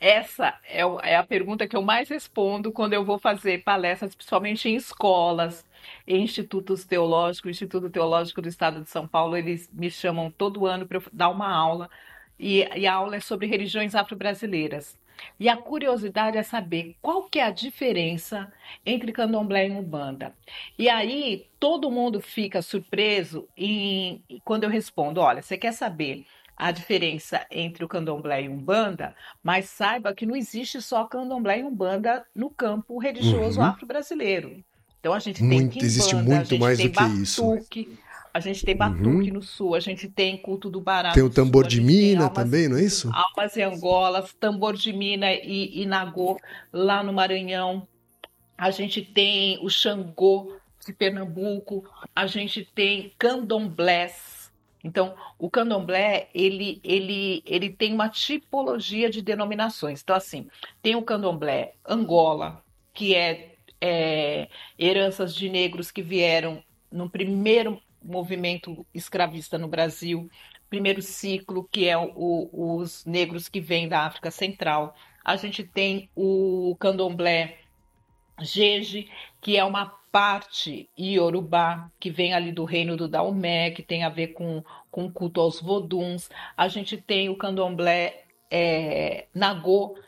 [0.01, 4.69] Essa é, é a pergunta que eu mais respondo quando eu vou fazer palestras, principalmente
[4.69, 5.65] em escolas,
[6.07, 7.49] em institutos teológicos.
[7.49, 11.31] O Instituto Teológico do Estado de São Paulo, eles me chamam todo ano para dar
[11.31, 11.91] uma aula,
[12.39, 14.97] e, e a aula é sobre religiões afro-brasileiras.
[15.39, 18.53] E a curiosidade é saber qual que é a diferença
[18.87, 20.33] entre candomblé e umbanda.
[20.79, 26.25] E aí todo mundo fica surpreso em, quando eu respondo, olha, você quer saber
[26.57, 31.65] a diferença entre o candomblé e umbanda, mas saiba que não existe só candomblé e
[31.65, 33.67] umbanda no campo religioso uhum.
[33.67, 34.65] afro-brasileiro.
[34.99, 37.99] Então a gente muito, tem existe muito mais do que batuque, isso.
[38.39, 39.35] A gente tem batuque uhum.
[39.35, 41.13] no sul, a gente tem culto do Bará.
[41.13, 43.11] Tem o tambor sul, de mina almas, também, não é isso?
[43.13, 46.39] Almas e Angolas, tambor de mina e, e Nagô
[46.73, 47.87] lá no Maranhão.
[48.57, 50.57] A gente tem o Xangô
[50.87, 51.85] de Pernambuco,
[52.15, 54.39] a gente tem candomblés
[54.83, 60.01] então, o candomblé, ele, ele, ele tem uma tipologia de denominações.
[60.01, 60.49] Então, assim,
[60.81, 62.63] tem o candomblé Angola,
[62.95, 64.49] que é, é
[64.79, 70.29] heranças de negros que vieram no primeiro movimento escravista no Brasil,
[70.69, 74.95] primeiro ciclo, que é o, os negros que vêm da África Central.
[75.25, 77.59] A gente tem o candomblé
[78.41, 79.11] Jeje,
[79.41, 84.09] que é uma parte iorubá, que vem ali do reino do Daomé, que tem a
[84.09, 86.31] ver com, com culto aos voduns.
[86.57, 89.99] A gente tem o candomblé é, Nagô,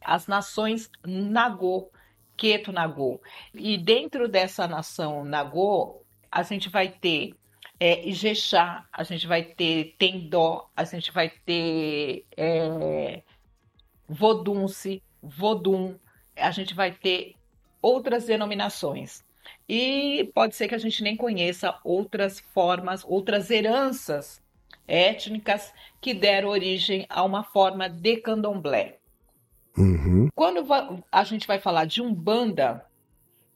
[0.00, 1.90] as nações Nagô,
[2.36, 3.20] Queto Nagô.
[3.52, 6.03] E dentro dessa nação Nagô,
[6.34, 7.32] a gente vai ter
[7.78, 13.22] é, Ijexá, a gente vai ter Tendó, a gente vai ter é,
[14.08, 15.94] Vodunce, Vodum,
[16.36, 17.36] a gente vai ter
[17.80, 19.22] outras denominações.
[19.68, 24.42] E pode ser que a gente nem conheça outras formas, outras heranças
[24.88, 28.98] étnicas que deram origem a uma forma de candomblé.
[29.78, 30.28] Uhum.
[30.34, 30.66] Quando
[31.12, 32.84] a gente vai falar de umbanda,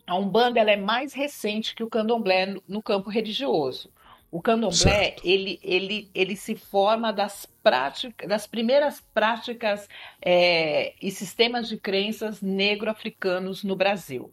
[0.08, 3.90] a umbanda ela é mais recente que o candomblé no campo religioso.
[4.30, 9.86] O candomblé ele, ele, ele se forma das práticas, das primeiras práticas
[10.20, 14.32] é, e sistemas de crenças negro-africanos no Brasil.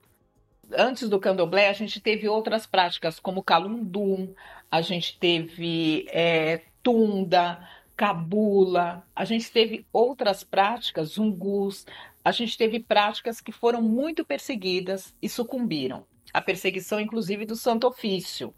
[0.71, 4.33] Antes do candomblé, a gente teve outras práticas, como calundum,
[4.71, 7.59] a gente teve é, tunda,
[7.95, 11.85] cabula, a gente teve outras práticas, zungus,
[12.23, 16.05] a gente teve práticas que foram muito perseguidas e sucumbiram.
[16.33, 18.53] A perseguição, inclusive, do Santo Ofício.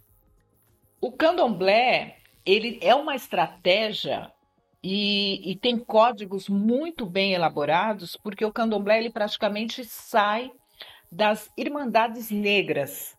[0.99, 4.31] O candomblé, ele é uma estratégia
[4.81, 10.51] e, e, tem códigos muito bem elaborados, porque o candomblé ele praticamente sai
[11.11, 13.16] das Irmandades Negras,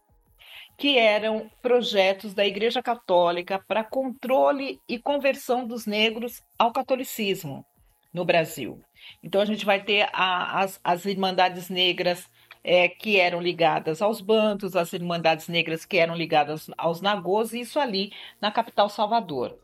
[0.79, 7.67] que eram projetos da Igreja Católica para controle e conversão dos negros ao catolicismo
[8.15, 8.81] no Brasil.
[9.21, 12.31] Então a gente vai ter a, as, as Irmandades Negras
[12.63, 17.61] é, que eram ligadas aos bantos, as Irmandades Negras que eram ligadas aos nagôs, e
[17.61, 19.59] isso ali na capital Salvador.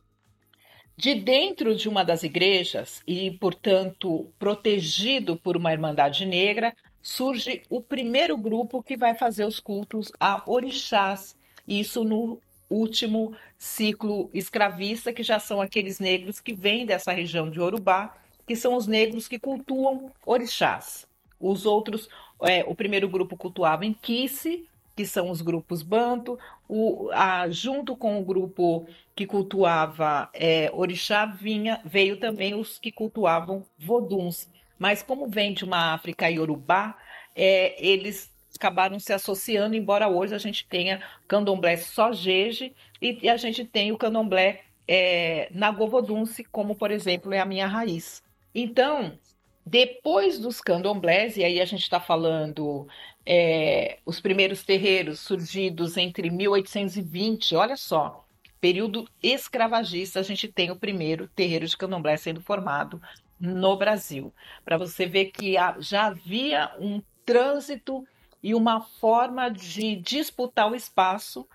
[0.96, 6.74] De dentro de uma das igrejas, e portanto protegido por uma Irmandade Negra,
[7.04, 11.36] surge o primeiro grupo que vai fazer os cultos a orixás,
[11.68, 17.60] isso no último ciclo escravista, que já são aqueles negros que vêm dessa região de
[17.60, 18.16] Urubá,
[18.46, 21.06] que são os negros que cultuam orixás.
[21.38, 22.08] Os outros,
[22.42, 24.66] é, o primeiro grupo cultuava em Kisse,
[24.96, 31.26] que são os grupos Banto, o, a, junto com o grupo que cultuava é, Orixá,
[31.26, 34.48] vinha, veio também os que cultuavam Voduns.
[34.78, 36.96] Mas como vem de uma África Yorubá,
[37.34, 43.28] é, eles acabaram se associando, embora hoje a gente tenha candomblé só jeje e, e
[43.28, 48.22] a gente tem o candomblé é, Nagovodunce, como por exemplo é a minha raiz.
[48.54, 49.18] Então,
[49.66, 52.86] depois dos candomblés, e aí a gente está falando
[53.26, 58.24] é, os primeiros terreiros surgidos entre 1820, olha só,
[58.60, 63.00] período escravagista, a gente tem o primeiro terreiro de candomblé sendo formado
[63.38, 64.32] no Brasil.
[64.64, 68.06] Para você ver que já havia um trânsito
[68.42, 71.46] e uma forma de disputar o espaço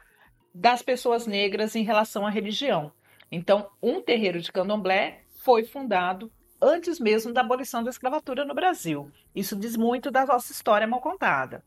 [0.53, 2.91] das pessoas negras em relação à religião.
[3.31, 6.31] Então, um terreiro de candomblé foi fundado
[6.61, 9.09] antes mesmo da abolição da escravatura no Brasil.
[9.35, 11.63] Isso diz muito da nossa história mal contada.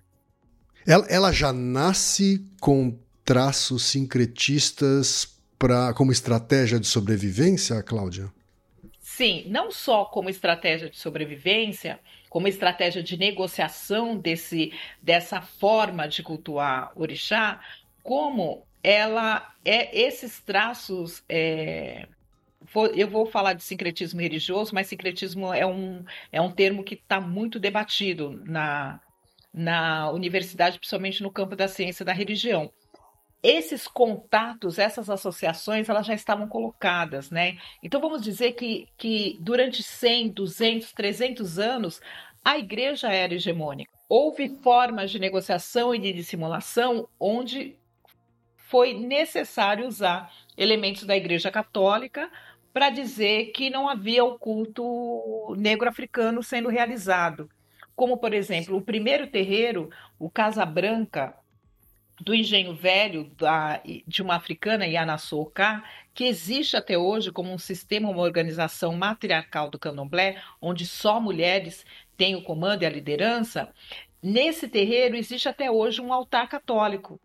[0.87, 8.33] Ela, ela já nasce com traços sincretistas pra, como estratégia de sobrevivência, Cláudia?
[9.15, 14.73] Sim, não só como estratégia de sobrevivência, como estratégia de negociação desse,
[15.03, 17.61] dessa forma de cultuar orixá,
[18.03, 22.09] como ela é esses traços é,
[22.95, 26.03] eu vou falar de sincretismo religioso, mas sincretismo é um,
[26.33, 28.99] é um termo que está muito debatido na,
[29.53, 32.73] na universidade, principalmente no campo da ciência da religião.
[33.43, 37.59] Esses contatos, essas associações, elas já estavam colocadas, né?
[37.83, 42.01] Então vamos dizer que, que durante 100, 200, 300 anos,
[42.45, 43.91] a igreja era hegemônica.
[44.09, 47.77] Houve formas de negociação e de dissimulação onde
[48.57, 52.31] foi necessário usar elementos da igreja católica
[52.73, 57.51] para dizer que não havia o culto negro-africano sendo realizado.
[57.95, 61.37] Como, por exemplo, o primeiro terreiro, o Casa Branca,
[62.23, 65.83] do Engenho Velho, da, de uma africana, Yana Souka,
[66.15, 71.85] que existe até hoje como um sistema, uma organização matriarcal do candomblé, onde só mulheres
[72.17, 73.73] têm o comando e a liderança,
[74.23, 77.21] nesse terreiro existe até hoje um altar católico,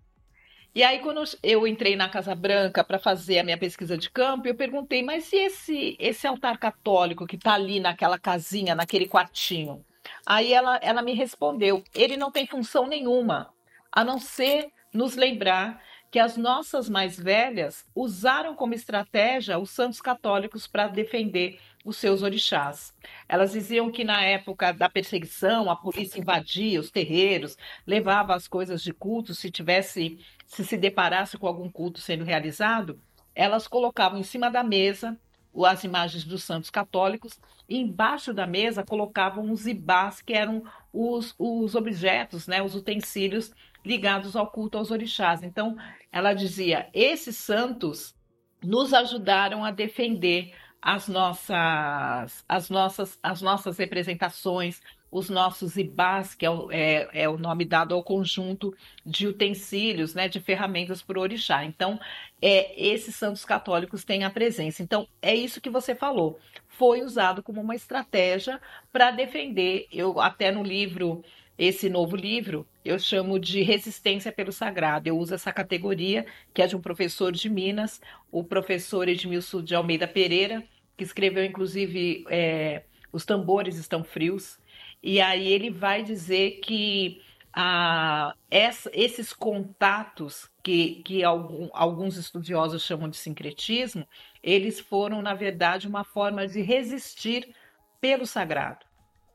[0.75, 4.47] e aí, quando eu entrei na Casa Branca para fazer a minha pesquisa de campo,
[4.47, 9.83] eu perguntei, mas e esse, esse altar católico que está ali naquela casinha, naquele quartinho?
[10.23, 13.51] Aí ela, ela me respondeu: ele não tem função nenhuma,
[13.91, 15.79] a não ser nos lembrar
[16.09, 22.23] que as nossas mais velhas usaram como estratégia os santos católicos para defender os seus
[22.23, 22.95] orixás.
[23.29, 27.55] Elas diziam que na época da perseguição, a polícia invadia os terreiros,
[27.85, 30.17] levava as coisas de culto, se tivesse,
[30.47, 32.99] se se deparasse com algum culto sendo realizado,
[33.35, 35.15] elas colocavam em cima da mesa
[35.65, 40.63] as imagens dos santos católicos e embaixo da mesa colocavam os ibás, que eram
[40.93, 43.51] os, os objetos, né, os utensílios
[43.87, 45.41] ligados ao culto aos orixás.
[45.41, 45.75] Então,
[46.11, 48.15] ela dizia: esses santos
[48.63, 56.45] nos ajudaram a defender as nossas, as nossas, as nossas representações, os nossos ibás, que
[56.45, 61.17] é o, é, é o, nome dado ao conjunto de utensílios, né, de ferramentas para
[61.17, 61.63] o orixá.
[61.63, 61.99] Então,
[62.41, 64.83] é, esses santos católicos têm a presença.
[64.83, 66.39] Então, é isso que você falou.
[66.67, 68.61] Foi usado como uma estratégia
[68.91, 69.87] para defender.
[69.91, 71.23] Eu até no livro
[71.57, 75.09] esse novo livro eu chamo de Resistência pelo Sagrado.
[75.09, 77.99] Eu uso essa categoria, que é de um professor de Minas,
[78.31, 80.63] o professor Edmilson de Almeida Pereira,
[80.95, 84.57] que escreveu inclusive é, Os Tambores Estão Frios.
[85.01, 87.21] E aí ele vai dizer que
[87.53, 94.07] ah, essa, esses contatos que, que algum, alguns estudiosos chamam de sincretismo,
[94.43, 97.53] eles foram, na verdade, uma forma de resistir
[97.99, 98.85] pelo sagrado.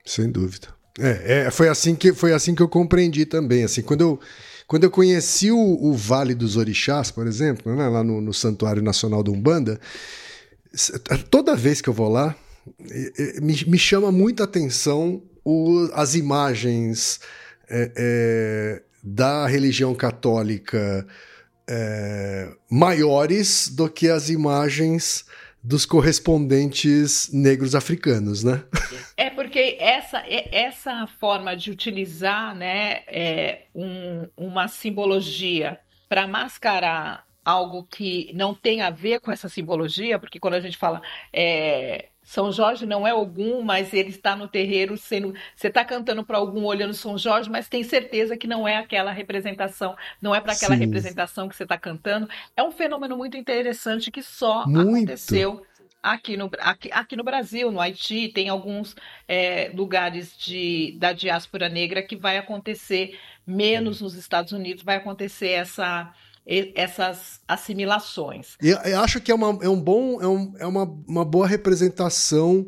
[0.05, 0.82] Sem dúvida.
[0.99, 3.65] É, é, foi, assim que, foi assim que eu compreendi também.
[3.65, 4.21] Assim, quando, eu,
[4.67, 8.83] quando eu conheci o, o Vale dos Orixás, por exemplo, né, lá no, no Santuário
[8.83, 9.81] Nacional do Umbanda,
[11.31, 12.37] toda vez que eu vou lá,
[13.41, 17.21] me, me chama muita atenção o, as imagens
[17.69, 21.07] é, é, da religião católica
[21.69, 25.25] é, maiores do que as imagens
[25.63, 28.65] dos correspondentes negros africanos, né?
[29.17, 35.79] É porque essa, essa forma de utilizar né, é, um, uma simbologia
[36.09, 40.77] para mascarar algo que não tem a ver com essa simbologia, porque quando a gente
[40.77, 41.01] fala
[41.33, 45.35] é, São Jorge não é algum, mas ele está no terreiro sendo.
[45.55, 49.13] Você está cantando para algum olhando São Jorge, mas tem certeza que não é aquela
[49.13, 50.81] representação, não é para aquela Sim.
[50.81, 52.27] representação que você está cantando.
[52.57, 54.81] É um fenômeno muito interessante que só muito.
[54.81, 55.63] aconteceu
[56.03, 58.97] aqui no, aqui, aqui no Brasil, no Haiti, tem alguns
[59.29, 63.15] é, lugares de, da diáspora negra que vai acontecer,
[63.47, 66.11] menos nos Estados Unidos, vai acontecer essa
[66.47, 68.57] essas assimilações.
[68.61, 71.47] E eu acho que é, uma, é um bom, é, um, é uma, uma boa
[71.47, 72.67] representação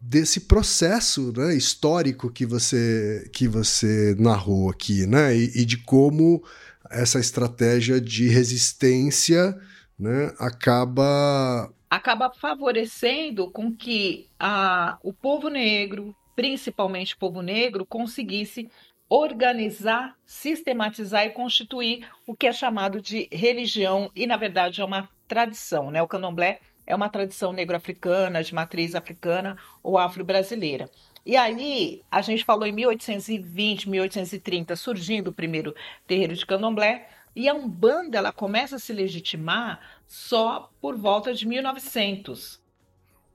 [0.00, 5.36] desse processo né, histórico que você, que você narrou aqui, né?
[5.36, 6.42] E, e de como
[6.90, 9.56] essa estratégia de resistência
[9.98, 18.70] né, acaba acaba favorecendo com que a, o povo negro, principalmente o povo negro, conseguisse
[19.10, 25.10] organizar, sistematizar e constituir o que é chamado de religião e, na verdade, é uma
[25.26, 25.90] tradição.
[25.90, 26.00] Né?
[26.00, 30.88] O candomblé é uma tradição negro-africana, de matriz africana ou afro-brasileira.
[31.26, 35.74] E aí, a gente falou em 1820, 1830, surgindo o primeiro
[36.06, 41.46] terreiro de candomblé, e a Umbanda ela começa a se legitimar só por volta de
[41.46, 42.60] 1900.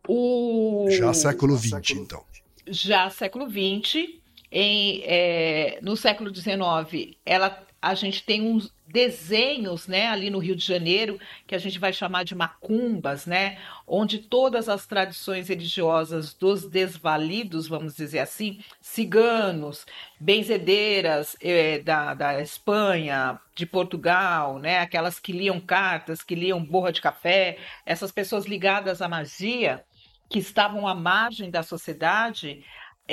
[0.07, 0.87] O...
[0.89, 2.23] Já século XX, então.
[2.67, 4.24] Já século XX.
[4.57, 10.55] Em, é, no século XIX, ela, a gente tem uns desenhos né, ali no Rio
[10.55, 16.33] de Janeiro, que a gente vai chamar de macumbas, né, onde todas as tradições religiosas
[16.33, 19.85] dos desvalidos, vamos dizer assim, ciganos,
[20.17, 26.93] benzedeiras é, da, da Espanha, de Portugal, né, aquelas que liam cartas, que liam borra
[26.93, 29.83] de café, essas pessoas ligadas à magia,
[30.29, 32.63] que estavam à margem da sociedade,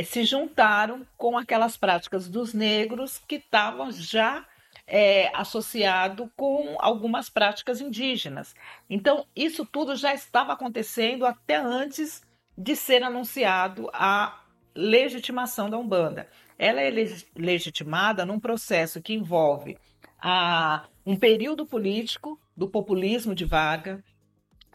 [0.04, 4.46] se juntaram com aquelas práticas dos negros que estavam já
[4.86, 8.54] é, associado com algumas práticas indígenas.
[8.88, 12.22] Então, isso tudo já estava acontecendo até antes
[12.56, 14.42] de ser anunciado a
[14.74, 16.28] legitimação da Umbanda.
[16.58, 16.90] Ela é
[17.36, 19.76] legitimada num processo que envolve
[20.18, 24.00] a, um período político do populismo de Vargas,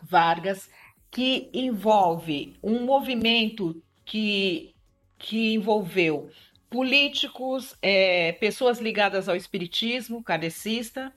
[0.02, 0.70] Vargas,
[1.10, 4.76] que envolve um movimento que
[5.18, 6.30] que envolveu
[6.70, 11.14] políticos, é, pessoas ligadas ao espiritismo kardecista.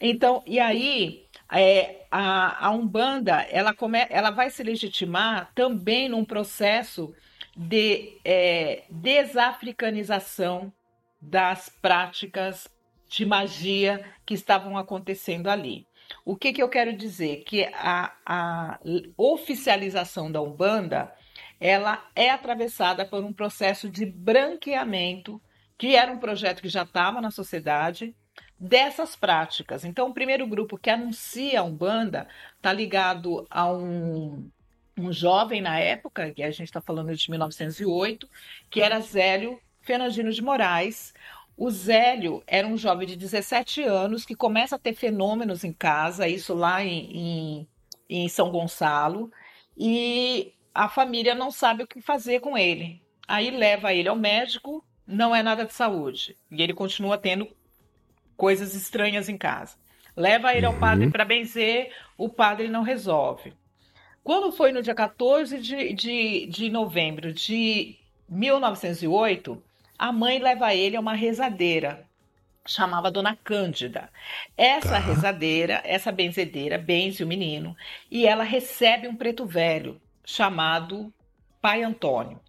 [0.00, 6.24] Então, e aí é, a, a, Umbanda ela, come, ela vai se legitimar também num
[6.24, 7.14] processo
[7.56, 10.72] de é, desafricanização
[11.20, 12.68] das práticas
[13.08, 15.86] de magia que estavam acontecendo ali.
[16.24, 17.44] O que, que eu quero dizer?
[17.44, 18.80] Que a, a
[19.16, 21.12] oficialização da Umbanda
[21.60, 25.40] ela é atravessada por um processo de branqueamento,
[25.76, 28.16] que era um projeto que já estava na sociedade,
[28.58, 29.84] dessas práticas.
[29.84, 32.26] Então, o primeiro grupo que anuncia a Umbanda
[32.56, 34.50] está ligado a um,
[34.98, 38.28] um jovem na época, que a gente está falando de 1908,
[38.70, 41.12] que era Zélio Fernandino de Moraes.
[41.56, 46.28] O Zélio era um jovem de 17 anos que começa a ter fenômenos em casa,
[46.28, 47.68] isso lá em, em,
[48.08, 49.30] em São Gonçalo,
[49.76, 53.02] e a família não sabe o que fazer com ele.
[53.26, 56.36] Aí leva ele ao médico, não é nada de saúde.
[56.50, 57.48] E ele continua tendo
[58.36, 59.76] coisas estranhas em casa.
[60.16, 61.10] Leva ele ao padre uhum.
[61.10, 63.52] para benzer, o padre não resolve.
[64.22, 67.96] Quando foi no dia 14 de, de, de novembro de
[68.28, 69.62] 1908,
[69.98, 72.06] a mãe leva ele a uma rezadeira,
[72.66, 74.10] chamava Dona Cândida.
[74.56, 74.98] Essa tá.
[74.98, 77.76] rezadeira, essa benzedeira, benze o menino,
[78.10, 81.12] e ela recebe um preto velho, chamado
[81.60, 82.40] Pai Antônio.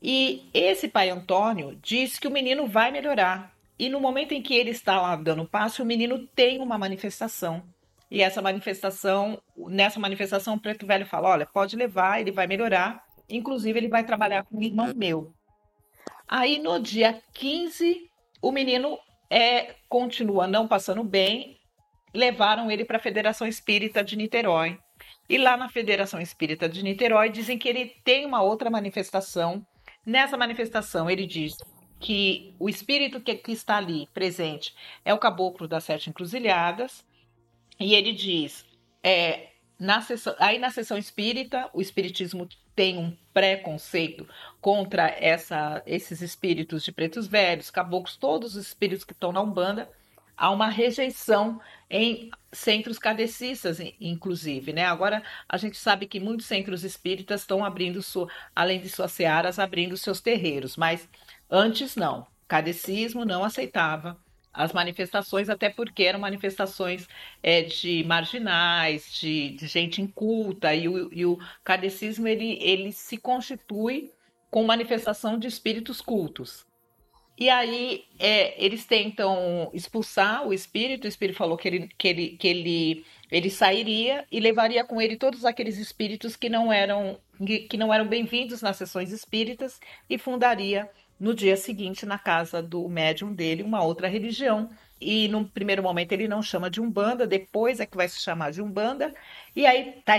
[0.00, 3.52] E esse Pai Antônio diz que o menino vai melhorar.
[3.76, 7.62] E no momento em que ele está lá dando passo, o menino tem uma manifestação.
[8.10, 13.04] E essa manifestação, nessa manifestação, o preto velho fala: olha, pode levar, ele vai melhorar.
[13.28, 15.34] Inclusive, ele vai trabalhar com um irmão meu.
[16.26, 18.08] Aí no dia 15,
[18.40, 21.58] o menino é, continua não passando bem.
[22.14, 24.78] Levaram ele para a Federação Espírita de Niterói.
[25.28, 29.64] E lá na Federação Espírita de Niterói dizem que ele tem uma outra manifestação.
[30.04, 31.56] Nessa manifestação, ele diz
[32.00, 34.74] que o espírito que, que está ali presente
[35.04, 37.04] é o caboclo das sete encruzilhadas.
[37.78, 38.64] E ele diz:
[39.02, 39.48] é,
[39.78, 44.26] na sessão, aí na sessão espírita, o espiritismo tem um preconceito
[44.60, 49.90] contra essa, esses espíritos de pretos velhos, caboclos, todos os espíritos que estão na Umbanda
[50.38, 51.60] há uma rejeição
[51.90, 54.84] em centros kardecistas, inclusive, né?
[54.84, 59.58] Agora a gente sabe que muitos centros espíritas estão abrindo, sua, além de suas searas,
[59.58, 61.08] abrindo seus terreiros, mas
[61.50, 62.26] antes não.
[62.46, 64.18] Kardecismo não aceitava
[64.52, 67.06] as manifestações, até porque eram manifestações
[67.42, 73.18] é, de marginais, de, de, gente inculta, e o, e o kardecismo ele, ele se
[73.18, 74.10] constitui
[74.50, 76.66] com manifestação de espíritos cultos.
[77.38, 82.28] E aí é, eles tentam expulsar o espírito, o espírito falou que ele, que, ele,
[82.30, 87.16] que ele, ele sairia e levaria com ele todos aqueles espíritos que não eram,
[87.70, 89.78] que não eram bem-vindos nas sessões espíritas
[90.10, 94.68] e fundaria no dia seguinte, na casa do médium dele, uma outra religião.
[95.00, 98.50] E no primeiro momento ele não chama de Umbanda, depois é que vai se chamar
[98.50, 99.14] de Umbanda.
[99.54, 100.16] E aí está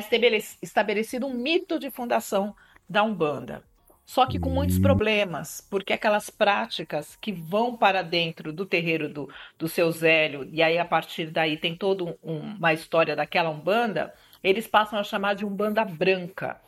[0.62, 2.56] estabelecido um mito de fundação
[2.88, 3.62] da Umbanda.
[4.10, 9.30] Só que com muitos problemas, porque aquelas práticas que vão para dentro do terreiro do,
[9.56, 14.12] do seu Zélio, e aí a partir daí tem toda um, uma história daquela Umbanda,
[14.44, 16.60] eles passam a chamar de Umbanda Branca.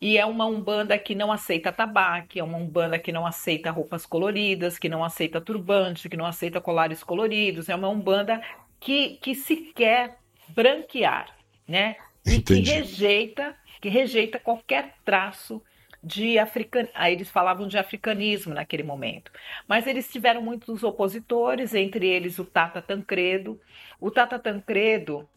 [0.00, 4.04] E é uma umbanda que não aceita tabaco, é uma umbanda que não aceita roupas
[4.04, 8.42] coloridas, que não aceita turbante, que não aceita colares coloridos, é uma umbanda
[8.80, 10.18] que, que se quer
[10.48, 11.32] branquear,
[11.68, 11.94] né?
[12.26, 12.62] E Entendi.
[12.64, 15.62] que rejeita, que rejeita qualquer traço
[16.02, 16.92] de africanismo.
[16.94, 19.30] Aí eles falavam de africanismo naquele momento.
[19.68, 23.60] Mas eles tiveram muitos opositores, entre eles o Tata Tancredo.
[24.00, 25.28] O Tata Tancredo,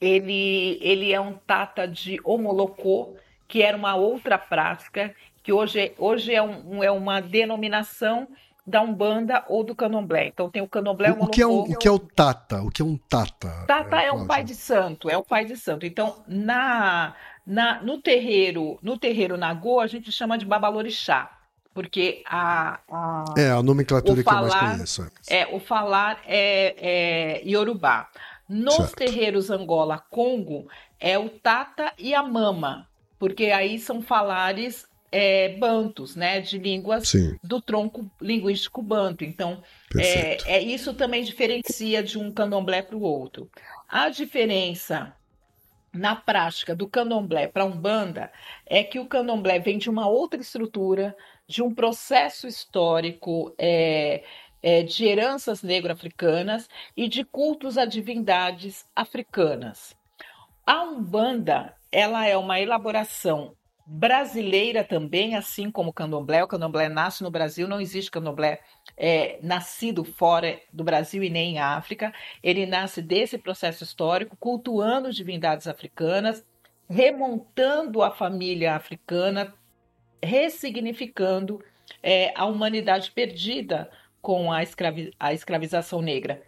[0.00, 3.16] ele, ele é um Tata de Homolocô,
[3.46, 8.28] que era uma outra prática, que hoje, hoje é, um, é uma denominação
[8.66, 10.28] da Umbanda ou do Candomblé.
[10.28, 12.62] Então tem o Candomblé o, o que é um, o que é o Tata?
[12.62, 13.64] O que é um Tata?
[13.66, 15.84] Tata é, é um pai de santo, é o pai de santo.
[15.84, 17.14] Então na,
[17.46, 21.30] na no terreiro no terreiro Nagô a gente chama de Babalorixá,
[21.74, 25.12] porque a, a é a nomenclatura falar, que eu mais conheço.
[25.28, 28.08] É o falar é, é Yorubá.
[28.48, 28.96] Nos certo.
[28.96, 30.68] terreiros Angola Congo
[31.00, 32.86] é o Tata e a Mama
[33.22, 37.38] porque aí são falares é, bantos, né, de línguas Sim.
[37.40, 39.22] do tronco linguístico banto.
[39.22, 39.62] Então,
[39.96, 43.48] é, é, isso também diferencia de um candomblé para o outro.
[43.88, 45.14] A diferença
[45.92, 48.32] na prática do candomblé para a umbanda
[48.66, 51.14] é que o candomblé vem de uma outra estrutura,
[51.46, 54.24] de um processo histórico é,
[54.62, 59.94] é, de heranças negro-africanas e de cultos a divindades africanas.
[60.66, 63.54] A umbanda ela é uma elaboração
[63.94, 66.42] brasileira também, assim como o candomblé.
[66.42, 68.60] O candomblé nasce no Brasil, não existe candomblé
[68.96, 72.10] é, nascido fora do Brasil e nem em África.
[72.42, 76.42] Ele nasce desse processo histórico, cultuando divindades africanas,
[76.88, 79.52] remontando a família africana,
[80.22, 81.62] ressignificando
[82.02, 83.90] é, a humanidade perdida
[84.22, 86.42] com a, escravi a escravização negra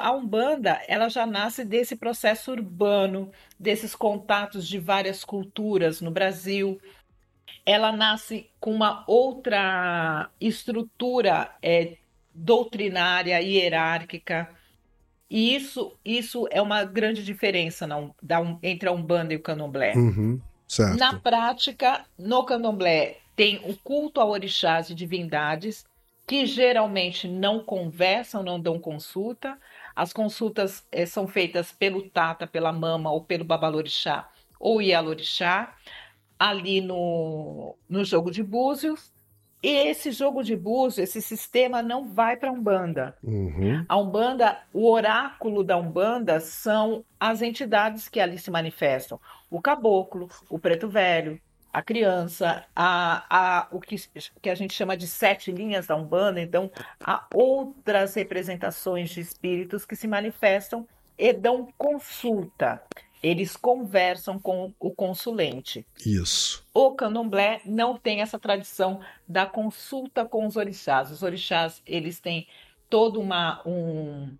[0.00, 6.80] a Umbanda ela já nasce desse processo urbano, desses contatos de várias culturas no Brasil.
[7.66, 11.96] Ela nasce com uma outra estrutura é,
[12.34, 14.48] doutrinária, hierárquica.
[15.28, 19.94] E isso, isso é uma grande diferença na, da, entre a Umbanda e o Candomblé.
[19.94, 20.40] Uhum,
[20.96, 25.84] na prática, no Candomblé tem o culto a orixás e divindades,
[26.26, 29.58] que geralmente não conversam, não dão consulta.
[29.94, 35.74] As consultas é, são feitas pelo Tata, pela Mama ou pelo Babalorixá ou Ialorixá,
[36.38, 39.12] ali no, no jogo de búzios.
[39.62, 43.16] E esse jogo de búzios, esse sistema não vai para a Umbanda.
[43.22, 43.84] Uhum.
[43.88, 49.18] A Umbanda, o oráculo da Umbanda são as entidades que ali se manifestam.
[49.50, 51.40] O caboclo, o preto velho,
[51.74, 53.96] a criança, a, a, o que,
[54.40, 56.70] que a gente chama de sete linhas da Umbanda, então
[57.00, 60.86] há outras representações de espíritos que se manifestam
[61.18, 62.80] e dão consulta.
[63.20, 65.84] Eles conversam com o consulente.
[66.06, 66.64] Isso.
[66.72, 71.10] O candomblé não tem essa tradição da consulta com os orixás.
[71.10, 72.46] Os orixás, eles têm
[72.88, 74.36] todo uma, um,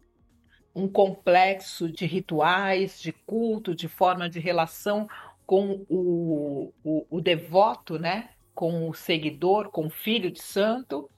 [0.72, 5.08] um complexo de rituais, de culto, de forma de relação
[5.46, 8.30] com o, o, o devoto, né?
[8.54, 11.10] com o seguidor, com o filho de santo,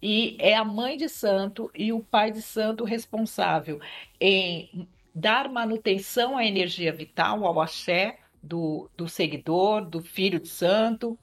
[0.00, 3.80] e é a mãe de santo e o pai de santo responsável
[4.20, 11.18] em dar manutenção à energia vital, ao axé do, do seguidor, do filho de santo,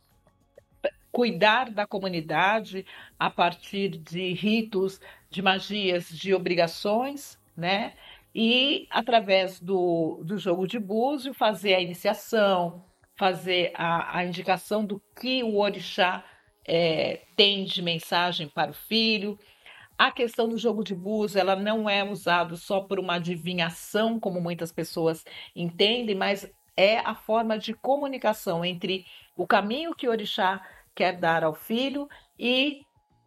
[1.10, 2.86] cuidar da comunidade
[3.18, 5.00] a partir de ritos,
[5.30, 7.94] de magias, de obrigações, né?
[8.36, 12.84] E, através do, do jogo de búzio, fazer a iniciação,
[13.18, 16.22] fazer a, a indicação do que o orixá
[16.68, 19.40] é, tem de mensagem para o filho.
[19.98, 24.42] A questão do jogo de búzio, ela não é usada só por uma adivinhação, como
[24.42, 25.24] muitas pessoas
[25.56, 26.46] entendem, mas
[26.76, 29.06] é a forma de comunicação entre
[29.38, 30.62] o caminho que o orixá
[30.94, 32.82] quer dar ao filho e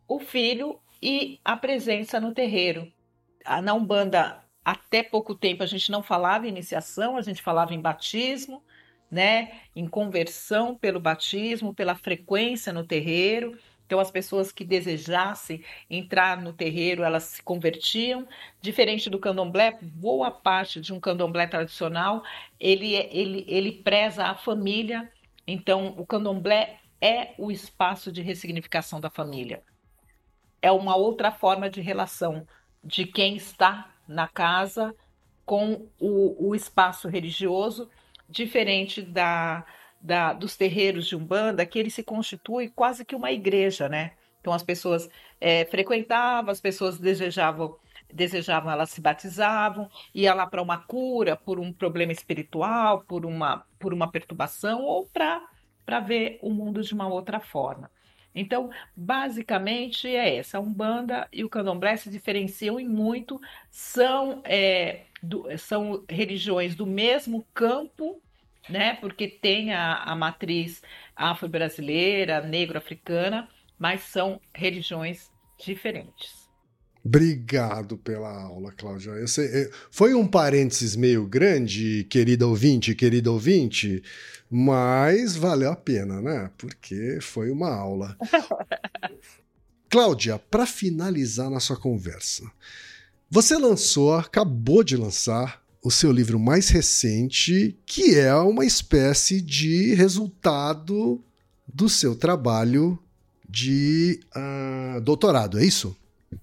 [0.06, 2.93] o filho e a presença no terreiro.
[3.62, 7.80] Na Umbanda, até pouco tempo, a gente não falava em iniciação, a gente falava em
[7.80, 8.62] batismo,
[9.10, 9.60] né?
[9.74, 13.59] Em conversão pelo batismo, pela frequência no terreiro.
[13.86, 18.28] Então, as pessoas que desejassem entrar no terreiro, elas se convertiam.
[18.60, 22.22] Diferente do candomblé, boa parte de um candomblé tradicional,
[22.60, 25.10] ele, é, ele, ele preza a família.
[25.47, 29.62] Então, o candomblé é o espaço de ressignificação da família.
[30.60, 32.47] É uma outra forma de relação
[32.85, 34.94] de quem está na casa
[35.44, 37.89] com o, o espaço religioso,
[38.28, 39.64] diferente da,
[40.01, 44.12] da, dos terreiros de Umbanda, que ele se constitui quase que uma igreja, né?
[44.40, 45.09] Então as pessoas
[45.40, 47.76] é, frequentavam, as pessoas desejavam,
[48.12, 53.64] desejavam, elas se batizavam, ia lá para uma cura, por um problema espiritual, por uma,
[53.78, 57.90] por uma perturbação, ou para ver o mundo de uma outra forma.
[58.35, 60.59] Então, basicamente é essa.
[60.59, 63.41] A Umbanda e o Candomblé se diferenciam em muito,
[63.71, 68.21] são, é, do, são religiões do mesmo campo
[68.69, 68.95] né?
[68.95, 70.83] Porque tem a, a matriz
[71.17, 73.49] afro-brasileira, negro-africana,
[73.79, 76.48] mas são religiões diferentes.
[77.09, 79.26] Obrigado pela aula, Cláudia.
[79.26, 84.02] Sei, foi um parênteses meio grande, querida ouvinte, querido ouvinte,
[84.51, 86.51] mas valeu a pena, né?
[86.59, 88.14] Porque foi uma aula.
[89.89, 92.44] Cláudia, para finalizar nossa conversa,
[93.30, 99.94] você lançou, acabou de lançar o seu livro mais recente, que é uma espécie de
[99.94, 101.24] resultado
[101.66, 102.98] do seu trabalho
[103.48, 105.97] de uh, doutorado, é isso?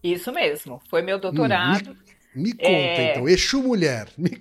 [0.04, 1.92] Isso mesmo, foi meu doutorado.
[1.92, 1.96] Hum,
[2.36, 3.12] me, me conta é...
[3.12, 4.38] então, Exu Mulher, me.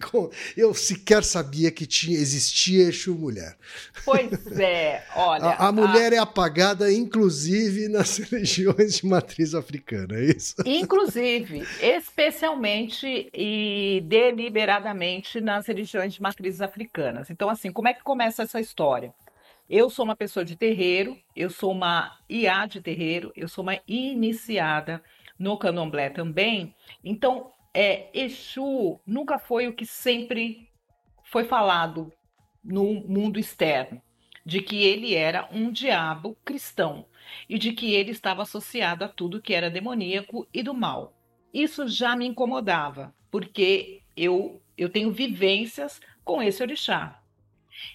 [0.57, 3.57] Eu sequer sabia que tinha, existia Exu Mulher.
[4.05, 5.45] Pois é, olha.
[5.55, 6.17] a, a mulher a...
[6.17, 10.57] é apagada, inclusive nas religiões de matriz africana, é isso?
[10.67, 17.31] Inclusive, especialmente e deliberadamente nas religiões de matrizes africanas.
[17.31, 19.15] Então, assim, como é que começa essa história?
[19.71, 23.81] Eu sou uma pessoa de terreiro, eu sou uma IA de terreiro, eu sou uma
[23.89, 25.03] iniciada
[25.39, 26.75] no candomblé também.
[27.03, 30.69] Então, é, Exu nunca foi o que sempre
[31.25, 32.13] foi falado
[32.63, 34.01] no mundo externo,
[34.47, 37.07] de que ele era um diabo cristão
[37.49, 41.13] e de que ele estava associado a tudo que era demoníaco e do mal.
[41.53, 47.21] Isso já me incomodava, porque eu, eu tenho vivências com esse orixá.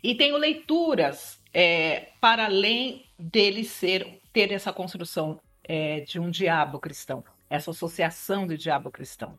[0.04, 5.40] E tenho leituras é, para além dele ser ter essa construção
[5.70, 9.38] é, de um diabo cristão, essa associação do diabo cristão.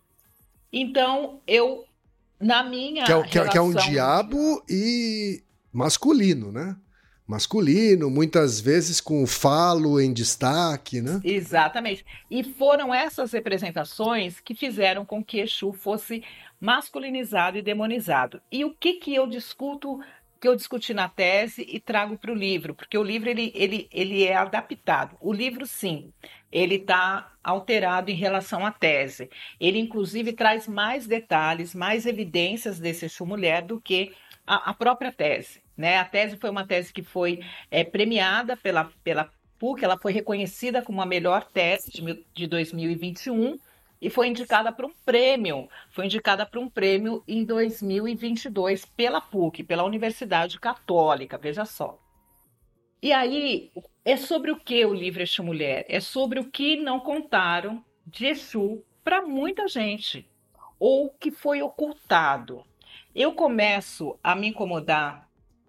[0.73, 1.85] Então, eu,
[2.39, 3.05] na minha.
[3.05, 3.51] Que é, que, relação...
[3.51, 5.43] que é um diabo e
[5.73, 6.77] masculino, né?
[7.27, 11.20] Masculino, muitas vezes com o falo em destaque, né?
[11.23, 12.05] Exatamente.
[12.28, 16.24] E foram essas representações que fizeram com que Exu fosse
[16.61, 18.40] masculinizado e demonizado.
[18.51, 20.01] E o que, que eu discuto
[20.40, 23.88] que eu discuti na tese e trago para o livro, porque o livro ele, ele,
[23.92, 25.16] ele é adaptado.
[25.20, 26.10] O livro, sim,
[26.50, 29.30] ele está alterado em relação à tese.
[29.60, 34.14] Ele, inclusive, traz mais detalhes, mais evidências desse Exu Mulher do que
[34.46, 35.62] a, a, própria tese.
[35.76, 35.98] Né?
[35.98, 37.40] A tese foi uma tese que foi
[37.70, 43.58] é, premiada pela, pela PUC, ela foi reconhecida como a melhor tese de, de 2021
[44.01, 45.68] e foi indicada para um prêmio.
[45.90, 51.98] Foi indicada para um prêmio em 2022 pela PUC, pela Universidade Católica, veja só.
[53.02, 53.70] E aí,
[54.05, 55.85] é sobre o que o livro Exu Mulher?
[55.89, 60.28] É sobre o que não contaram de Exu para muita gente,
[60.78, 62.64] ou que foi ocultado.
[63.14, 65.28] Eu começo a me incomodar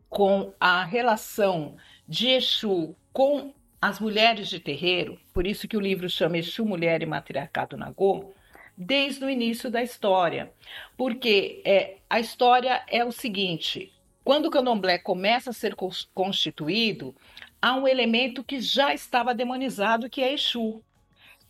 [0.10, 1.78] com a relação
[2.08, 7.02] de Exu com as mulheres de terreiro, por isso que o livro chama Exu Mulher
[7.02, 8.32] e Matriarcado Nagô,
[8.78, 10.52] desde o início da história.
[10.96, 13.92] Porque é, a história é o seguinte:
[14.24, 15.76] quando o candomblé começa a ser
[16.14, 17.16] constituído,
[17.60, 20.84] há um elemento que já estava demonizado, que é Exu.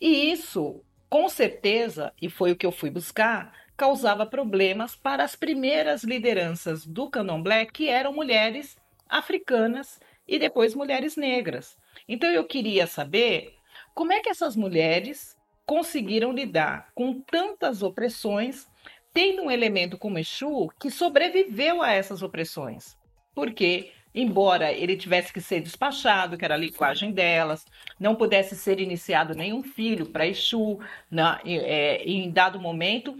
[0.00, 5.36] E isso, com certeza, e foi o que eu fui buscar, causava problemas para as
[5.36, 8.76] primeiras lideranças do candomblé, que eram mulheres
[9.06, 11.76] africanas e depois mulheres negras.
[12.08, 13.54] Então eu queria saber
[13.94, 18.68] como é que essas mulheres conseguiram lidar com tantas opressões,
[19.12, 22.96] tendo um elemento como Exu que sobreviveu a essas opressões.
[23.34, 27.64] Porque, embora ele tivesse que ser despachado, que era a linguagem delas,
[27.98, 30.78] não pudesse ser iniciado nenhum filho para Exu,
[31.10, 33.16] na, é, em dado momento,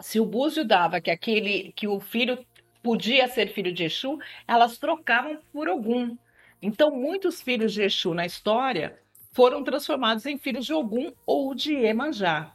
[0.00, 2.44] se o Búzio dava que aquele que o filho
[2.82, 6.16] podia ser filho de Exu, elas trocavam por algum.
[6.60, 8.98] Então, muitos filhos de Exu na história
[9.32, 12.52] foram transformados em filhos de Ogum ou de Iemanjá.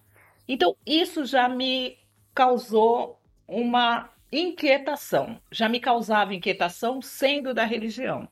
[0.47, 1.97] Então, isso já me
[2.33, 8.27] causou uma inquietação, já me causava inquietação sendo da religião.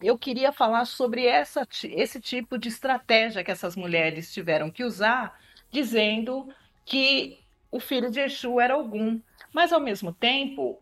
[0.00, 5.40] Eu queria falar sobre essa, esse tipo de estratégia que essas mulheres tiveram que usar,
[5.70, 6.48] dizendo
[6.84, 7.40] que
[7.70, 9.18] o filho de Exu era algum.
[9.52, 10.78] Mas, ao mesmo tempo,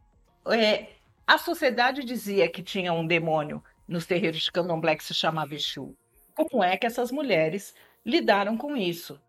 [0.46, 0.88] é,
[1.26, 5.96] a sociedade dizia que tinha um demônio nos terreiros de candomblé que se chamava Exu.
[6.34, 7.74] Como é que essas mulheres
[8.04, 9.20] lidaram com isso?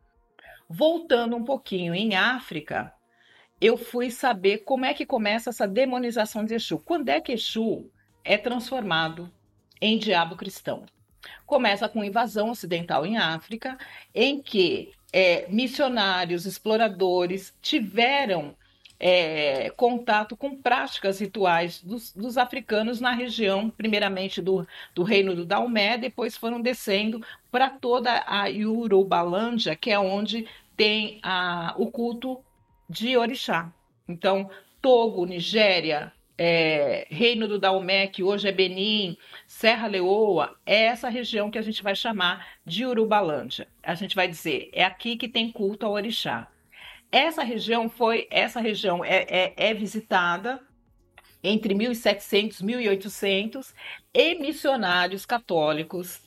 [0.67, 2.93] Voltando um pouquinho em África,
[3.61, 6.79] eu fui saber como é que começa essa demonização de Exu.
[6.79, 7.91] Quando é que Exu
[8.23, 9.31] é transformado
[9.79, 10.85] em diabo cristão?
[11.45, 13.77] Começa com invasão ocidental em África,
[14.13, 18.55] em que é, missionários, exploradores tiveram
[18.99, 25.45] é, contato com práticas rituais dos, dos, africanos na região, primeiramente do, do reino do
[25.45, 30.47] Daomé, depois foram descendo para toda a Yorubalândia, que é onde
[30.77, 32.41] tem a, o culto
[32.89, 33.71] de orixá.
[34.07, 34.49] Então,
[34.81, 39.17] Togo, Nigéria, é, Reino do Daomé, que hoje é Benin,
[39.47, 43.67] Serra Leoa, é essa região que a gente vai chamar de Urubalândia.
[43.81, 46.47] A gente vai dizer, é aqui que tem culto ao orixá.
[47.15, 50.59] Essa região foi, essa região é, é, é visitada
[51.41, 53.73] entre 1700 e 1800
[54.13, 56.19] e missionários católicos,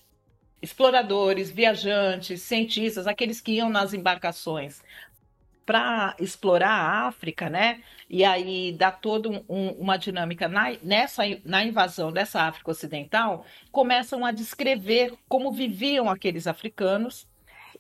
[0.62, 4.82] exploradores, viajantes, cientistas, aqueles que iam nas embarcações
[5.66, 7.82] para explorar a África, né?
[8.08, 14.24] E aí dá toda um, uma dinâmica na, nessa na invasão dessa África Ocidental, começam
[14.24, 17.28] a descrever como viviam aqueles africanos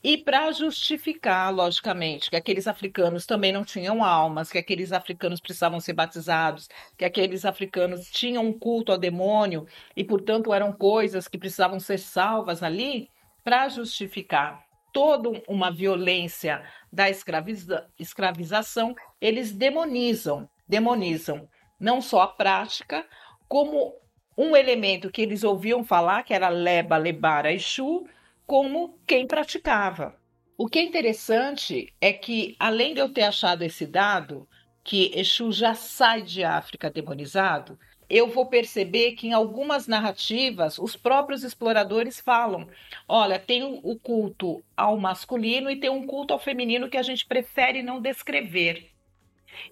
[0.02, 5.80] e para justificar, logicamente, que aqueles africanos também não tinham almas, que aqueles africanos precisavam
[5.80, 9.66] ser batizados, que aqueles africanos tinham um culto ao demônio
[9.96, 13.10] e, portanto, eram coisas que precisavam ser salvas ali,
[13.42, 14.62] para justificar
[14.92, 16.62] toda uma violência
[16.92, 21.48] da escraviza escravização, eles demonizam, demonizam
[21.78, 23.06] não só a prática,
[23.48, 23.94] como
[24.36, 28.06] um elemento que eles ouviam falar, que era leba, lebara, exu,
[28.48, 30.18] como quem praticava.
[30.56, 34.48] O que é interessante é que, além de eu ter achado esse dado,
[34.82, 40.96] que Exu já sai de África demonizado, eu vou perceber que em algumas narrativas os
[40.96, 42.66] próprios exploradores falam:
[43.06, 47.26] olha, tem o culto ao masculino e tem um culto ao feminino que a gente
[47.26, 48.97] prefere não descrever.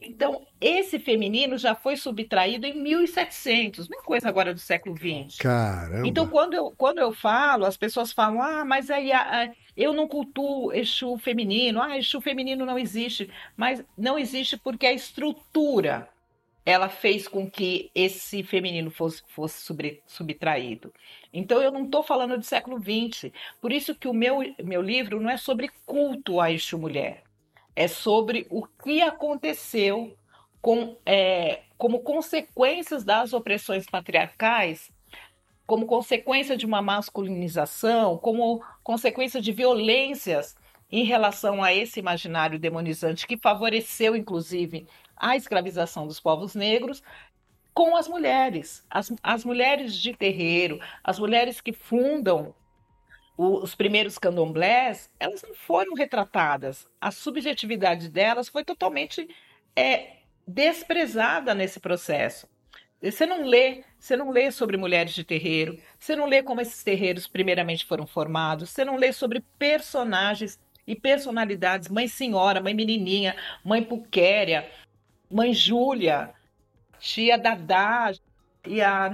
[0.01, 5.39] Então, esse feminino já foi subtraído em 1700, não é coisa agora do século XX.
[5.39, 6.07] Caramba!
[6.07, 9.11] Então, quando eu, quando eu falo, as pessoas falam, ah, mas aí
[9.77, 13.31] eu não cultuo Exu feminino, ah, Exu feminino não existe.
[13.57, 16.09] Mas não existe porque a estrutura
[16.65, 19.73] ela fez com que esse feminino fosse, fosse
[20.05, 20.93] subtraído.
[21.32, 23.31] Então, eu não estou falando do século XX.
[23.61, 27.26] Por isso que o meu, meu livro não é sobre culto a Exu mulher
[27.77, 30.16] é sobre o que aconteceu
[30.62, 34.90] com, é, como consequências das opressões patriarcais,
[35.66, 40.57] como consequência de uma masculinização, como consequência de violências
[40.90, 44.86] em relação a esse imaginário demonizante que favoreceu, inclusive,
[45.16, 47.03] a escravização dos povos negros
[47.74, 52.55] com as mulheres, as, as mulheres de terreiro, as mulheres que fundam
[53.36, 56.88] os primeiros candomblés, elas não foram retratadas.
[57.00, 59.28] A subjetividade delas foi totalmente
[59.74, 62.48] é, desprezada nesse processo.
[63.02, 66.82] Você não lê, você não lê sobre mulheres de terreiro, você não lê como esses
[66.82, 73.36] terreiros primeiramente foram formados, você não lê sobre personagens e personalidades, mãe senhora, mãe menininha,
[73.62, 74.70] mãe Puquéria,
[75.30, 76.32] mãe Júlia,
[76.98, 78.12] tia Dadá
[78.66, 79.10] e a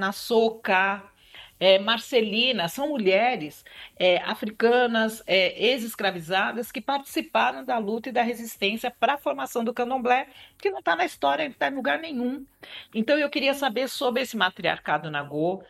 [1.63, 3.65] é, Marcelina, são mulheres
[3.97, 9.73] é, africanas, é, ex-escravizadas, que participaram da luta e da resistência para a formação do
[9.73, 10.27] candomblé,
[10.59, 12.45] que não está na história, não está em lugar nenhum.
[12.93, 15.63] Então eu queria saber sobre esse matriarcado Nagô.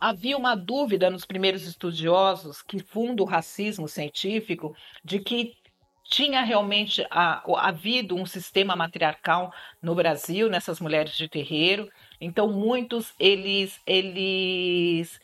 [0.00, 5.56] Havia uma dúvida nos primeiros estudiosos que fundam o racismo científico de que
[6.04, 9.52] tinha realmente havido um sistema matriarcal
[9.82, 11.90] no Brasil, nessas mulheres de terreiro.
[12.20, 15.20] Então, muitos eles, eles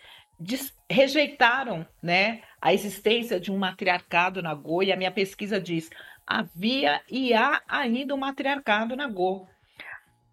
[0.89, 5.91] rejeitaram né, a existência de um matriarcado na Go, e a minha pesquisa diz:
[6.27, 9.49] havia e há ainda um matriarcado na Go.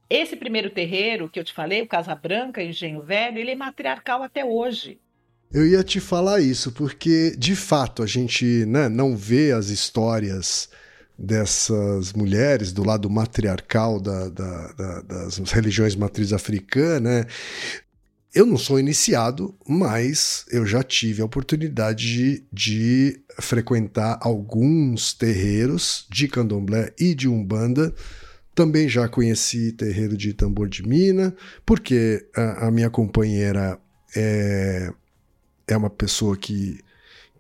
[0.09, 4.21] Esse primeiro terreiro que eu te falei, o Casa Branca, Engenho Velho, ele é matriarcal
[4.21, 4.99] até hoje.
[5.53, 10.69] Eu ia te falar isso, porque de fato a gente né, não vê as histórias
[11.21, 17.25] dessas mulheres do lado matriarcal da, da, da, das religiões matriz africana, né?
[18.33, 26.07] eu não sou iniciado, mas eu já tive a oportunidade de, de frequentar alguns terreiros
[26.09, 27.93] de candomblé e de umbanda.
[28.55, 31.35] Também já conheci terreiro de tambor de mina,
[31.65, 33.77] porque a, a minha companheira
[34.15, 34.93] é,
[35.67, 36.79] é uma pessoa que,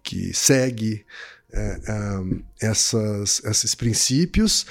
[0.03, 1.05] que segue
[1.53, 4.65] é, um, essas, esses princípios.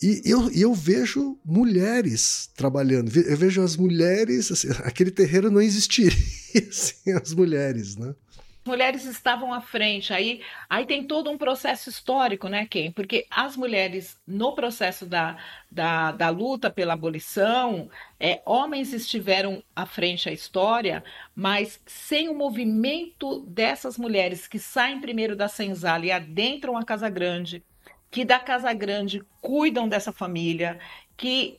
[0.00, 6.16] E eu, eu vejo mulheres trabalhando, eu vejo as mulheres, assim, aquele terreiro não existiria
[6.70, 8.14] sem as mulheres, né?
[8.68, 10.12] Mulheres estavam à frente.
[10.12, 12.92] Aí, aí tem todo um processo histórico, né, Ken?
[12.92, 15.36] Porque as mulheres, no processo da,
[15.68, 17.90] da, da luta pela abolição,
[18.20, 21.02] é, homens estiveram à frente à história,
[21.34, 27.08] mas sem o movimento dessas mulheres que saem primeiro da senzala e adentram a Casa
[27.08, 27.64] Grande,
[28.10, 30.78] que da Casa Grande cuidam dessa família,
[31.16, 31.58] que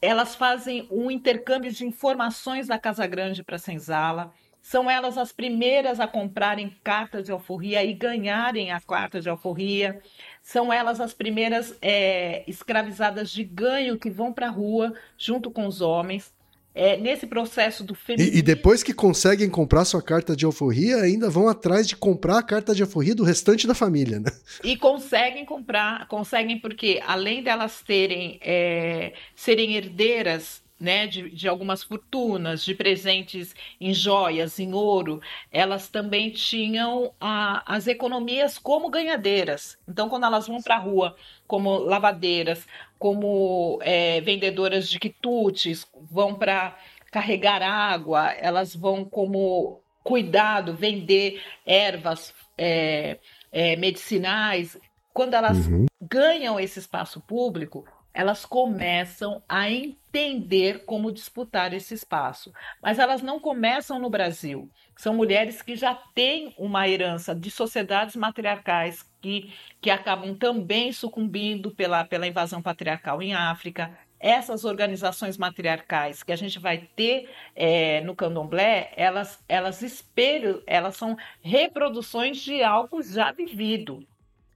[0.00, 4.32] elas fazem um intercâmbio de informações da Casa Grande para a senzala.
[4.60, 10.00] São elas as primeiras a comprarem carta de alforria e ganharem a carta de alforria.
[10.42, 15.66] São elas as primeiras é, escravizadas de ganho que vão para a rua junto com
[15.66, 16.32] os homens
[16.78, 18.36] é, nesse processo do feminismo.
[18.36, 22.38] E, e, depois que conseguem comprar sua carta de alforria, ainda vão atrás de comprar
[22.38, 24.30] a carta de alforria do restante da família, né?
[24.62, 31.82] E conseguem comprar, conseguem porque além delas terem é, serem herdeiras né, de, de, algumas
[31.82, 39.76] fortunas, de presentes em joias, em ouro, elas também tinham a, as economias como ganhadeiras.
[39.88, 42.66] Então, quando elas vão para a rua como lavadeiras,
[42.98, 46.76] como é, vendedoras de quitutes, vão para
[47.10, 53.18] carregar água, elas vão como cuidado, vender ervas é,
[53.50, 54.78] é, medicinais.
[55.12, 55.86] Quando elas uhum.
[56.00, 57.84] ganham esse espaço público,
[58.18, 62.52] elas começam a entender como disputar esse espaço.
[62.82, 64.68] Mas elas não começam no Brasil.
[64.96, 71.70] São mulheres que já têm uma herança de sociedades matriarcais que, que acabam também sucumbindo
[71.70, 73.96] pela, pela invasão patriarcal em África.
[74.18, 80.96] Essas organizações matriarcais que a gente vai ter é, no candomblé, elas, elas espelham, elas
[80.96, 84.04] são reproduções de algo já vivido.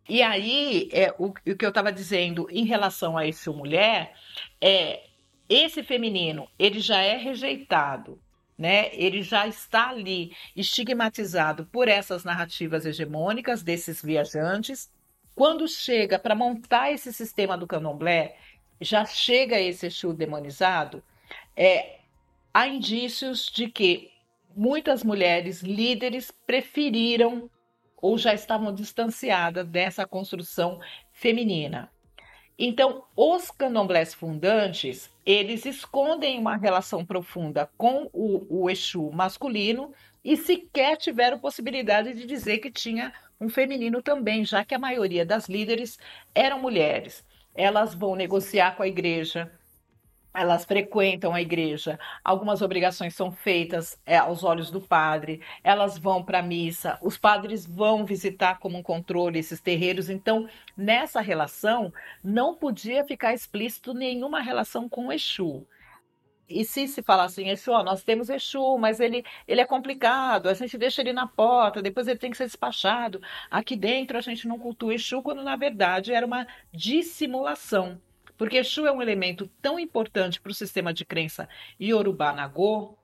[0.09, 4.15] E aí, é, o, o que eu estava dizendo em relação a esse mulher
[4.61, 5.05] é
[5.49, 8.19] esse feminino, ele já é rejeitado,
[8.57, 8.91] né?
[8.95, 14.91] Ele já está ali estigmatizado por essas narrativas hegemônicas desses viajantes.
[15.35, 18.37] Quando chega para montar esse sistema do candomblé,
[18.81, 21.03] já chega esse Exu demonizado,
[21.57, 21.99] é,
[22.53, 24.11] há indícios de que
[24.55, 27.49] muitas mulheres líderes preferiram
[28.03, 30.81] ou já estavam distanciadas dessa construção
[31.13, 31.89] feminina.
[32.59, 40.37] Então, os candomblés fundantes, eles escondem uma relação profunda com o, o Exu masculino e
[40.37, 45.49] sequer tiveram possibilidade de dizer que tinha um feminino também, já que a maioria das
[45.49, 45.99] líderes
[46.35, 47.25] eram mulheres.
[47.55, 49.51] Elas vão negociar com a igreja,
[50.35, 56.25] elas frequentam a igreja, algumas obrigações são feitas é, aos olhos do padre, elas vão
[56.25, 60.09] para a missa, os padres vão visitar como um controle esses terreiros.
[60.09, 61.93] Então, nessa relação,
[62.23, 65.67] não podia ficar explícito nenhuma relação com Exu.
[66.49, 70.49] E se se falar assim, Exu, ó, nós temos Exu, mas ele, ele é complicado,
[70.49, 73.21] a gente deixa ele na porta, depois ele tem que ser despachado.
[73.51, 78.01] Aqui dentro a gente não cultua Exu, quando na verdade era uma dissimulação.
[78.43, 81.49] Porque Exu é um elemento tão importante para o sistema de crença
[81.81, 82.99] Yorubá Nagô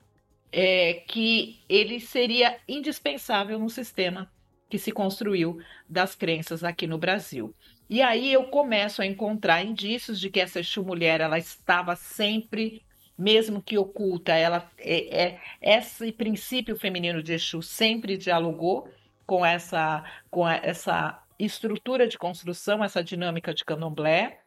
[0.51, 4.29] é, que ele seria indispensável no sistema
[4.69, 5.57] que se construiu
[5.87, 7.55] das crenças aqui no Brasil.
[7.89, 12.83] E aí eu começo a encontrar indícios de que essa Exu mulher ela estava sempre,
[13.17, 18.89] mesmo que oculta, ela é, é esse princípio feminino de Exu sempre dialogou
[19.25, 24.41] com essa com essa estrutura de construção, essa dinâmica de candomblé.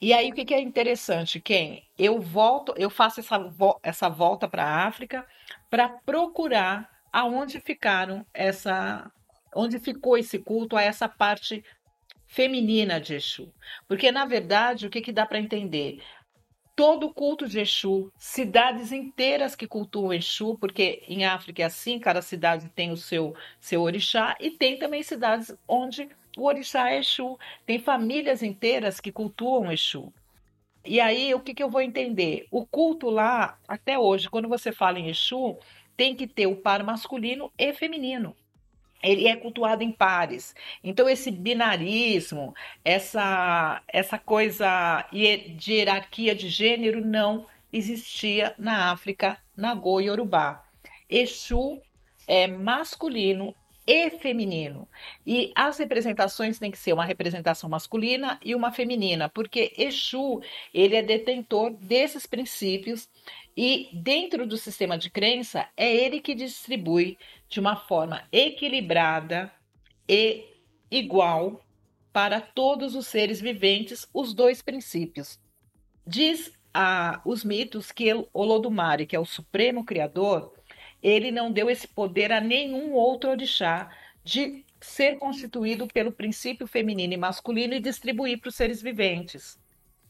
[0.00, 3.38] E aí, o que, que é interessante, quem eu volto, eu faço essa,
[3.82, 5.26] essa volta para a África
[5.70, 9.10] para procurar aonde ficaram essa,
[9.54, 11.64] onde ficou esse culto a essa parte
[12.26, 13.52] feminina de Exu.
[13.86, 16.02] Porque, na verdade, o que, que dá para entender?
[16.74, 22.00] Todo o culto de Exu, cidades inteiras que cultuam Exu, porque em África é assim,
[22.00, 26.98] cada cidade tem o seu, seu orixá, e tem também cidades onde o orixá é
[26.98, 27.38] Exu.
[27.66, 30.12] Tem famílias inteiras que cultuam Exu.
[30.84, 32.46] E aí, o que, que eu vou entender?
[32.50, 35.56] O culto lá, até hoje, quando você fala em Exu,
[35.96, 38.36] tem que ter o par masculino e feminino.
[39.02, 40.54] Ele é cultuado em pares.
[40.82, 42.54] Então, esse binarismo,
[42.84, 50.64] essa, essa coisa de hierarquia de gênero não existia na África Nagô e Yorubá.
[51.08, 51.80] Exu
[52.26, 53.54] é masculino
[53.86, 54.88] e feminino.
[55.26, 60.40] E as representações têm que ser uma representação masculina e uma feminina, porque Exu,
[60.72, 63.08] ele é detentor desses princípios
[63.56, 69.52] e dentro do sistema de crença é ele que distribui de uma forma equilibrada
[70.08, 70.44] e
[70.90, 71.64] igual
[72.12, 75.38] para todos os seres viventes os dois princípios.
[76.06, 80.52] Diz a, os mitos que Olodumare, que é o supremo criador,
[81.04, 83.90] ele não deu esse poder a nenhum outro orixá
[84.24, 89.58] de ser constituído pelo princípio feminino e masculino e distribuir para os seres viventes.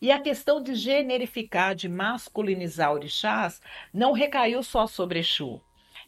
[0.01, 3.61] E a questão de generificar, de masculinizar orixás,
[3.93, 5.61] não recaiu só sobre Exu.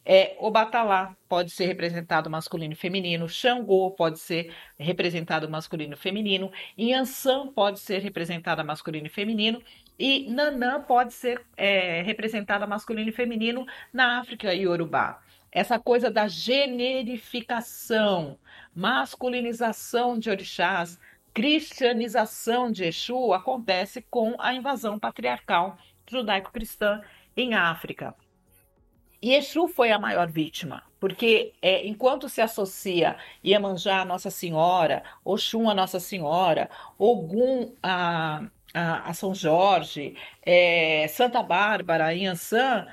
[0.04, 5.96] É, o Batalá pode ser representado masculino e feminino, Xangô pode ser representado masculino e
[5.96, 9.60] feminino, Yansan pode ser representada masculino e feminino,
[9.98, 15.20] e Nanã pode ser é, representada masculino e feminino na África e Urubá.
[15.50, 18.38] Essa coisa da generificação,
[18.74, 21.00] masculinização de orixás,
[21.32, 27.00] cristianização de Exu acontece com a invasão patriarcal judaico-cristã
[27.36, 28.14] em África.
[29.20, 35.02] E Exu foi a maior vítima, porque é, enquanto se associa Iemanjá a Nossa Senhora,
[35.24, 36.68] Oxum a Nossa Senhora,
[36.98, 38.46] Ogum a,
[38.76, 42.86] a, São Jorge, é, Santa Bárbara, Yansan,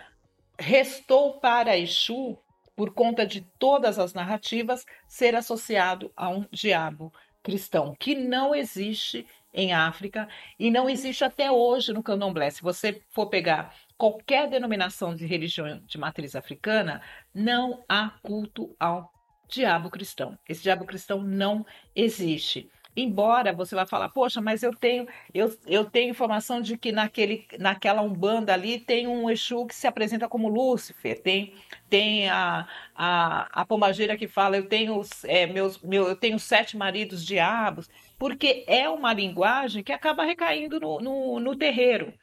[0.57, 2.37] restou para Exu,
[2.75, 7.11] por conta de todas as narrativas, ser associado a um diabo
[7.43, 10.27] cristão, que não existe em África
[10.57, 12.49] e não existe até hoje no candomblé.
[12.49, 17.01] Se você for pegar qualquer denominação de religião de matriz africana,
[17.33, 19.11] não há culto ao
[19.49, 20.39] diabo cristão.
[20.47, 21.65] Esse diabo cristão não
[21.95, 22.71] existe.
[22.95, 27.47] Embora você vá falar, poxa, mas eu tenho eu, eu tenho informação de que naquele,
[27.59, 31.53] naquela umbanda ali tem um Exu que se apresenta como Lúcifer, tem,
[31.89, 36.77] tem a, a, a pombageira que fala, eu tenho, é, meus, meu, eu tenho sete
[36.77, 37.89] maridos diabos,
[38.19, 42.13] porque é uma linguagem que acaba recaindo no, no, no terreiro.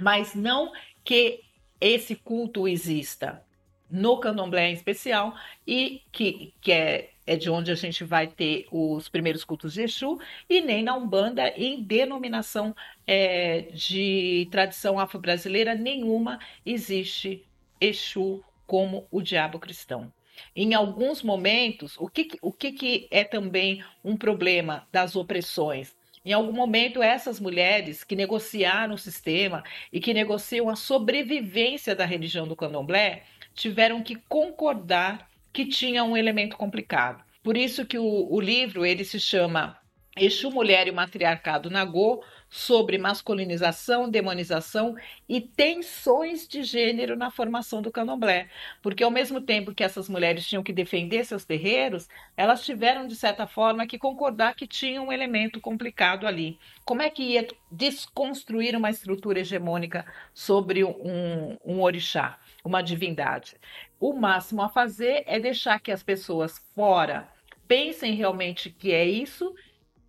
[0.00, 0.72] Mas não
[1.04, 1.40] que
[1.80, 3.42] esse culto exista
[3.90, 5.34] no candomblé em especial
[5.66, 9.82] e que, que é, é de onde a gente vai ter os primeiros cultos de
[9.82, 12.74] Exu e nem na Umbanda em denominação
[13.06, 17.44] é, de tradição afro-brasileira nenhuma existe
[17.80, 20.12] Exu como o diabo cristão.
[20.54, 25.94] Em alguns momentos, o que, o que, que é também um problema das opressões?
[26.24, 32.04] Em algum momento, essas mulheres que negociaram o sistema e que negociam a sobrevivência da
[32.04, 33.22] religião do candomblé
[33.54, 37.24] tiveram que concordar que tinha um elemento complicado.
[37.42, 39.78] Por isso que o, o livro ele se chama
[40.14, 44.94] Exu Mulher e o Matriarcado Nagô, sobre masculinização, demonização
[45.26, 48.48] e tensões de gênero na formação do candomblé.
[48.82, 53.16] Porque ao mesmo tempo que essas mulheres tinham que defender seus terreiros, elas tiveram, de
[53.16, 56.58] certa forma, que concordar que tinha um elemento complicado ali.
[56.84, 63.56] Como é que ia desconstruir uma estrutura hegemônica sobre um, um orixá, uma divindade?
[63.98, 67.28] O máximo a fazer é deixar que as pessoas fora
[67.66, 69.54] pensem realmente que é isso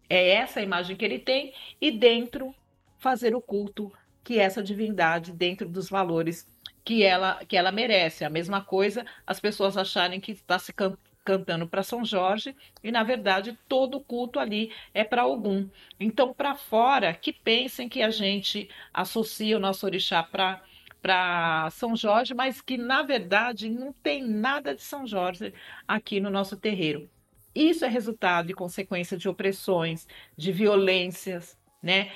[0.09, 2.53] é essa a imagem que ele tem, e dentro
[2.97, 3.91] fazer o culto
[4.23, 6.47] que essa divindade, dentro dos valores
[6.83, 8.23] que ela, que ela merece.
[8.23, 12.89] A mesma coisa, as pessoas acharem que está se can cantando para São Jorge e
[12.89, 15.67] na verdade todo o culto ali é para algum.
[15.99, 20.61] Então para fora que pensem que a gente associa o nosso orixá para
[21.01, 25.53] para São Jorge, mas que na verdade não tem nada de São Jorge
[25.87, 27.09] aqui no nosso terreiro.
[27.55, 32.11] Isso é resultado e consequência de opressões, de violências, né?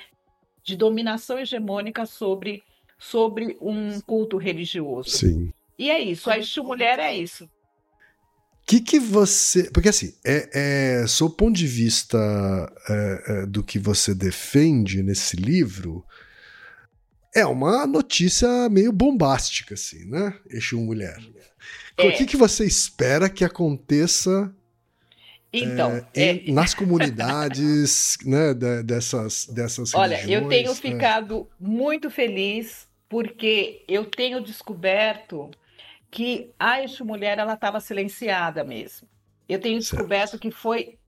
[0.64, 2.62] de dominação hegemônica sobre,
[2.98, 5.10] sobre um culto religioso.
[5.10, 5.52] Sim.
[5.78, 7.44] E é isso, a Exu Mulher é isso.
[7.44, 9.68] O que, que você.
[9.72, 12.16] Porque assim, é, é, sob o ponto de vista
[12.88, 16.04] é, é, do que você defende nesse livro,
[17.34, 20.34] é uma notícia meio bombástica, assim, né?
[20.50, 21.18] Exu Mulher.
[21.96, 22.06] É.
[22.06, 24.54] O que, que você espera que aconteça
[25.52, 26.52] então, é, é...
[26.52, 30.74] nas comunidades né, dessas, dessas Olha, religiões, eu tenho né?
[30.74, 35.50] ficado muito feliz porque eu tenho descoberto
[36.10, 39.06] que a Exu Mulher ela estava silenciada mesmo.
[39.46, 40.42] Eu tenho descoberto certo.
[40.42, 40.98] que foi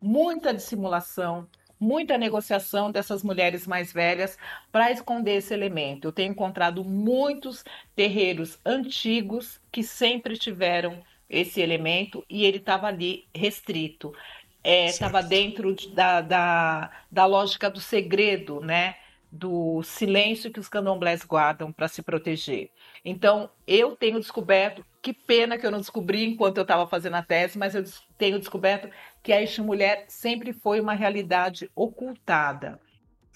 [0.00, 4.38] muita dissimulação, muita negociação dessas mulheres mais velhas
[4.70, 6.08] para esconder esse elemento.
[6.08, 13.26] Eu tenho encontrado muitos terreiros antigos que sempre tiveram esse elemento e ele estava ali
[13.34, 14.14] restrito.
[14.62, 18.96] Estava é, dentro da, da, da lógica do segredo, né?
[19.34, 22.70] do silêncio que os candomblés guardam para se proteger.
[23.04, 27.22] Então, eu tenho descoberto, que pena que eu não descobri enquanto eu estava fazendo a
[27.22, 27.82] tese, mas eu
[28.16, 28.88] tenho descoberto
[29.24, 32.78] que a Exu Mulher sempre foi uma realidade ocultada.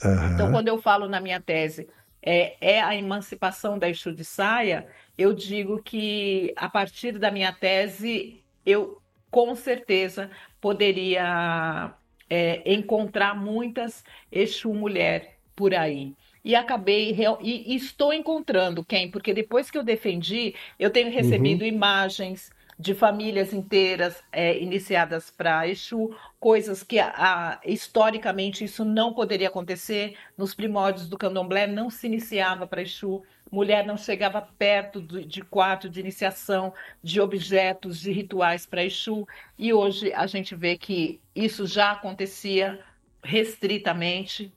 [0.05, 0.35] Uhum.
[0.35, 1.89] Então, quando eu falo na minha tese,
[2.23, 3.87] é, é a emancipação da
[4.23, 4.87] Saia,
[5.17, 9.01] eu digo que a partir da minha tese, eu
[9.31, 11.95] com certeza poderia
[12.29, 16.15] é, encontrar muitas Exu Mulher por aí.
[16.45, 21.63] E acabei e, e, estou encontrando quem, porque depois que eu defendi, eu tenho recebido
[21.63, 21.69] uhum.
[21.69, 29.49] imagens de famílias inteiras é, iniciadas para Exu, coisas que a, historicamente isso não poderia
[29.49, 30.17] acontecer.
[30.37, 35.43] Nos primórdios do candomblé não se iniciava para Exu, mulher não chegava perto de, de
[35.43, 39.27] quarto de iniciação, de objetos, de rituais para Exu.
[39.59, 42.79] E hoje a gente vê que isso já acontecia
[43.23, 44.53] restritamente,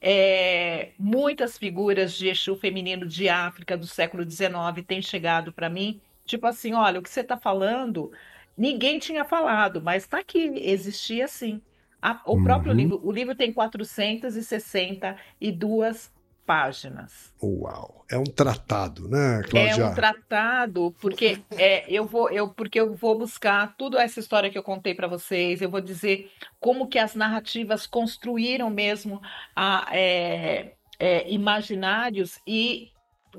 [0.00, 4.54] é, muitas figuras de Exu feminino de África do século XIX
[4.86, 8.10] têm chegado para mim, tipo assim, olha, o que você está falando,
[8.56, 11.62] ninguém tinha falado, mas está aqui, existia sim.
[12.02, 12.42] A, o uhum.
[12.44, 16.14] próprio livro, o livro tem 462
[16.46, 17.34] páginas.
[17.42, 19.82] Uau, é um tratado, né, Cláudia?
[19.82, 24.48] É um tratado, porque é, eu vou, eu, porque eu vou buscar toda essa história
[24.48, 25.60] que eu contei para vocês.
[25.60, 26.30] Eu vou dizer
[26.60, 29.20] como que as narrativas construíram mesmo
[29.54, 32.90] a, é, é, imaginários e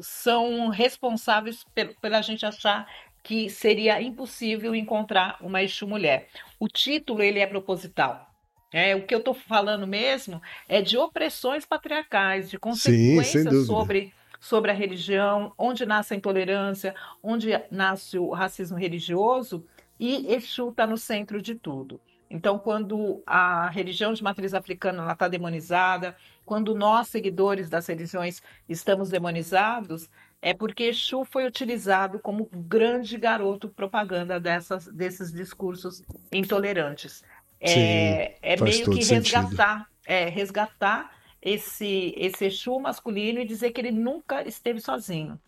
[0.02, 1.66] são responsáveis
[2.02, 2.88] pela gente achar
[3.24, 6.30] que seria impossível encontrar uma Exu mulher.
[6.60, 8.26] O título ele é proposital.
[8.72, 14.14] É, o que eu estou falando mesmo é de opressões patriarcais, de consequências Sim, sobre,
[14.40, 16.94] sobre a religião, onde nasce a intolerância,
[17.24, 19.66] onde nasce o racismo religioso,
[20.00, 22.00] e Exu está no centro de tudo.
[22.30, 26.16] Então, quando a religião de matriz africana está demonizada,
[26.46, 30.10] quando nós, seguidores das religiões, estamos demonizados,
[30.42, 37.24] é porque Exu foi utilizado como grande garoto propaganda dessas, desses discursos intolerantes.
[37.60, 43.92] É, é meio que resgatar, é, resgatar esse, esse Exu masculino e dizer que ele
[43.92, 45.40] nunca esteve sozinho.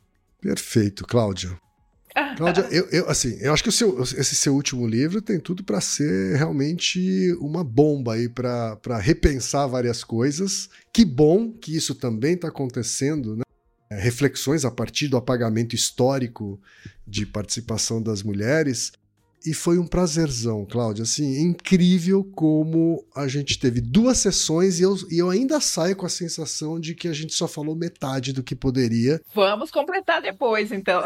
[0.41, 1.59] Perfeito, Cláudia.
[2.35, 5.79] Cláudia, eu, eu, assim, eu acho que seu, esse seu último livro tem tudo para
[5.79, 10.69] ser realmente uma bomba aí para repensar várias coisas.
[10.91, 13.43] Que bom que isso também está acontecendo, né?
[13.91, 16.61] É, reflexões a partir do apagamento histórico
[17.07, 18.91] de participação das mulheres.
[19.49, 21.01] E foi um prazerzão, Cláudia.
[21.01, 26.05] Assim, incrível como a gente teve duas sessões e eu, e eu ainda saio com
[26.05, 29.19] a sensação de que a gente só falou metade do que poderia.
[29.33, 31.01] Vamos completar depois, então.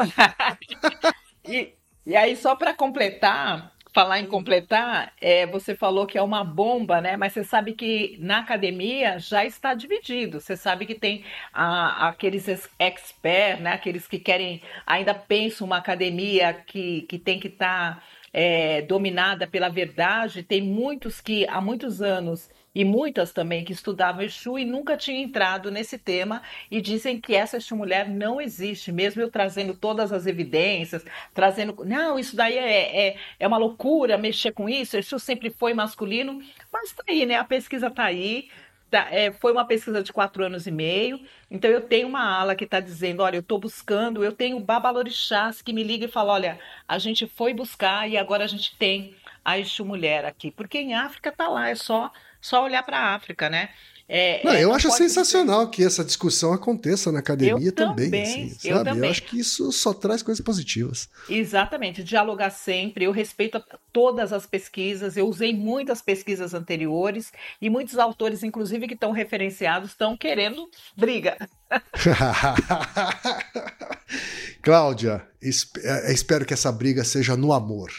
[1.47, 1.73] e,
[2.05, 6.99] e aí, só para completar, falar em completar, é, você falou que é uma bomba,
[6.99, 7.15] né?
[7.15, 10.41] Mas você sabe que na academia já está dividido.
[10.41, 11.23] Você sabe que tem
[11.53, 13.71] a, aqueles experts, né?
[13.71, 17.95] Aqueles que querem, ainda pensam uma academia que, que tem que estar.
[17.95, 23.71] Tá é, dominada pela verdade, tem muitos que há muitos anos e muitas também que
[23.71, 28.41] estudavam Exu e nunca tinham entrado nesse tema e dizem que essa Exu mulher não
[28.41, 33.57] existe, mesmo eu trazendo todas as evidências, trazendo, não, isso daí é, é, é uma
[33.57, 37.35] loucura mexer com isso, Exu sempre foi masculino, mas tá aí, né?
[37.35, 38.49] A pesquisa tá aí,
[38.93, 42.55] Tá, é, foi uma pesquisa de quatro anos e meio, então eu tenho uma ala
[42.55, 46.33] que está dizendo, olha, eu estou buscando, eu tenho babalorixás que me liga e fala,
[46.33, 50.77] olha, a gente foi buscar e agora a gente tem a Exu Mulher aqui, porque
[50.77, 53.69] em África está lá, é só, só olhar para a África, né?
[54.07, 58.05] É, Não, é, eu acho sensacional que essa discussão aconteça na academia eu também.
[58.05, 59.05] também assim, eu, também.
[59.05, 61.09] eu acho que isso só traz coisas positivas.
[61.29, 63.05] Exatamente, dialogar sempre.
[63.05, 68.93] Eu respeito todas as pesquisas, eu usei muitas pesquisas anteriores e muitos autores, inclusive, que
[68.93, 71.37] estão referenciados, estão querendo briga.
[74.61, 77.91] Cláudia, é, espero que essa briga seja no amor.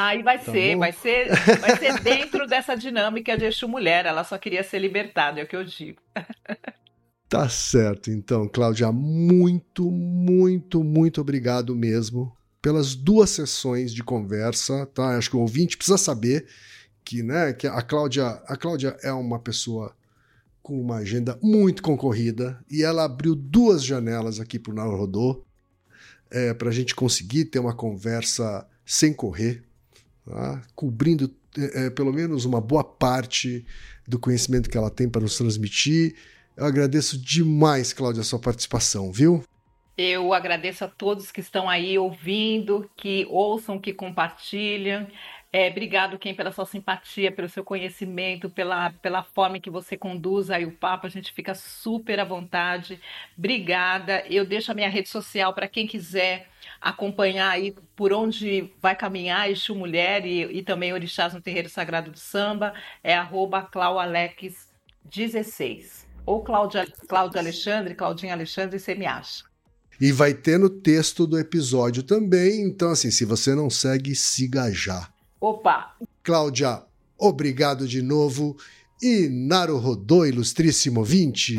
[0.00, 0.78] Aí vai tá ser, bom?
[0.78, 1.28] vai ser,
[1.58, 4.06] vai ser dentro dessa dinâmica de Exu Mulher.
[4.06, 6.00] Ela só queria ser libertada, é o que eu digo.
[7.30, 15.18] Tá certo, então, Cláudia, muito, muito, muito obrigado mesmo pelas duas sessões de conversa, tá?
[15.18, 16.46] Acho que o ouvinte precisa saber
[17.04, 19.94] que, né, que a Cláudia, a Cláudia é uma pessoa
[20.62, 25.44] com uma agenda muito concorrida e ela abriu duas janelas aqui para o Narodô
[26.30, 29.67] é, para a gente conseguir ter uma conversa sem correr,
[30.28, 30.62] tá?
[30.74, 33.64] cobrindo é, é, pelo menos uma boa parte
[34.06, 36.14] do conhecimento que ela tem para nos transmitir.
[36.56, 39.42] Eu agradeço demais, Cláudia, a sua participação, viu?
[39.96, 45.08] Eu agradeço a todos que estão aí ouvindo, que ouçam, que compartilham.
[45.52, 50.50] É, obrigado, Ken, pela sua simpatia, pelo seu conhecimento, pela, pela forma que você conduz
[50.50, 51.06] aí o papo.
[51.06, 53.00] A gente fica super à vontade.
[53.36, 54.24] Obrigada.
[54.28, 56.48] Eu deixo a minha rede social para quem quiser
[56.80, 62.10] acompanhar aí por onde vai caminhar Exu Mulher e, e também Orixás no Terreiro Sagrado
[62.10, 62.72] do Samba.
[63.02, 66.06] É arroba claualex16.
[66.24, 69.44] Ou Cláudia, Cláudia Alexandre, Claudinha Alexandre, você me acha.
[70.00, 72.62] E vai ter no texto do episódio também.
[72.62, 75.08] Então, assim, se você não segue, siga já.
[75.40, 75.96] Opa!
[76.22, 76.82] Cláudia,
[77.16, 78.56] obrigado de novo.
[79.00, 81.58] E Naru Rodô, ilustríssimo 20.